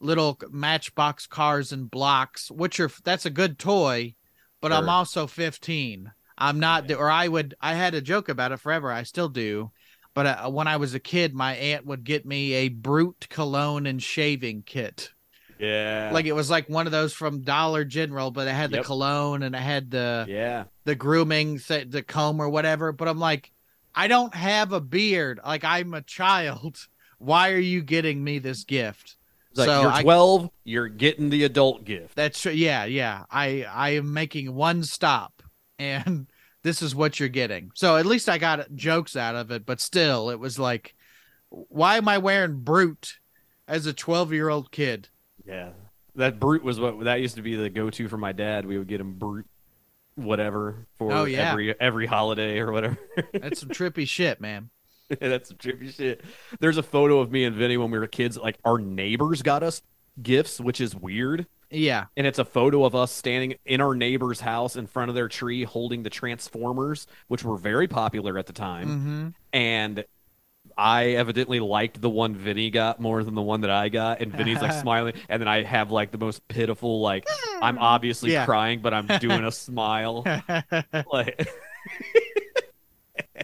little 0.00 0.38
matchbox 0.48 1.26
cars 1.26 1.72
and 1.72 1.90
blocks, 1.90 2.52
which 2.52 2.78
are 2.78 2.90
that's 3.02 3.26
a 3.26 3.30
good 3.30 3.58
toy, 3.58 4.14
but 4.60 4.72
I'm 4.72 4.88
also 4.88 5.26
15. 5.26 6.12
I'm 6.38 6.60
not, 6.60 6.88
or 6.92 7.10
I 7.10 7.26
would, 7.26 7.56
I 7.60 7.74
had 7.74 7.96
a 7.96 8.00
joke 8.00 8.28
about 8.28 8.52
it 8.52 8.60
forever. 8.60 8.92
I 8.92 9.02
still 9.02 9.28
do. 9.28 9.72
But 10.16 10.24
uh, 10.26 10.48
when 10.48 10.66
I 10.66 10.78
was 10.78 10.94
a 10.94 10.98
kid, 10.98 11.34
my 11.34 11.56
aunt 11.56 11.84
would 11.84 12.02
get 12.02 12.24
me 12.24 12.54
a 12.54 12.68
Brut 12.70 13.28
cologne 13.28 13.84
and 13.84 14.02
shaving 14.02 14.62
kit. 14.62 15.10
Yeah. 15.58 16.08
Like 16.10 16.24
it 16.24 16.32
was 16.32 16.48
like 16.48 16.70
one 16.70 16.86
of 16.86 16.92
those 16.92 17.12
from 17.12 17.42
Dollar 17.42 17.84
General, 17.84 18.30
but 18.30 18.48
it 18.48 18.54
had 18.54 18.70
the 18.70 18.82
cologne 18.82 19.42
and 19.42 19.54
it 19.54 19.60
had 19.60 19.90
the 19.90 20.24
yeah. 20.26 20.64
the 20.84 20.94
grooming, 20.94 21.58
th- 21.58 21.90
the 21.90 22.02
comb 22.02 22.40
or 22.40 22.48
whatever. 22.48 22.92
But 22.92 23.08
I'm 23.08 23.18
like, 23.18 23.52
I 23.94 24.08
don't 24.08 24.34
have 24.34 24.72
a 24.72 24.80
beard. 24.80 25.38
Like 25.44 25.64
I'm 25.64 25.92
a 25.92 26.00
child. 26.00 26.88
Why 27.18 27.52
are 27.52 27.58
you 27.58 27.82
getting 27.82 28.24
me 28.24 28.38
this 28.38 28.64
gift? 28.64 29.16
It's 29.50 29.58
like 29.58 29.66
So 29.66 29.82
you're 29.82 29.92
I- 29.92 30.02
12, 30.02 30.50
you're 30.64 30.88
getting 30.88 31.28
the 31.28 31.44
adult 31.44 31.84
gift. 31.84 32.16
That's 32.16 32.40
true. 32.40 32.52
Yeah, 32.52 32.86
yeah. 32.86 33.24
I 33.30 33.64
I 33.64 33.90
am 33.90 34.14
making 34.14 34.54
one 34.54 34.82
stop, 34.82 35.42
and 35.78 36.26
this 36.66 36.82
is 36.82 36.96
what 36.96 37.20
you're 37.20 37.28
getting. 37.28 37.70
So 37.74 37.96
at 37.96 38.06
least 38.06 38.28
I 38.28 38.38
got 38.38 38.74
jokes 38.74 39.14
out 39.14 39.36
of 39.36 39.52
it, 39.52 39.64
but 39.64 39.80
still, 39.80 40.30
it 40.30 40.40
was 40.40 40.58
like, 40.58 40.96
why 41.48 41.96
am 41.96 42.08
I 42.08 42.18
wearing 42.18 42.58
Brut 42.58 43.14
as 43.68 43.86
a 43.86 43.92
12 43.92 44.32
year 44.32 44.48
old 44.48 44.72
kid? 44.72 45.08
Yeah. 45.46 45.70
That 46.16 46.40
Brut 46.40 46.64
was 46.64 46.80
what 46.80 47.04
that 47.04 47.20
used 47.20 47.36
to 47.36 47.42
be 47.42 47.54
the 47.54 47.70
go-to 47.70 48.08
for 48.08 48.16
my 48.16 48.32
dad. 48.32 48.66
We 48.66 48.78
would 48.78 48.88
get 48.88 49.00
him 49.00 49.12
Brut 49.12 49.44
whatever 50.16 50.88
for 50.98 51.12
Oh, 51.12 51.24
yeah. 51.24 51.52
every 51.52 51.78
every 51.80 52.06
holiday 52.06 52.58
or 52.58 52.72
whatever. 52.72 52.98
That's 53.32 53.60
some 53.60 53.68
trippy 53.68 54.08
shit, 54.08 54.40
man. 54.40 54.70
That's 55.20 55.50
some 55.50 55.58
trippy 55.58 55.94
shit. 55.94 56.22
There's 56.58 56.78
a 56.78 56.82
photo 56.82 57.20
of 57.20 57.30
me 57.30 57.44
and 57.44 57.54
Vinny 57.54 57.76
when 57.76 57.92
we 57.92 57.98
were 58.00 58.08
kids. 58.08 58.36
Like 58.36 58.58
our 58.64 58.78
neighbors 58.78 59.42
got 59.42 59.62
us 59.62 59.82
gifts, 60.20 60.58
which 60.60 60.80
is 60.80 60.96
weird. 60.96 61.46
Yeah. 61.70 62.06
And 62.16 62.26
it's 62.26 62.38
a 62.38 62.44
photo 62.44 62.84
of 62.84 62.94
us 62.94 63.10
standing 63.12 63.54
in 63.64 63.80
our 63.80 63.94
neighbor's 63.94 64.40
house 64.40 64.76
in 64.76 64.86
front 64.86 65.08
of 65.08 65.14
their 65.14 65.28
tree 65.28 65.64
holding 65.64 66.02
the 66.02 66.10
Transformers, 66.10 67.06
which 67.28 67.44
were 67.44 67.56
very 67.56 67.88
popular 67.88 68.38
at 68.38 68.46
the 68.46 68.52
time. 68.52 68.88
hmm 68.88 69.28
And 69.52 70.04
I 70.76 71.10
evidently 71.10 71.60
liked 71.60 72.00
the 72.00 72.10
one 72.10 72.34
Vinny 72.34 72.70
got 72.70 73.00
more 73.00 73.22
than 73.24 73.34
the 73.34 73.42
one 73.42 73.62
that 73.62 73.70
I 73.70 73.88
got. 73.88 74.20
And 74.20 74.32
Vinny's 74.32 74.60
like 74.60 74.72
smiling. 74.82 75.14
And 75.28 75.40
then 75.40 75.48
I 75.48 75.62
have 75.62 75.90
like 75.90 76.10
the 76.10 76.18
most 76.18 76.46
pitiful, 76.48 77.00
like, 77.00 77.26
I'm 77.62 77.78
obviously 77.78 78.32
Yeah. 78.32 78.44
crying, 78.44 78.80
but 78.80 78.92
I'm 78.92 79.06
doing 79.18 79.44
a 79.44 79.52
smile. 79.52 80.24
Like, 81.12 81.48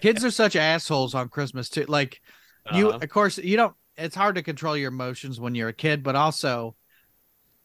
Kids 0.01 0.25
are 0.25 0.31
such 0.31 0.57
assholes 0.57 1.14
on 1.14 1.29
Christmas 1.29 1.68
too. 1.68 1.85
Like 1.85 2.20
you, 2.75 2.89
uh-huh. 2.91 2.99
of 3.03 3.09
course, 3.09 3.39
you 3.39 3.57
don't. 3.57 3.75
It's 3.97 4.16
hard 4.16 4.35
to 4.37 4.43
control 4.43 4.77
your 4.77 4.89
emotions 4.89 5.39
when 5.39 5.55
you're 5.55 5.68
a 5.68 5.73
kid, 5.75 6.03
but 6.03 6.16
also, 6.16 6.75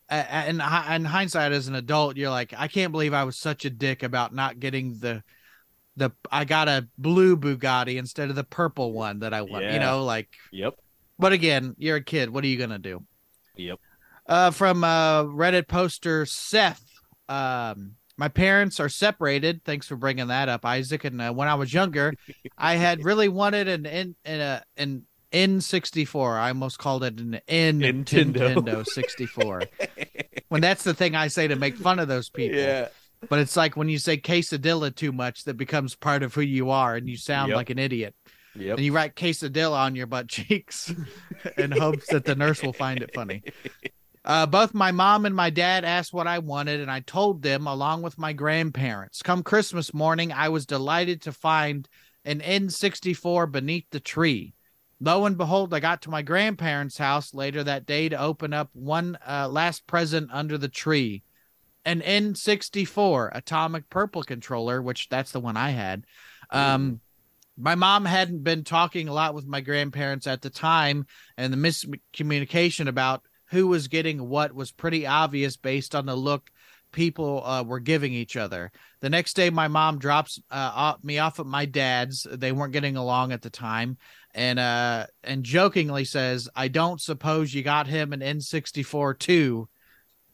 and 0.09 0.61
in 0.61 1.05
hindsight, 1.05 1.51
as 1.51 1.67
an 1.67 1.75
adult, 1.75 2.17
you're 2.17 2.29
like, 2.29 2.53
I 2.57 2.67
can't 2.67 2.91
believe 2.91 3.13
I 3.13 3.23
was 3.23 3.37
such 3.37 3.65
a 3.65 3.69
dick 3.69 4.03
about 4.03 4.33
not 4.33 4.59
getting 4.59 4.97
the, 4.99 5.23
the. 5.95 6.11
I 6.31 6.45
got 6.45 6.67
a 6.67 6.87
blue 6.97 7.35
Bugatti 7.35 7.97
instead 7.97 8.29
of 8.29 8.35
the 8.35 8.43
purple 8.43 8.93
one 8.93 9.19
that 9.19 9.33
I 9.33 9.41
want. 9.41 9.65
You 9.65 9.79
know, 9.79 10.03
like. 10.03 10.29
Yep. 10.51 10.75
But 11.19 11.33
again, 11.33 11.75
you're 11.77 11.97
a 11.97 12.03
kid. 12.03 12.29
What 12.29 12.43
are 12.43 12.47
you 12.47 12.57
gonna 12.57 12.79
do? 12.79 13.03
Yep. 13.55 13.79
Uh, 14.25 14.51
from 14.51 14.83
uh, 14.83 15.23
Reddit 15.23 15.67
poster 15.67 16.25
Seth. 16.25 16.83
Um, 17.27 17.95
my 18.17 18.27
parents 18.27 18.79
are 18.79 18.89
separated. 18.89 19.63
Thanks 19.63 19.87
for 19.87 19.95
bringing 19.95 20.27
that 20.27 20.49
up, 20.49 20.65
Isaac. 20.65 21.05
And 21.05 21.21
uh, 21.21 21.31
when 21.31 21.47
I 21.47 21.55
was 21.55 21.73
younger, 21.73 22.13
I 22.57 22.75
had 22.75 23.03
really 23.05 23.29
wanted 23.29 23.67
an 23.67 23.85
in 23.85 24.15
in 24.25 24.41
a 24.41 24.63
an 24.75 25.05
N64. 25.31 26.39
I 26.39 26.49
almost 26.49 26.79
called 26.79 27.03
it 27.03 27.19
an 27.19 27.39
N 27.47 27.79
Nintendo. 27.79 28.55
Nintendo 28.55 28.85
64. 28.85 29.63
when 30.49 30.61
that's 30.61 30.83
the 30.83 30.93
thing 30.93 31.15
I 31.15 31.27
say 31.27 31.47
to 31.47 31.55
make 31.55 31.75
fun 31.75 31.99
of 31.99 32.07
those 32.07 32.29
people. 32.29 32.57
Yeah. 32.57 32.87
But 33.29 33.39
it's 33.39 33.55
like 33.57 33.75
when 33.75 33.89
you 33.89 33.97
say 33.97 34.17
quesadilla 34.17 34.95
too 34.95 35.11
much, 35.11 35.45
that 35.45 35.55
becomes 35.55 35.95
part 35.95 36.21
of 36.23 36.33
who 36.35 36.41
you 36.41 36.69
are, 36.69 36.95
and 36.95 37.09
you 37.09 37.17
sound 37.17 37.49
Yep. 37.49 37.55
like 37.55 37.69
an 37.71 37.79
idiot. 37.79 38.15
Yep. 38.55 38.77
And 38.77 38.85
you 38.85 38.93
write 38.93 39.15
quesadilla 39.15 39.77
on 39.77 39.95
your 39.95 40.07
butt 40.07 40.27
cheeks 40.29 40.93
in 41.57 41.71
hopes 41.71 42.07
that 42.07 42.25
the 42.25 42.35
nurse 42.35 42.61
will 42.61 42.73
find 42.73 43.01
it 43.01 43.11
funny. 43.13 43.43
Uh, 44.23 44.45
both 44.45 44.73
my 44.73 44.91
mom 44.91 45.25
and 45.25 45.35
my 45.35 45.49
dad 45.49 45.85
asked 45.85 46.13
what 46.13 46.27
I 46.27 46.39
wanted, 46.39 46.81
and 46.81 46.91
I 46.91 46.99
told 46.99 47.41
them 47.41 47.65
along 47.65 48.01
with 48.01 48.17
my 48.17 48.33
grandparents. 48.33 49.21
Come 49.21 49.41
Christmas 49.41 49.93
morning, 49.93 50.31
I 50.31 50.49
was 50.49 50.65
delighted 50.65 51.21
to 51.23 51.31
find 51.31 51.87
an 52.25 52.41
N64 52.41 53.51
beneath 53.51 53.85
the 53.91 53.99
tree. 54.01 54.53
Lo 54.99 55.25
and 55.25 55.37
behold, 55.37 55.73
I 55.73 55.79
got 55.79 56.01
to 56.03 56.09
my 56.09 56.21
grandparents' 56.21 56.97
house 56.97 57.33
later 57.33 57.63
that 57.63 57.85
day 57.85 58.09
to 58.09 58.19
open 58.19 58.53
up 58.53 58.69
one 58.73 59.17
uh, 59.27 59.47
last 59.47 59.85
present 59.85 60.29
under 60.31 60.57
the 60.57 60.69
tree 60.69 61.23
an 61.87 62.01
N64 62.01 63.29
Atomic 63.33 63.89
Purple 63.89 64.21
controller, 64.21 64.81
which 64.81 65.07
that's 65.07 65.31
the 65.31 65.39
one 65.39 65.55
I 65.55 65.69
had. 65.69 66.03
Um, 66.51 66.99
my 67.57 67.75
mom 67.75 68.03
hadn't 68.03 68.43
been 68.43 68.65
talking 68.65 69.07
a 69.07 69.13
lot 69.13 69.33
with 69.33 69.47
my 69.47 69.61
grandparents 69.61 70.27
at 70.27 70.41
the 70.41 70.49
time, 70.49 71.07
and 71.37 71.51
the 71.51 71.57
miscommunication 71.57 72.87
about 72.89 73.23
who 73.51 73.67
was 73.67 73.87
getting 73.87 74.27
what 74.27 74.53
was 74.53 74.73
pretty 74.73 75.07
obvious 75.07 75.55
based 75.55 75.95
on 75.95 76.05
the 76.05 76.15
look 76.15 76.51
people 76.91 77.45
uh, 77.45 77.63
were 77.63 77.79
giving 77.79 78.13
each 78.13 78.35
other. 78.35 78.71
The 78.99 79.09
next 79.09 79.35
day, 79.35 79.49
my 79.49 79.69
mom 79.69 79.97
drops 79.97 80.41
uh, 80.51 80.71
off- 80.73 81.03
me 81.03 81.19
off 81.19 81.39
at 81.39 81.45
my 81.45 81.65
dad's. 81.65 82.27
They 82.29 82.51
weren't 82.51 82.73
getting 82.73 82.97
along 82.97 83.31
at 83.31 83.41
the 83.41 83.49
time, 83.49 83.97
and 84.37 84.59
uh, 84.59 85.07
and 85.23 85.43
jokingly 85.43 86.05
says, 86.05 86.47
"I 86.55 86.67
don't 86.69 87.01
suppose 87.01 87.53
you 87.53 87.63
got 87.63 87.87
him 87.87 88.13
an 88.13 88.21
N64 88.21 89.19
too." 89.19 89.67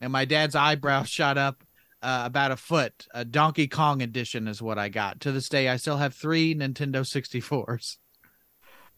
And 0.00 0.12
my 0.12 0.24
dad's 0.26 0.54
eyebrow 0.54 1.02
shot 1.04 1.38
up 1.38 1.64
uh, 2.02 2.22
about 2.26 2.52
a 2.52 2.56
foot. 2.56 3.06
A 3.14 3.24
Donkey 3.24 3.66
Kong 3.66 4.02
edition 4.02 4.46
is 4.46 4.60
what 4.60 4.78
I 4.78 4.90
got. 4.90 5.20
To 5.20 5.32
this 5.32 5.48
day, 5.48 5.68
I 5.70 5.76
still 5.76 5.96
have 5.96 6.14
three 6.14 6.54
Nintendo 6.54 7.00
64s. 7.00 7.96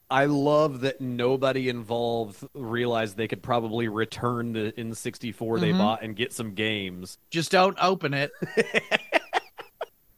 I 0.08 0.26
love 0.26 0.82
that 0.82 1.00
nobody 1.00 1.68
involved 1.68 2.44
realized 2.54 3.16
they 3.16 3.26
could 3.26 3.42
probably 3.42 3.88
return 3.88 4.52
the 4.52 4.72
N64 4.78 5.58
they 5.58 5.72
Mhm. 5.72 5.78
bought 5.78 6.02
and 6.02 6.14
get 6.14 6.32
some 6.32 6.54
games. 6.54 7.18
Just 7.30 7.50
don't 7.50 7.76
open 7.80 8.14
it. 8.14 8.30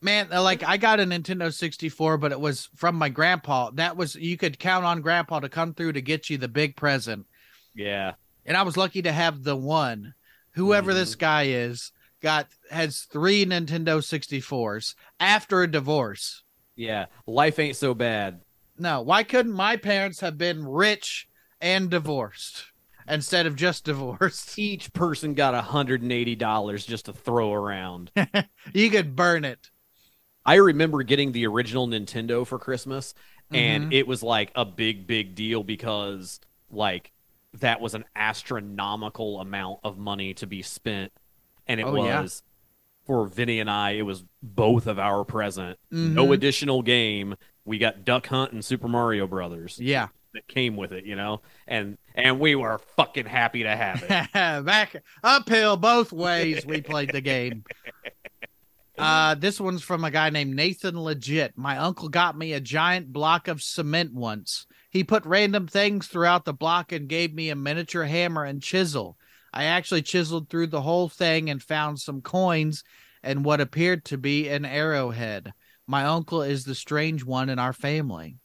Man, 0.01 0.29
uh, 0.33 0.43
like 0.43 0.63
I 0.63 0.77
got 0.77 1.01
a 1.01 1.05
Nintendo 1.05 1.53
64, 1.53 2.19
but 2.19 2.33
it 2.33 2.41
was 2.41 2.69
from 2.77 2.95
my 2.95 3.09
grandpa. 3.09 3.71
That 3.71 3.97
was 3.97 4.15
you 4.15 4.37
could 4.37 4.59
count 4.59 4.85
on 4.85 5.01
grandpa 5.01 5.41
to 5.41 5.49
come 5.49 5.75
through 5.75 5.95
to 5.95 6.01
get 6.01 6.31
you 6.31 6.39
the 6.39 6.49
big 6.49 6.77
present. 6.77 7.27
Yeah. 7.75 8.15
And 8.47 8.57
I 8.57 8.63
was 8.63 8.77
lucky 8.77 9.03
to 9.03 9.13
have 9.13 9.43
the 9.43 9.57
one. 9.57 10.15
Whoever 10.53 10.95
this 10.95 11.15
guy 11.15 11.45
is 11.45 11.93
got 12.21 12.49
has 12.71 13.03
three 13.03 13.45
Nintendo 13.45 13.99
64s 13.99 14.95
after 15.21 15.63
a 15.63 15.71
divorce. 15.71 16.43
Yeah. 16.77 17.07
Life 17.27 17.59
ain't 17.59 17.77
so 17.77 17.95
bad. 17.95 18.41
No, 18.79 19.03
why 19.03 19.25
couldn't 19.25 19.53
my 19.53 19.77
parents 19.77 20.21
have 20.21 20.39
been 20.39 20.65
rich 20.65 21.29
and 21.61 21.91
divorced 21.91 22.67
instead 23.09 23.47
of 23.47 23.57
just 23.57 23.85
divorced? 23.85 24.59
Each 24.59 24.93
person 24.93 25.35
got 25.35 25.61
$180 25.63 26.87
just 26.87 27.07
to 27.07 27.13
throw 27.13 27.53
around. 27.53 28.11
You 28.73 28.91
could 28.91 29.17
burn 29.17 29.45
it. 29.45 29.71
I 30.47 30.55
remember 30.57 31.03
getting 31.03 31.32
the 31.32 31.47
original 31.47 31.86
Nintendo 31.86 32.47
for 32.47 32.59
Christmas, 32.59 33.14
and 33.51 33.91
Mhm. 33.91 33.95
it 33.95 34.07
was 34.07 34.22
like 34.22 34.51
a 34.55 34.64
big, 34.64 35.07
big 35.07 35.34
deal 35.34 35.62
because 35.62 36.41
like 36.70 37.12
that 37.55 37.80
was 37.80 37.95
an 37.95 38.05
astronomical 38.14 39.41
amount 39.41 39.80
of 39.84 39.99
money 39.99 40.34
to 40.34 40.47
be 40.47 40.62
spent, 40.62 41.12
and 41.66 41.80
it 41.80 41.86
Oh, 41.86 42.05
yeah. 42.05 42.20
was 42.22 42.43
for 43.07 43.26
Vinny 43.26 43.59
and 43.61 43.70
I. 43.70 43.93
It 43.93 44.03
was 44.03 44.24
both 44.43 44.86
of 44.86 44.99
our 44.99 45.24
present. 45.24 45.78
No 45.91 46.26
Mhm. 46.26 46.34
additional 46.34 46.82
game. 46.82 47.36
We 47.64 47.78
got 47.78 48.05
Duck 48.05 48.26
Hunt 48.26 48.53
and 48.53 48.62
Super 48.64 48.89
Mario 48.89 49.26
Brothers 49.26 49.78
Yeah. 49.80 50.09
that 50.34 50.47
came 50.47 50.76
with 50.76 50.93
it, 50.93 51.05
you 51.05 51.16
know, 51.16 51.41
and 51.66 51.97
and 52.14 52.39
we 52.41 52.55
were 52.55 52.78
fucking 52.97 53.26
happy 53.26 53.62
to 53.62 53.74
have 53.76 54.03
it. 54.03 54.09
Back 54.64 55.03
uphill 55.22 55.76
both 55.76 56.12
ways 56.12 56.66
we 56.66 56.82
played 56.82 57.12
the 57.12 57.20
game. 57.22 57.64
Uh 58.99 59.35
this 59.35 59.61
one's 59.61 59.83
from 59.83 60.05
a 60.05 60.11
guy 60.11 60.31
named 60.31 60.55
Nathan 60.55 61.01
Legit. 61.01 61.57
My 61.57 61.79
uncle 61.79 62.09
got 62.09 62.37
me 62.37 62.53
a 62.53 62.61
giant 62.61 63.13
block 63.13 63.49
of 63.49 63.63
cement 63.63 64.13
once. 64.13 64.67
He 64.91 65.05
put 65.05 65.25
random 65.25 65.69
things 65.69 66.07
throughout 66.07 66.45
the 66.45 66.53
block 66.53 66.93
and 66.93 67.09
gave 67.09 67.35
me 67.35 67.51
a 67.51 67.57
miniature 67.57 68.05
hammer 68.05 68.45
and 68.45 68.63
chisel. 68.63 69.17
I 69.53 69.65
actually 69.65 70.03
chiseled 70.03 70.49
through 70.49 70.69
the 70.69 70.83
whole 70.83 71.09
thing 71.09 71.51
and 71.51 71.63
found 71.63 72.01
some 72.01 72.23
coins 72.23 72.85
and 73.23 73.45
what 73.45 73.61
appeared 73.61 74.05
to 74.07 74.19
be 74.19 74.49
an 74.49 74.65
arrowhead. 74.65 75.53
My 75.87 76.05
uncle 76.05 76.43
is 76.43 76.65
the 76.65 76.75
strange 76.75 77.25
one 77.25 77.49
in 77.49 77.59
our 77.59 77.73
family. 77.73 78.37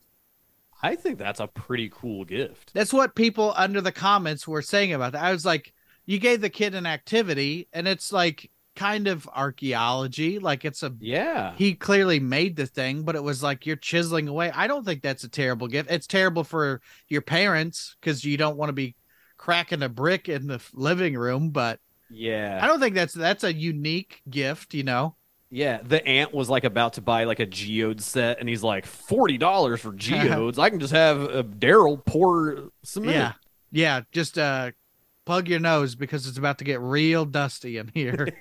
I 0.82 0.96
think 0.96 1.18
that's 1.18 1.40
a 1.40 1.48
pretty 1.48 1.90
cool 1.94 2.26
gift. 2.26 2.74
That's 2.74 2.94
what 2.94 3.16
people 3.16 3.54
under 3.56 3.82
the 3.82 3.92
comments 3.92 4.48
were 4.48 4.62
saying 4.62 4.94
about 4.94 5.14
that. 5.14 5.24
I 5.24 5.32
was 5.32 5.46
like, 5.46 5.74
you 6.06 6.20
gave 6.20 6.42
the 6.42 6.50
kid 6.50 6.76
an 6.76 6.86
activity, 6.86 7.70
and 7.72 7.88
it's 7.88 8.12
like 8.12 8.52
kind 8.76 9.08
of 9.08 9.28
archaeology. 9.34 10.40
Like 10.40 10.66
it's 10.66 10.84
a 10.84 10.94
Yeah. 11.00 11.54
he 11.58 11.74
clearly 11.76 12.20
made 12.20 12.56
the 12.56 12.66
thing, 12.66 13.04
but 13.04 13.16
it 13.16 13.24
was 13.24 13.42
like 13.44 13.66
you're 13.66 13.76
chiseling 13.76 14.28
away. 14.28 14.52
I 14.54 14.68
don't 14.68 14.86
think 14.86 15.02
that's 15.02 15.24
a 15.24 15.30
terrible 15.30 15.68
gift. 15.68 15.92
It's 15.92 16.08
terrible 16.08 16.44
for 16.44 16.82
your 17.08 17.22
parents 17.22 17.96
because 18.00 18.24
you 18.26 18.38
don't 18.38 18.58
want 18.58 18.70
to 18.70 18.74
be 18.74 18.96
cracking 19.38 19.84
a 19.84 19.90
brick 19.90 20.30
in 20.30 20.48
the 20.48 20.62
living 20.74 21.16
room, 21.16 21.50
but 21.52 21.80
Yeah. 22.10 22.60
I 22.62 22.68
don't 22.68 22.80
think 22.80 22.96
that's 22.96 23.14
that's 23.14 23.44
a 23.44 23.54
unique 23.54 24.22
gift, 24.30 24.74
you 24.74 24.84
know. 24.84 25.16
Yeah, 25.56 25.82
the 25.84 26.04
ant 26.08 26.34
was 26.34 26.50
like 26.50 26.64
about 26.64 26.94
to 26.94 27.02
buy 27.02 27.26
like 27.26 27.40
a 27.40 27.46
geode 27.46 28.02
set, 28.02 28.40
and 28.40 28.50
he's 28.50 28.64
like 28.64 28.88
forty 28.88 29.38
dollars 29.38 29.82
for 29.82 29.94
geodes. 29.94 30.58
I 30.58 30.72
can 30.72 30.80
just 30.80 30.94
have 30.94 31.22
uh, 31.22 31.44
Daryl 31.44 32.04
pour 32.04 32.70
cement. 32.84 33.14
Yeah. 33.14 33.34
Yeah, 33.72 34.02
just 34.12 34.38
uh 34.40 34.72
plug 35.26 35.48
your 35.48 35.60
nose 35.60 35.96
because 35.96 36.28
it's 36.28 36.38
about 36.38 36.58
to 36.60 36.64
get 36.64 36.82
real 36.82 37.26
dusty 37.26 37.78
in 37.78 37.92
here. 37.94 38.28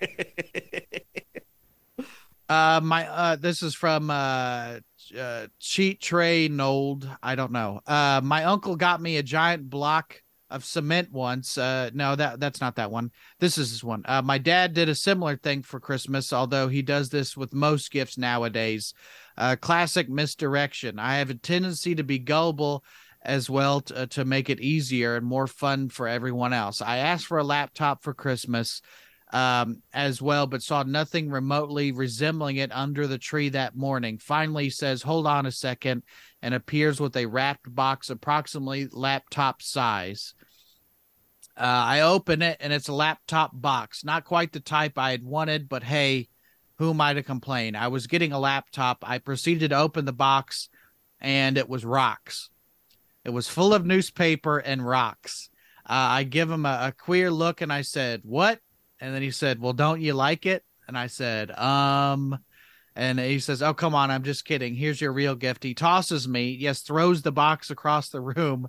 Uh, 2.49 2.81
my 2.83 3.09
uh, 3.09 3.35
this 3.37 3.63
is 3.63 3.75
from 3.75 4.11
uh, 4.11 4.79
uh, 5.19 5.47
Cheat 5.59 6.03
Tray 6.03 6.49
Nold. 6.49 7.09
I 7.23 7.35
don't 7.35 7.53
know. 7.53 7.81
Uh, 7.87 8.21
my 8.23 8.45
uncle 8.45 8.77
got 8.77 9.01
me 9.01 9.17
a 9.17 9.23
giant 9.23 9.71
block 9.71 10.21
of 10.53 10.65
cement 10.65 11.11
once. 11.11 11.57
Uh, 11.57 11.91
no, 11.95 12.15
that 12.15 12.39
that's 12.39 12.61
not 12.61 12.77
that 12.77 12.91
one. 12.91 13.11
This 13.41 13.57
is 13.57 13.73
this 13.73 13.83
one. 13.83 14.03
Uh, 14.05 14.21
my 14.21 14.37
dad 14.37 14.75
did 14.75 14.91
a 14.91 14.95
similar 14.95 15.37
thing 15.37 15.63
for 15.63 15.81
Christmas, 15.81 16.33
although 16.33 16.69
he 16.69 16.83
does 16.83 17.09
this 17.09 17.37
with 17.37 17.55
most 17.55 17.91
gifts 17.91 18.19
nowadays. 18.19 18.93
Uh, 19.39 19.57
classic 19.57 20.11
misdirection. 20.11 20.99
I 20.99 21.17
have 21.17 21.31
a 21.31 21.35
tendency 21.35 21.95
to 21.95 22.05
be 22.05 22.19
gullible 22.19 22.85
as 23.25 23.49
well 23.49 23.81
to, 23.81 23.97
uh, 23.97 24.07
to 24.07 24.25
make 24.25 24.51
it 24.51 24.61
easier 24.61 25.17
and 25.17 25.25
more 25.25 25.47
fun 25.47 25.89
for 25.89 26.09
everyone 26.09 26.53
else. 26.53 26.83
I 26.83 26.99
asked 26.99 27.27
for 27.27 27.39
a 27.39 27.45
laptop 27.45 28.03
for 28.03 28.15
Christmas 28.15 28.83
um, 29.33 29.83
as 29.95 30.21
well, 30.21 30.47
but 30.47 30.63
saw 30.63 30.83
nothing 30.83 31.31
remotely 31.31 31.93
resembling 31.93 32.57
it 32.57 32.71
under 32.73 33.07
the 33.07 33.19
tree 33.19 33.49
that 33.51 33.77
morning. 33.77 34.19
Finally 34.19 34.71
says, 34.71 35.03
Hold 35.03 35.27
on 35.27 35.47
a 35.47 35.53
second, 35.53 36.03
and 36.43 36.53
appears 36.53 37.01
with 37.01 37.17
a 37.17 37.27
wrapped 37.27 37.75
box 37.75 38.11
approximately 38.11 38.89
laptop 38.93 39.63
size. 39.63 40.35
Uh, 41.57 41.61
I 41.65 42.01
open 42.01 42.43
it, 42.43 42.59
and 42.61 42.73
it's 42.73 42.89
a 42.89 42.95
laptop 42.95 43.51
box. 43.55 44.05
Not 44.05 44.25
quite 44.25 44.53
the 44.53 44.61
type 44.61 44.99
I 44.99 45.11
had 45.13 45.23
wanted, 45.23 45.69
but 45.69 45.83
hey, 45.83 46.29
who 46.79 46.91
am 46.91 47.01
I 47.01 47.15
to 47.15 47.23
complain? 47.23 47.77
I 47.77 47.89
was 47.89 48.07
getting 48.07 48.33
a 48.33 48.39
laptop. 48.39 48.99
I 49.03 49.19
proceeded 49.19 49.71
to 49.71 49.79
open 49.79 50.05
the 50.05 50.13
box, 50.13 50.69
and 51.21 51.57
it 51.57 51.69
was 51.69 51.85
rocks. 51.85 52.51
It 53.25 53.31
was 53.31 53.49
full 53.49 53.75
of 53.75 53.87
newspaper 53.87 54.59
and 54.59 54.87
rocks. 54.87 55.49
Uh, 55.85 55.93
I 55.93 56.25
give 56.25 56.51
him 56.51 56.67
a, 56.67 56.79
a 56.89 56.93
queer 56.93 57.31
look, 57.31 57.61
and 57.61 57.73
I 57.73 57.83
said, 57.83 58.23
What? 58.25 58.61
And 59.01 59.15
then 59.15 59.23
he 59.23 59.31
said, 59.31 59.61
Well, 59.61 59.73
don't 59.73 60.01
you 60.01 60.15
like 60.15 60.47
it? 60.47 60.65
And 60.87 60.97
I 60.97 61.09
said, 61.09 61.51
Um, 61.53 62.39
and 62.95 63.19
he 63.19 63.39
says, 63.39 63.63
Oh, 63.63 63.75
come 63.75 63.95
on, 63.95 64.11
I'm 64.11 64.23
just 64.23 64.45
kidding. 64.45 64.75
Here's 64.75 65.01
your 65.01 65.13
real 65.13 65.35
gift. 65.35 65.65
He 65.65 65.75
tosses 65.75 66.29
me, 66.29 66.51
yes, 66.51 66.83
throws 66.83 67.23
the 67.23 67.33
box 67.33 67.71
across 67.71 68.09
the 68.09 68.21
room. 68.21 68.69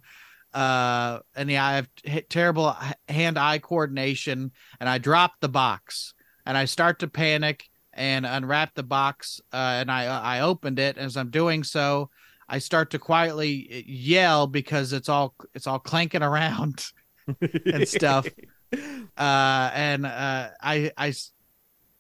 Uh, 0.53 1.19
and 1.35 1.49
yeah, 1.49 1.65
I 1.65 1.73
have 1.73 1.89
t- 1.95 2.21
terrible 2.21 2.75
hand 3.09 3.39
eye 3.39 3.57
coordination, 3.57 4.51
and 4.79 4.87
I 4.87 4.99
drop 4.99 5.33
the 5.39 5.49
box 5.49 6.13
and 6.45 6.57
I 6.57 6.65
start 6.65 6.99
to 6.99 7.07
panic 7.07 7.69
and 7.93 8.25
unwrap 8.25 8.73
the 8.75 8.83
box. 8.83 9.41
Uh, 9.51 9.77
and 9.79 9.91
I, 9.91 10.05
I 10.05 10.39
opened 10.41 10.79
it. 10.79 10.97
As 10.97 11.17
I'm 11.17 11.29
doing 11.29 11.63
so, 11.63 12.09
I 12.53 12.59
start 12.59 12.91
to 12.91 12.99
quietly 12.99 13.83
yell 13.87 14.45
because 14.45 14.93
it's 14.93 15.09
all, 15.09 15.33
it's 15.55 15.65
all 15.65 15.79
clanking 15.79 16.21
around 16.21 16.85
and 17.65 17.87
stuff. 17.87 18.27
Uh 19.17 19.71
and 19.73 20.05
uh 20.05 20.49
i 20.61 20.91
i 20.97 21.13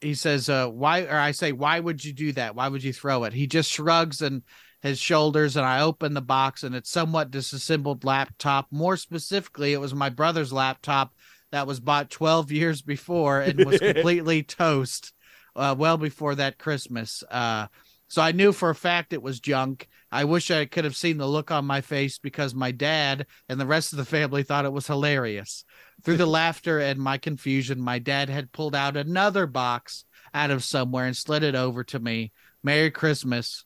he 0.01 0.15
says 0.15 0.49
uh 0.49 0.67
why 0.67 1.03
or 1.03 1.17
i 1.17 1.29
say 1.31 1.51
why 1.51 1.79
would 1.79 2.03
you 2.05 2.13
do 2.13 2.31
that? 2.33 2.55
Why 2.55 2.67
would 2.67 2.83
you 2.83 2.93
throw 2.93 3.23
it? 3.23 3.33
He 3.33 3.47
just 3.47 3.71
shrugs 3.71 4.21
and 4.21 4.43
his 4.81 4.99
shoulders 4.99 5.55
and 5.55 5.65
i 5.65 5.81
open 5.81 6.13
the 6.13 6.21
box 6.21 6.63
and 6.63 6.75
it's 6.75 6.89
somewhat 6.89 7.31
disassembled 7.31 8.03
laptop. 8.03 8.67
More 8.71 8.97
specifically 8.97 9.73
it 9.73 9.81
was 9.81 9.95
my 9.95 10.09
brother's 10.09 10.53
laptop 10.53 11.15
that 11.51 11.65
was 11.65 11.79
bought 11.79 12.11
12 12.11 12.51
years 12.51 12.81
before 12.83 13.41
and 13.41 13.65
was 13.65 13.79
completely 13.93 14.43
toast 14.43 15.13
uh, 15.55 15.75
well 15.77 15.97
before 15.97 16.35
that 16.35 16.57
Christmas. 16.57 17.23
Uh, 17.29 17.67
so 18.07 18.21
I 18.21 18.31
knew 18.31 18.51
for 18.51 18.69
a 18.69 18.75
fact 18.75 19.13
it 19.13 19.21
was 19.23 19.39
junk. 19.39 19.87
I 20.11 20.25
wish 20.25 20.51
I 20.51 20.65
could 20.65 20.83
have 20.83 20.95
seen 20.95 21.17
the 21.17 21.27
look 21.27 21.49
on 21.49 21.65
my 21.65 21.81
face 21.81 22.19
because 22.19 22.53
my 22.53 22.71
dad 22.71 23.25
and 23.49 23.59
the 23.59 23.65
rest 23.65 23.93
of 23.93 23.97
the 23.97 24.05
family 24.05 24.43
thought 24.43 24.65
it 24.65 24.73
was 24.73 24.87
hilarious. 24.87 25.65
Through 26.03 26.17
the 26.17 26.25
laughter 26.41 26.79
and 26.79 26.99
my 26.99 27.17
confusion, 27.17 27.81
my 27.81 27.99
dad 27.99 28.29
had 28.29 28.51
pulled 28.51 28.75
out 28.75 28.95
another 28.97 29.47
box 29.47 30.05
out 30.33 30.51
of 30.51 30.63
somewhere 30.63 31.05
and 31.05 31.17
slid 31.17 31.43
it 31.43 31.55
over 31.55 31.83
to 31.85 31.99
me. 31.99 32.31
Merry 32.61 32.91
Christmas. 32.91 33.65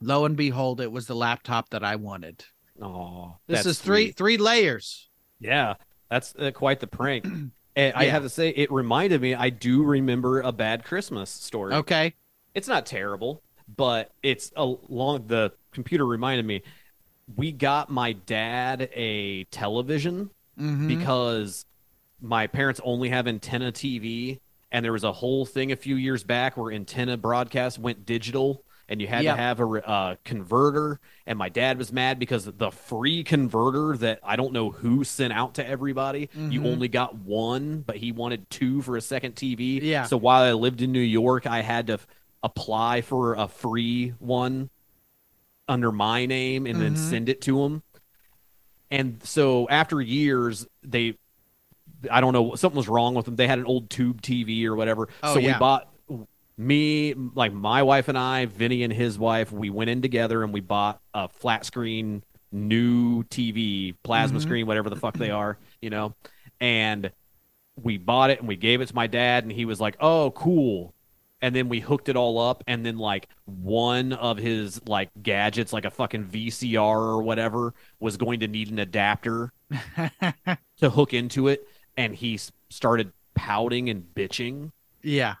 Lo 0.00 0.24
and 0.26 0.36
behold, 0.36 0.80
it 0.80 0.92
was 0.92 1.06
the 1.06 1.14
laptop 1.14 1.70
that 1.70 1.82
I 1.82 1.96
wanted. 1.96 2.44
Oh, 2.82 3.36
This 3.46 3.64
is 3.66 3.80
three 3.80 4.10
three 4.10 4.36
layers. 4.36 5.08
Yeah, 5.40 5.74
that's 6.10 6.34
uh, 6.36 6.50
quite 6.50 6.80
the 6.80 6.86
prank. 6.86 7.24
and 7.76 7.94
I 7.94 8.04
have 8.04 8.22
to 8.22 8.28
say, 8.28 8.50
it 8.50 8.70
reminded 8.70 9.20
me. 9.20 9.34
I 9.34 9.50
do 9.50 9.82
remember 9.82 10.40
a 10.40 10.52
bad 10.52 10.84
Christmas 10.84 11.30
story. 11.30 11.74
Okay. 11.74 12.14
It's 12.54 12.68
not 12.68 12.86
terrible, 12.86 13.42
but 13.76 14.10
it's 14.22 14.52
a 14.56 14.64
long. 14.64 15.26
The 15.26 15.52
computer 15.72 16.06
reminded 16.06 16.46
me. 16.46 16.62
We 17.36 17.52
got 17.52 17.90
my 17.90 18.12
dad 18.12 18.90
a 18.94 19.44
television 19.44 20.30
Mhm. 20.58 20.88
because 20.88 21.64
my 22.20 22.46
parents 22.46 22.80
only 22.84 23.08
have 23.08 23.26
antenna 23.26 23.72
TV, 23.72 24.38
and 24.70 24.84
there 24.84 24.92
was 24.92 25.04
a 25.04 25.12
whole 25.12 25.44
thing 25.44 25.72
a 25.72 25.76
few 25.76 25.96
years 25.96 26.22
back 26.22 26.56
where 26.56 26.70
antenna 26.72 27.16
broadcast 27.16 27.78
went 27.78 28.04
digital, 28.06 28.62
and 28.90 29.00
you 29.00 29.06
had 29.08 29.24
Yep. 29.24 29.36
to 29.36 29.42
have 29.42 29.60
a 29.60 29.64
uh, 29.88 30.16
converter. 30.24 31.00
And 31.26 31.38
my 31.38 31.48
dad 31.48 31.78
was 31.78 31.90
mad 31.92 32.18
because 32.18 32.44
the 32.44 32.70
free 32.70 33.24
converter 33.24 33.96
that 33.96 34.20
I 34.22 34.36
don't 34.36 34.52
know 34.52 34.70
who 34.70 35.02
sent 35.02 35.32
out 35.32 35.54
to 35.54 35.66
everybody, 35.66 36.28
you 36.34 36.60
Mhm. 36.60 36.66
only 36.66 36.88
got 36.88 37.14
one, 37.16 37.80
but 37.80 37.96
he 37.96 38.12
wanted 38.12 38.48
two 38.50 38.82
for 38.82 38.96
a 38.98 39.00
second 39.00 39.34
TV. 39.34 39.80
Yeah. 39.82 40.04
So 40.04 40.18
while 40.18 40.42
I 40.42 40.52
lived 40.52 40.82
in 40.82 40.92
New 40.92 41.00
York, 41.00 41.46
I 41.46 41.62
had 41.62 41.86
to 41.86 41.98
apply 42.44 43.00
for 43.00 43.34
a 43.34 43.48
free 43.48 44.10
one 44.20 44.70
under 45.66 45.90
my 45.90 46.26
name 46.26 46.66
and 46.66 46.80
then 46.80 46.92
Mhm. 46.94 46.98
send 46.98 47.28
it 47.28 47.40
to 47.40 47.64
him. 47.64 47.82
And 48.90 49.20
so 49.24 49.66
after 49.68 50.00
years, 50.00 50.66
they, 50.82 51.16
I 52.10 52.20
don't 52.20 52.32
know, 52.32 52.54
something 52.54 52.76
was 52.76 52.88
wrong 52.88 53.14
with 53.14 53.24
them. 53.24 53.36
They 53.36 53.48
had 53.48 53.58
an 53.58 53.64
old 53.64 53.90
tube 53.90 54.22
TV 54.22 54.66
or 54.66 54.76
whatever. 54.76 55.08
Oh, 55.22 55.34
so 55.34 55.40
yeah. 55.40 55.54
we 55.54 55.58
bought 55.58 55.88
me, 56.56 57.14
like 57.14 57.52
my 57.52 57.82
wife 57.82 58.08
and 58.08 58.16
I, 58.18 58.46
Vinny 58.46 58.84
and 58.84 58.92
his 58.92 59.18
wife, 59.18 59.50
we 59.50 59.70
went 59.70 59.90
in 59.90 60.02
together 60.02 60.44
and 60.44 60.52
we 60.52 60.60
bought 60.60 61.00
a 61.14 61.28
flat 61.28 61.64
screen 61.64 62.22
new 62.52 63.24
TV, 63.24 63.94
plasma 64.04 64.38
Mhm. 64.38 64.42
screen, 64.42 64.66
whatever 64.66 64.88
the 64.90 64.96
fuck 64.96 65.16
they 65.16 65.30
are, 65.30 65.58
you 65.82 65.90
know. 65.90 66.14
And 66.60 67.10
we 67.82 67.98
bought 67.98 68.30
it 68.30 68.38
and 68.38 68.46
we 68.46 68.54
gave 68.54 68.80
it 68.80 68.86
to 68.86 68.94
my 68.94 69.08
dad 69.08 69.42
and 69.42 69.50
he 69.52 69.64
was 69.64 69.80
like, 69.80 69.96
"Oh, 69.98 70.30
cool." 70.30 70.93
And 71.44 71.54
then 71.54 71.68
we 71.68 71.80
hooked 71.80 72.08
it 72.08 72.16
all 72.16 72.38
up 72.38 72.64
and 72.66 72.86
then 72.86 72.96
like 72.96 73.28
one 73.44 74.14
of 74.14 74.38
his 74.38 74.80
like 74.88 75.10
gadgets 75.22 75.72
like 75.74 75.84
a 75.84 75.90
fucking 75.90 76.24
VCR 76.24 76.78
or 76.96 77.22
whatever 77.22 77.74
was 78.00 78.16
going 78.16 78.40
to 78.40 78.48
need 78.48 78.70
an 78.70 78.78
adapter 78.78 79.52
to 80.78 80.90
hook 80.90 81.12
into 81.12 81.48
it 81.48 81.68
and 81.96 82.14
he 82.14 82.38
started 82.70 83.12
pouting 83.34 83.90
and 83.90 84.04
bitching 84.14 84.70
yeah. 85.02 85.34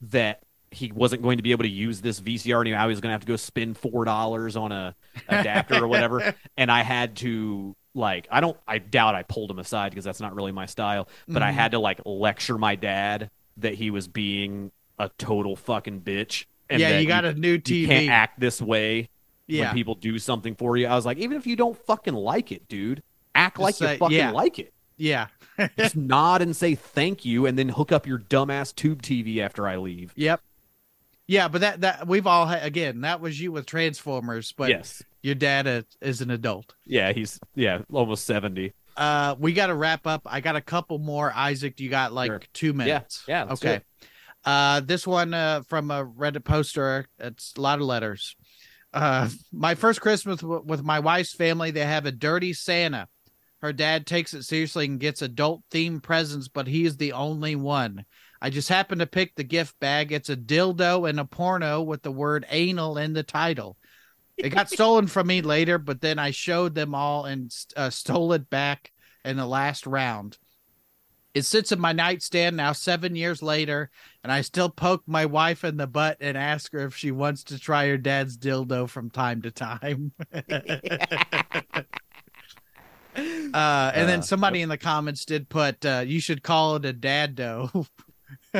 that 0.00 0.40
he 0.70 0.90
wasn't 0.92 1.22
going 1.22 1.36
to 1.36 1.42
be 1.42 1.52
able 1.52 1.64
to 1.64 1.68
use 1.70 2.00
this 2.00 2.20
VCR 2.20 2.66
and 2.66 2.74
how 2.74 2.86
he 2.86 2.90
was 2.90 3.00
going 3.00 3.10
to 3.10 3.14
have 3.14 3.20
to 3.20 3.26
go 3.26 3.36
spend 3.36 3.76
four 3.78 4.04
dollars 4.04 4.56
on 4.56 4.72
a 4.72 4.94
adapter 5.28 5.82
or 5.82 5.88
whatever. 5.88 6.34
And 6.56 6.70
I 6.70 6.82
had 6.82 7.16
to 7.16 7.76
like 7.94 8.26
I 8.30 8.40
don't 8.40 8.56
I 8.66 8.78
doubt 8.78 9.14
I 9.14 9.22
pulled 9.22 9.50
him 9.50 9.58
aside 9.58 9.90
because 9.90 10.04
that's 10.04 10.20
not 10.20 10.34
really 10.34 10.52
my 10.52 10.66
style. 10.66 11.08
But 11.28 11.42
I 11.42 11.50
Mhm. 11.50 11.54
had 11.54 11.70
to 11.72 11.78
like 11.78 12.00
lecture 12.06 12.58
my 12.58 12.74
dad 12.76 13.30
that 13.58 13.74
he 13.74 13.90
was 13.90 14.08
being 14.08 14.70
a 14.98 15.10
total 15.18 15.56
fucking 15.56 16.00
bitch. 16.02 16.46
And 16.68 16.80
yeah, 16.80 16.98
you 16.98 17.06
got 17.06 17.24
a 17.24 17.34
new 17.34 17.58
TV. 17.58 17.76
you 17.78 17.86
can't 17.86 18.10
act 18.10 18.40
this 18.40 18.60
way 18.60 19.08
yeah. 19.46 19.66
when 19.66 19.74
people 19.74 19.94
do 19.94 20.18
something 20.18 20.54
for 20.54 20.76
you. 20.76 20.86
I 20.86 20.94
was 20.94 21.06
like, 21.06 21.18
even 21.18 21.36
if 21.36 21.46
you 21.46 21.56
don't 21.56 21.76
fucking 21.86 22.14
like 22.14 22.50
it, 22.52 22.66
dude, 22.68 23.02
act 23.34 23.56
Just 23.56 23.62
like 23.62 23.74
say- 23.74 23.92
you 23.92 23.98
fucking 23.98 24.16
yeah. 24.16 24.30
like 24.30 24.58
it. 24.58 24.72
yeah. 24.96 25.28
Just 25.78 25.96
nod 25.96 26.42
and 26.42 26.54
say 26.54 26.74
thank 26.74 27.24
you, 27.24 27.46
and 27.46 27.58
then 27.58 27.70
hook 27.70 27.90
up 27.90 28.06
your 28.06 28.18
dumbass 28.18 28.74
tube 28.74 29.00
TV 29.00 29.38
after 29.38 29.66
I 29.66 29.76
leave. 29.76 30.12
Yep. 30.14 30.42
Yeah, 31.28 31.48
but 31.48 31.62
that 31.62 31.80
that 31.80 32.06
we've 32.06 32.26
all 32.26 32.46
had 32.46 32.62
again. 32.62 33.00
That 33.00 33.20
was 33.20 33.40
you 33.40 33.52
with 33.52 33.64
Transformers, 33.64 34.52
but 34.52 34.68
yes, 34.68 35.02
your 35.22 35.34
dad 35.34 35.66
is, 35.66 35.84
is 36.02 36.20
an 36.20 36.30
adult. 36.30 36.74
yeah, 36.84 37.12
he's 37.12 37.40
yeah, 37.54 37.80
almost 37.90 38.26
seventy. 38.26 38.74
Uh, 38.96 39.34
we 39.38 39.52
got 39.52 39.66
to 39.68 39.74
wrap 39.74 40.06
up. 40.06 40.22
I 40.26 40.40
got 40.40 40.56
a 40.56 40.60
couple 40.60 40.98
more. 40.98 41.32
Isaac, 41.34 41.80
you 41.80 41.88
got 41.88 42.12
like 42.12 42.30
Sure. 42.30 42.40
two 42.52 42.72
minutes. 42.74 43.24
yeah, 43.26 43.44
do 43.46 43.52
okay. 43.54 43.80
Uh, 44.46 44.78
this 44.80 45.04
one 45.06 45.34
uh, 45.34 45.62
from 45.68 45.90
a 45.90 46.06
Reddit 46.06 46.44
poster. 46.44 47.06
It's 47.18 47.52
a 47.58 47.60
lot 47.60 47.80
of 47.80 47.86
letters. 47.86 48.36
Uh, 48.94 49.28
my 49.52 49.74
first 49.74 50.00
Christmas 50.00 50.40
w- 50.40 50.62
with 50.64 50.84
my 50.84 51.00
wife's 51.00 51.34
family, 51.34 51.72
they 51.72 51.84
have 51.84 52.06
a 52.06 52.12
dirty 52.12 52.52
Santa. 52.52 53.08
Her 53.60 53.72
dad 53.72 54.06
takes 54.06 54.32
it 54.32 54.44
seriously 54.44 54.84
and 54.84 55.00
gets 55.00 55.20
adult 55.20 55.62
themed 55.72 56.02
presents, 56.02 56.46
but 56.46 56.68
he 56.68 56.84
is 56.84 56.96
the 56.96 57.12
only 57.12 57.56
one. 57.56 58.04
I 58.40 58.50
just 58.50 58.68
happened 58.68 59.00
to 59.00 59.06
pick 59.06 59.34
the 59.34 59.44
gift 59.44 59.78
bag. 59.80 60.12
It's 60.12 60.30
a 60.30 60.36
dildo 60.36 61.08
and 61.08 61.18
a 61.18 61.24
porno 61.24 61.82
with 61.82 62.02
the 62.02 62.12
word 62.12 62.46
anal 62.48 62.98
in 62.98 63.14
the 63.14 63.24
title. 63.24 63.76
It 64.36 64.50
got 64.50 64.70
stolen 64.70 65.08
from 65.08 65.26
me 65.26 65.42
later, 65.42 65.78
but 65.78 66.00
then 66.00 66.20
I 66.20 66.30
showed 66.30 66.74
them 66.74 66.94
all 66.94 67.24
and 67.24 67.52
uh, 67.76 67.90
stole 67.90 68.32
it 68.34 68.48
back 68.48 68.92
in 69.24 69.36
the 69.36 69.46
last 69.46 69.86
round. 69.86 70.38
It 71.36 71.44
sits 71.44 71.70
in 71.70 71.78
my 71.78 71.92
nightstand 71.92 72.56
now, 72.56 72.72
seven 72.72 73.14
years 73.14 73.42
later, 73.42 73.90
and 74.24 74.32
I 74.32 74.40
still 74.40 74.70
poke 74.70 75.02
my 75.06 75.26
wife 75.26 75.64
in 75.64 75.76
the 75.76 75.86
butt 75.86 76.16
and 76.18 76.34
ask 76.34 76.72
her 76.72 76.86
if 76.86 76.96
she 76.96 77.10
wants 77.10 77.44
to 77.44 77.58
try 77.58 77.88
her 77.88 77.98
dad's 77.98 78.38
dildo 78.38 78.88
from 78.88 79.10
time 79.10 79.42
to 79.42 79.50
time. 79.50 80.12
Uh, 83.16 83.92
and 83.94 84.06
then 84.06 84.18
Uh, 84.18 84.22
somebody 84.22 84.60
in 84.60 84.68
the 84.68 84.76
comments 84.76 85.24
did 85.24 85.48
put, 85.48 85.86
uh, 85.86 86.04
"You 86.06 86.20
should 86.20 86.42
call 86.42 86.76
it 86.76 86.84
a 86.84 86.92
dad 86.92 87.34
dough." 87.34 87.86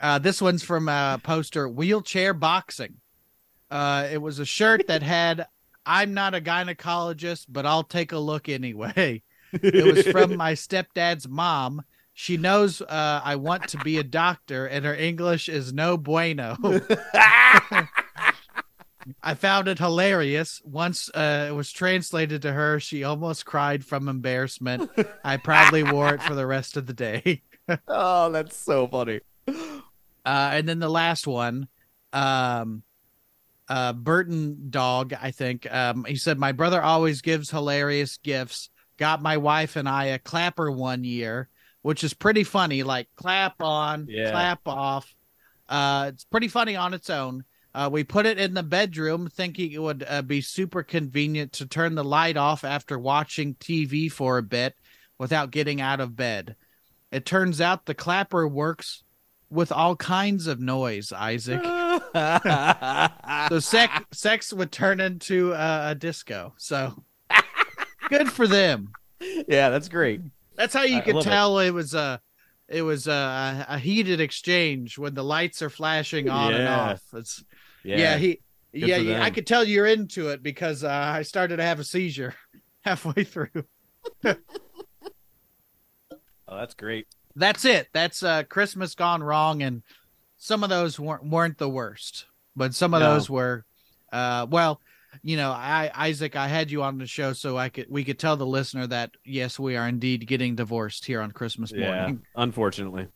uh, 0.00 0.18
this 0.18 0.42
one's 0.42 0.62
from 0.62 0.90
a 0.90 1.18
poster, 1.22 1.66
wheelchair 1.66 2.34
boxing. 2.34 2.96
Uh, 3.70 4.08
it 4.12 4.20
was 4.20 4.38
a 4.38 4.44
shirt 4.44 4.86
that 4.88 5.02
had, 5.02 5.46
"I'm 5.86 6.12
not 6.12 6.34
a 6.34 6.40
gynecologist, 6.42 7.46
but 7.48 7.64
I'll 7.64 7.84
take 7.84 8.12
a 8.12 8.18
look 8.18 8.48
anyway." 8.50 9.22
It 9.62 9.94
was 9.94 10.06
from 10.12 10.36
my 10.36 10.52
stepdad's 10.54 11.28
mom. 11.28 11.82
She 12.12 12.36
knows 12.36 12.80
uh, 12.80 13.20
I 13.24 13.36
want 13.36 13.68
to 13.68 13.78
be 13.78 13.98
a 13.98 14.04
doctor, 14.04 14.66
and 14.66 14.84
her 14.84 14.94
English 14.94 15.48
is 15.48 15.72
no 15.72 15.96
bueno. 15.96 16.56
I 19.22 19.34
found 19.34 19.68
it 19.68 19.78
hilarious. 19.78 20.62
Once 20.64 21.10
uh, 21.10 21.46
it 21.48 21.52
was 21.52 21.70
translated 21.72 22.42
to 22.42 22.52
her, 22.52 22.80
she 22.80 23.04
almost 23.04 23.44
cried 23.44 23.84
from 23.84 24.08
embarrassment. 24.08 24.90
I 25.24 25.36
proudly 25.36 25.82
wore 25.82 26.14
it 26.14 26.22
for 26.22 26.34
the 26.34 26.46
rest 26.46 26.76
of 26.76 26.86
the 26.86 26.92
day. 26.92 27.42
oh, 27.88 28.30
that's 28.30 28.56
so 28.56 28.86
funny. 28.86 29.20
Uh, 29.46 29.52
and 30.24 30.68
then 30.68 30.78
the 30.78 30.88
last 30.88 31.26
one, 31.26 31.68
um, 32.12 32.82
uh, 33.68 33.92
Burton 33.92 34.68
Dog, 34.70 35.12
I 35.20 35.30
think. 35.30 35.70
Um, 35.72 36.04
he 36.04 36.16
said, 36.16 36.38
My 36.38 36.52
brother 36.52 36.82
always 36.82 37.20
gives 37.20 37.50
hilarious 37.50 38.16
gifts. 38.18 38.70
Got 38.96 39.22
my 39.22 39.36
wife 39.36 39.76
and 39.76 39.88
I 39.88 40.06
a 40.06 40.18
clapper 40.18 40.70
one 40.70 41.04
year, 41.04 41.48
which 41.82 42.04
is 42.04 42.14
pretty 42.14 42.44
funny. 42.44 42.82
Like 42.82 43.08
clap 43.16 43.60
on, 43.60 44.06
Yeah. 44.08 44.30
clap 44.30 44.60
off. 44.66 45.14
Uh, 45.68 46.10
it's 46.12 46.24
pretty 46.24 46.48
funny 46.48 46.76
on 46.76 46.94
its 46.94 47.10
own. 47.10 47.44
Uh, 47.74 47.88
we 47.90 48.04
put 48.04 48.24
it 48.26 48.38
in 48.38 48.54
the 48.54 48.62
bedroom, 48.62 49.28
thinking 49.28 49.72
it 49.72 49.82
would 49.82 50.04
uh, 50.08 50.22
be 50.22 50.40
super 50.40 50.82
convenient 50.84 51.52
to 51.54 51.66
turn 51.66 51.96
the 51.96 52.04
light 52.04 52.36
off 52.36 52.62
after 52.62 52.98
watching 52.98 53.54
TV 53.56 54.10
for 54.12 54.38
a 54.38 54.42
bit 54.42 54.76
without 55.18 55.50
getting 55.50 55.80
out 55.80 55.98
of 56.00 56.14
bed. 56.14 56.54
It 57.10 57.26
turns 57.26 57.60
out 57.60 57.86
the 57.86 57.94
clapper 57.94 58.46
works 58.46 59.02
with 59.50 59.72
all 59.72 59.96
kinds 59.96 60.46
of 60.46 60.60
noise, 60.60 61.12
Isaac. 61.12 61.62
So 63.48 63.58
sex 63.60 63.92
sex 64.12 64.52
would 64.52 64.72
turn 64.72 65.00
into 65.00 65.52
uh, 65.52 65.88
a 65.90 65.94
disco. 65.94 66.54
So 66.56 67.04
good 68.08 68.30
for 68.30 68.46
them. 68.46 68.92
yeah, 69.20 69.70
that's 69.70 69.88
great. 69.88 70.20
That's 70.56 70.74
how 70.74 70.82
you 70.82 70.98
I 70.98 71.00
could 71.00 71.14
love 71.16 71.26
it. 71.26 71.28
tell 71.30 71.58
it. 71.58 71.70
was 71.70 71.94
a 71.94 72.20
it 72.68 72.82
was 72.82 73.06
a, 73.06 73.66
a 73.68 73.78
heated 73.78 74.20
exchange 74.20 74.96
when 74.98 75.14
the 75.14 75.24
lights 75.24 75.60
are 75.62 75.70
flashing 75.70 76.28
on 76.30 76.54
and 76.54 76.68
off. 76.68 77.02
It's 77.14 77.44
Yeah, 77.82 77.96
yeah, 77.96 78.16
he 78.16 78.40
Good 78.72 78.88
yeah, 78.88 78.96
yeah, 78.96 79.22
I 79.22 79.30
could 79.30 79.46
tell 79.46 79.62
you're 79.64 79.86
into 79.86 80.30
it 80.30 80.42
because 80.42 80.82
uh, 80.82 80.88
I 80.90 81.22
started 81.22 81.58
to 81.58 81.62
have 81.62 81.78
a 81.78 81.84
seizure 81.84 82.34
halfway 82.84 83.22
through. 83.24 83.48
oh, 84.24 84.34
that's 86.48 86.74
great. 86.74 87.06
That's 87.36 87.64
it. 87.64 87.88
That's 87.92 88.22
uh, 88.22 88.44
Christmas 88.44 88.94
gone 88.94 89.22
wrong, 89.22 89.62
and 89.62 89.82
some 90.38 90.62
of 90.62 90.70
those 90.70 90.98
weren't 91.00 91.24
weren't 91.24 91.58
the 91.58 91.68
worst, 91.68 92.26
but 92.56 92.74
some 92.74 92.94
of 92.94 93.00
No. 93.00 93.14
those 93.14 93.28
were. 93.30 93.64
Uh, 94.12 94.46
well, 94.48 94.80
you 95.22 95.36
know, 95.36 95.50
I 95.50 95.90
Isaac, 95.94 96.36
I 96.36 96.48
had 96.48 96.70
you 96.70 96.82
on 96.82 96.98
the 96.98 97.06
show 97.06 97.32
so 97.32 97.56
I 97.56 97.68
could 97.68 97.86
we 97.88 98.04
could 98.04 98.18
tell 98.18 98.36
the 98.36 98.46
listener 98.46 98.86
that 98.88 99.12
yes, 99.24 99.58
we 99.58 99.76
are 99.76 99.86
indeed 99.88 100.26
getting 100.26 100.54
divorced 100.56 101.04
here 101.06 101.20
on 101.20 101.30
Christmas 101.32 101.72
Yeah, 101.74 101.94
morning. 101.96 102.22
unfortunately. 102.36 103.08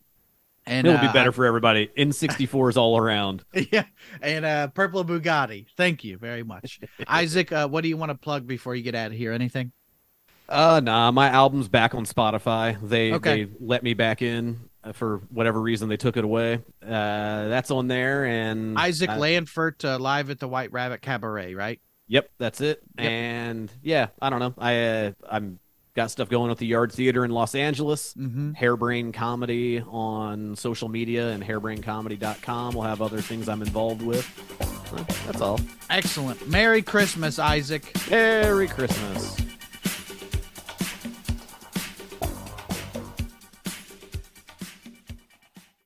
And 0.67 0.87
It'll 0.87 1.01
be 1.01 1.07
uh, 1.07 1.13
better 1.15 1.33
for 1.33 1.47
everybody. 1.47 1.89
N64 1.97 2.69
is 2.71 2.77
all 2.77 2.99
around. 2.99 3.43
yeah, 3.73 3.85
and 4.21 4.45
uh, 4.45 4.69
Purple 4.69 5.03
Bugatti. 5.03 5.67
Thank 5.79 6.05
you 6.05 6.19
very 6.19 6.43
much, 6.43 6.79
Isaac. 7.07 7.51
Uh, 7.53 7.67
what 7.69 7.81
do 7.83 7.89
you 7.89 7.97
want 7.97 8.11
to 8.11 8.19
plug 8.19 8.47
before 8.47 8.75
you 8.75 8.83
get 8.83 8.95
out 8.95 9.07
of 9.11 9.17
here? 9.17 9.33
Anything? 9.33 9.73
Uh, 10.47 10.81
nah, 10.85 11.11
my 11.11 11.29
album's 11.31 11.69
back 11.69 11.95
on 11.95 12.05
Spotify. 12.05 12.77
They 12.87 13.13
Okay. 13.15 13.45
they 13.45 13.51
let 13.61 13.83
me 13.83 13.95
back 13.95 14.21
in 14.21 14.59
uh, 14.85 14.93
for 14.93 15.23
whatever 15.31 15.59
reason 15.61 15.89
they 15.89 15.97
took 15.97 16.19
it 16.19 16.25
away. 16.25 16.61
Uh, 16.83 17.49
that's 17.49 17.71
on 17.71 17.89
there, 17.89 18.27
and 18.27 18.79
Isaac 18.79 19.09
I- 19.09 19.19
Landfort 19.19 19.85
uh, 19.87 19.99
live 19.99 20.29
at 20.29 20.39
the 20.39 20.49
White 20.49 20.73
Rabbit 20.73 21.01
Cabaret, 21.01 21.55
right? 21.55 21.81
Yep, 22.09 22.31
that's 22.39 22.61
it. 22.61 22.83
Yep. 22.99 23.11
And 23.11 23.73
yeah, 23.83 24.09
I 24.21 24.31
don't 24.31 24.41
know. 24.41 24.55
I 24.59 24.85
uh, 24.85 25.13
I'm 25.29 25.59
got 25.95 26.11
stuff 26.11 26.29
going 26.29 26.49
with 26.49 26.59
the 26.59 26.67
Yard 26.67 26.93
Theater 26.93 27.25
in 27.25 27.31
Los 27.31 27.55
Angeles. 27.55 28.15
Mm-hmm. 28.15 28.53
Hairbrain 28.53 29.13
Comedy 29.13 29.81
on 29.81 30.57
social 30.57 30.89
media 30.89 31.31
and 31.31 31.43
hairbraincomedy.com. 31.43 32.75
We'll 32.75 32.85
have 32.85 33.03
other 33.03 33.21
things 33.21 33.49
I'm 33.49 33.63
involved 33.63 34.03
with. 34.03 34.27
That's 35.27 35.41
all. 35.41 35.61
Excellent. 35.91 36.49
Merry 36.49 36.83
Christmas, 36.83 37.39
Isaac. 37.39 37.93
Merry 38.11 38.69
Christmas. 38.69 39.37